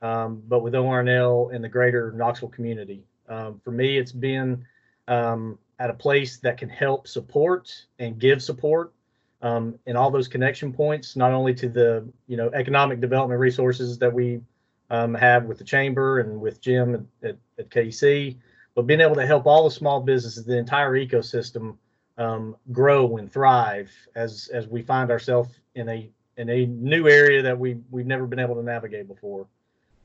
um, 0.01 0.41
but 0.47 0.59
with 0.59 0.74
ORNL 0.74 1.53
and 1.53 1.63
the 1.63 1.69
greater 1.69 2.11
Knoxville 2.11 2.49
community. 2.49 3.03
Um, 3.30 3.61
for 3.63 3.71
me, 3.71 3.97
it's 3.97 4.11
been 4.11 4.65
um, 5.07 5.57
at 5.80 5.89
a 5.89 5.93
place 5.93 6.38
that 6.39 6.57
can 6.57 6.69
help 6.69 7.07
support 7.07 7.74
and 7.99 8.19
give 8.19 8.41
support 8.43 8.93
um, 9.41 9.78
and 9.86 9.97
all 9.97 10.09
those 10.09 10.28
connection 10.28 10.71
points, 10.74 11.15
not 11.15 11.32
only 11.32 11.53
to 11.55 11.69
the 11.69 12.07
you 12.28 12.38
know 12.38 12.49
economic 12.53 13.01
development 13.01 13.39
resources 13.39 13.97
that 13.99 14.11
we 14.11 14.41
um, 14.89 15.13
have 15.13 15.45
with 15.45 15.57
the 15.57 15.63
chamber 15.63 16.19
and 16.19 16.39
with 16.39 16.61
Jim 16.61 16.95
at, 16.95 17.30
at, 17.30 17.38
at 17.59 17.69
KC, 17.69 18.38
but 18.76 18.88
being 18.88 19.01
able 19.01 19.15
to 19.15 19.26
help 19.26 19.45
all 19.45 19.65
the 19.65 19.71
small 19.71 20.01
businesses, 20.01 20.45
the 20.45 20.57
entire 20.57 20.93
ecosystem, 20.93 21.76
um, 22.18 22.55
grow 22.72 23.18
and 23.18 23.32
thrive 23.32 23.91
as 24.16 24.49
as 24.53 24.68
we 24.68 24.82
find 24.82 25.11
ourselves 25.11 25.49
in 25.76 25.89
a 25.89 26.09
in 26.38 26.49
a 26.49 26.66
new 26.66 27.07
area 27.07 27.41
that 27.41 27.57
we 27.57 27.78
we've 27.91 28.05
never 28.05 28.26
been 28.26 28.39
able 28.39 28.55
to 28.55 28.64
navigate 28.64 29.07
before. 29.07 29.47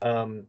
Um, 0.01 0.47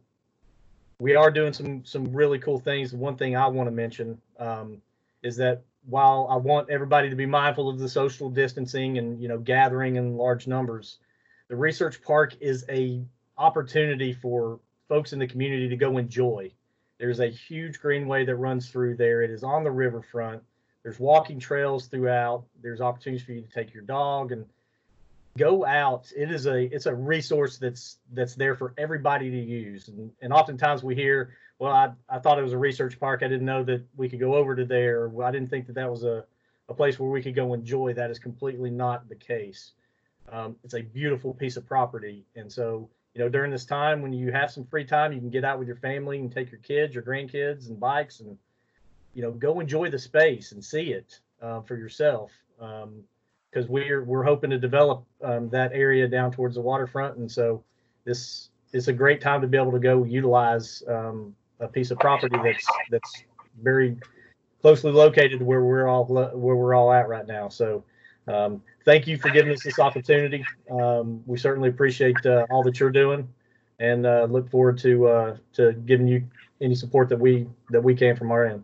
we 0.99 1.15
are 1.15 1.31
doing 1.31 1.53
some 1.53 1.83
some 1.85 2.11
really 2.13 2.39
cool 2.39 2.59
things. 2.59 2.93
One 2.93 3.17
thing 3.17 3.35
I 3.35 3.47
want 3.47 3.67
to 3.67 3.71
mention 3.71 4.19
um, 4.39 4.81
is 5.23 5.35
that 5.37 5.63
while 5.85 6.27
I 6.29 6.35
want 6.35 6.69
everybody 6.69 7.09
to 7.09 7.15
be 7.15 7.25
mindful 7.25 7.69
of 7.69 7.79
the 7.79 7.89
social 7.89 8.29
distancing 8.29 8.97
and 8.97 9.21
you 9.21 9.27
know 9.27 9.37
gathering 9.37 9.95
in 9.95 10.17
large 10.17 10.47
numbers, 10.47 10.99
the 11.47 11.55
research 11.55 12.01
park 12.01 12.35
is 12.39 12.65
a 12.69 13.03
opportunity 13.37 14.13
for 14.13 14.59
folks 14.87 15.13
in 15.13 15.19
the 15.19 15.27
community 15.27 15.67
to 15.69 15.75
go 15.75 15.97
enjoy. 15.97 16.51
There's 16.99 17.19
a 17.19 17.27
huge 17.27 17.79
greenway 17.79 18.25
that 18.25 18.35
runs 18.35 18.69
through 18.69 18.97
there. 18.97 19.23
It 19.23 19.31
is 19.31 19.43
on 19.43 19.63
the 19.63 19.71
riverfront. 19.71 20.43
There's 20.83 20.99
walking 20.99 21.39
trails 21.39 21.87
throughout. 21.87 22.45
There's 22.61 22.81
opportunities 22.81 23.25
for 23.25 23.33
you 23.33 23.41
to 23.41 23.47
take 23.47 23.73
your 23.73 23.83
dog 23.83 24.31
and 24.31 24.45
go 25.37 25.65
out. 25.65 26.11
It 26.15 26.31
is 26.31 26.47
a 26.47 26.63
it's 26.63 26.87
a 26.87 26.95
resource 26.95 27.57
that's 27.57 27.97
that's 28.13 28.35
there 28.35 28.55
for 28.55 28.73
everybody 28.77 29.29
to 29.29 29.39
use. 29.39 29.87
And 29.87 30.11
and 30.21 30.33
oftentimes 30.33 30.83
we 30.83 30.95
hear, 30.95 31.35
well, 31.59 31.71
I, 31.71 31.91
I 32.09 32.19
thought 32.19 32.39
it 32.39 32.43
was 32.43 32.53
a 32.53 32.57
research 32.57 32.99
park. 32.99 33.21
I 33.23 33.27
didn't 33.27 33.45
know 33.45 33.63
that 33.63 33.83
we 33.95 34.09
could 34.09 34.19
go 34.19 34.35
over 34.35 34.55
to 34.55 34.65
there. 34.65 35.11
I 35.23 35.31
didn't 35.31 35.49
think 35.49 35.67
that 35.67 35.75
that 35.75 35.89
was 35.89 36.03
a, 36.03 36.25
a 36.67 36.73
place 36.73 36.99
where 36.99 37.09
we 37.09 37.21
could 37.21 37.35
go 37.35 37.53
enjoy. 37.53 37.93
That 37.93 38.11
is 38.11 38.19
completely 38.19 38.71
not 38.71 39.07
the 39.07 39.15
case. 39.15 39.71
Um, 40.31 40.55
it's 40.63 40.73
a 40.73 40.81
beautiful 40.81 41.33
piece 41.33 41.57
of 41.57 41.65
property. 41.65 42.25
And 42.35 42.51
so, 42.51 42.89
you 43.13 43.21
know, 43.21 43.29
during 43.29 43.51
this 43.51 43.65
time 43.65 44.01
when 44.01 44.13
you 44.13 44.31
have 44.31 44.49
some 44.49 44.65
free 44.65 44.85
time, 44.85 45.11
you 45.11 45.19
can 45.19 45.29
get 45.29 45.43
out 45.43 45.59
with 45.59 45.67
your 45.67 45.77
family 45.77 46.19
and 46.19 46.31
take 46.31 46.51
your 46.51 46.61
kids, 46.61 46.93
your 46.93 47.03
grandkids, 47.03 47.67
and 47.67 47.79
bikes 47.79 48.21
and, 48.21 48.37
you 49.13 49.21
know, 49.21 49.31
go 49.31 49.59
enjoy 49.59 49.89
the 49.89 49.99
space 49.99 50.51
and 50.51 50.63
see 50.63 50.93
it 50.93 51.19
uh, 51.41 51.61
for 51.61 51.75
yourself. 51.75 52.31
Because 52.57 53.67
we're 53.67 54.03
we're 54.03 54.23
hoping 54.23 54.49
to 54.51 54.57
develop 54.57 55.03
um, 55.23 55.49
that 55.49 55.71
area 55.73 56.07
down 56.07 56.31
towards 56.31 56.55
the 56.55 56.61
waterfront, 56.61 57.17
and 57.17 57.29
so 57.29 57.63
this 58.05 58.49
is 58.73 58.87
a 58.87 58.93
great 58.93 59.19
time 59.21 59.41
to 59.41 59.47
be 59.47 59.57
able 59.57 59.71
to 59.71 59.79
go 59.79 60.03
utilize 60.03 60.83
um, 60.87 61.35
a 61.59 61.67
piece 61.67 61.91
of 61.91 61.99
property 61.99 62.37
that's 62.43 62.65
that's 62.89 63.23
very 63.61 63.97
closely 64.61 64.91
located 64.91 65.39
to 65.39 65.45
where 65.45 65.63
we're 65.63 65.87
all 65.87 66.05
where 66.05 66.55
we're 66.55 66.73
all 66.73 66.91
at 66.91 67.07
right 67.07 67.27
now. 67.27 67.49
So 67.49 67.83
um, 68.27 68.61
thank 68.85 69.07
you 69.07 69.17
for 69.17 69.29
giving 69.29 69.51
us 69.51 69.63
this 69.63 69.79
opportunity. 69.79 70.45
Um, 70.69 71.23
we 71.25 71.37
certainly 71.37 71.69
appreciate 71.69 72.25
uh, 72.25 72.45
all 72.49 72.63
that 72.63 72.79
you're 72.79 72.91
doing, 72.91 73.27
and 73.79 74.05
uh, 74.05 74.27
look 74.29 74.49
forward 74.49 74.77
to 74.79 75.07
uh, 75.07 75.37
to 75.53 75.73
giving 75.73 76.07
you 76.07 76.23
any 76.61 76.75
support 76.75 77.09
that 77.09 77.19
we 77.19 77.47
that 77.69 77.81
we 77.81 77.95
can 77.95 78.15
from 78.15 78.31
our 78.31 78.45
end. 78.45 78.63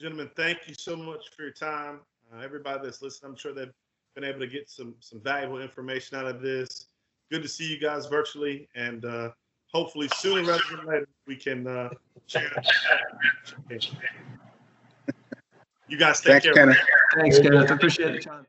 Gentlemen, 0.00 0.30
thank 0.36 0.58
you 0.68 0.74
so 0.78 0.96
much 0.96 1.30
for 1.34 1.42
your 1.42 1.50
time. 1.50 2.00
Uh, 2.32 2.40
everybody 2.40 2.80
that's 2.84 3.02
listening, 3.02 3.32
I'm 3.32 3.36
sure 3.36 3.52
they've 3.52 3.72
been 4.14 4.22
able 4.22 4.38
to 4.38 4.46
get 4.46 4.70
some 4.70 4.94
some 5.00 5.20
valuable 5.20 5.60
information 5.60 6.16
out 6.16 6.26
of 6.26 6.40
this. 6.40 6.86
Good 7.32 7.42
to 7.42 7.48
see 7.48 7.68
you 7.68 7.80
guys 7.80 8.06
virtually, 8.06 8.68
and 8.76 9.04
uh, 9.04 9.30
hopefully 9.72 10.08
sooner 10.14 10.48
rather 10.48 10.62
than 10.70 10.86
later 10.86 11.08
we 11.26 11.36
can 11.36 11.66
uh, 11.66 11.90
share. 12.26 12.52
You 15.88 15.96
guys 15.96 16.20
take 16.20 16.32
Thanks, 16.32 16.44
care. 16.44 16.52
Kenneth. 16.52 16.76
Thanks, 17.14 17.38
Kenneth. 17.38 17.70
Appreciate 17.70 18.12
the 18.12 18.18
time. 18.20 18.46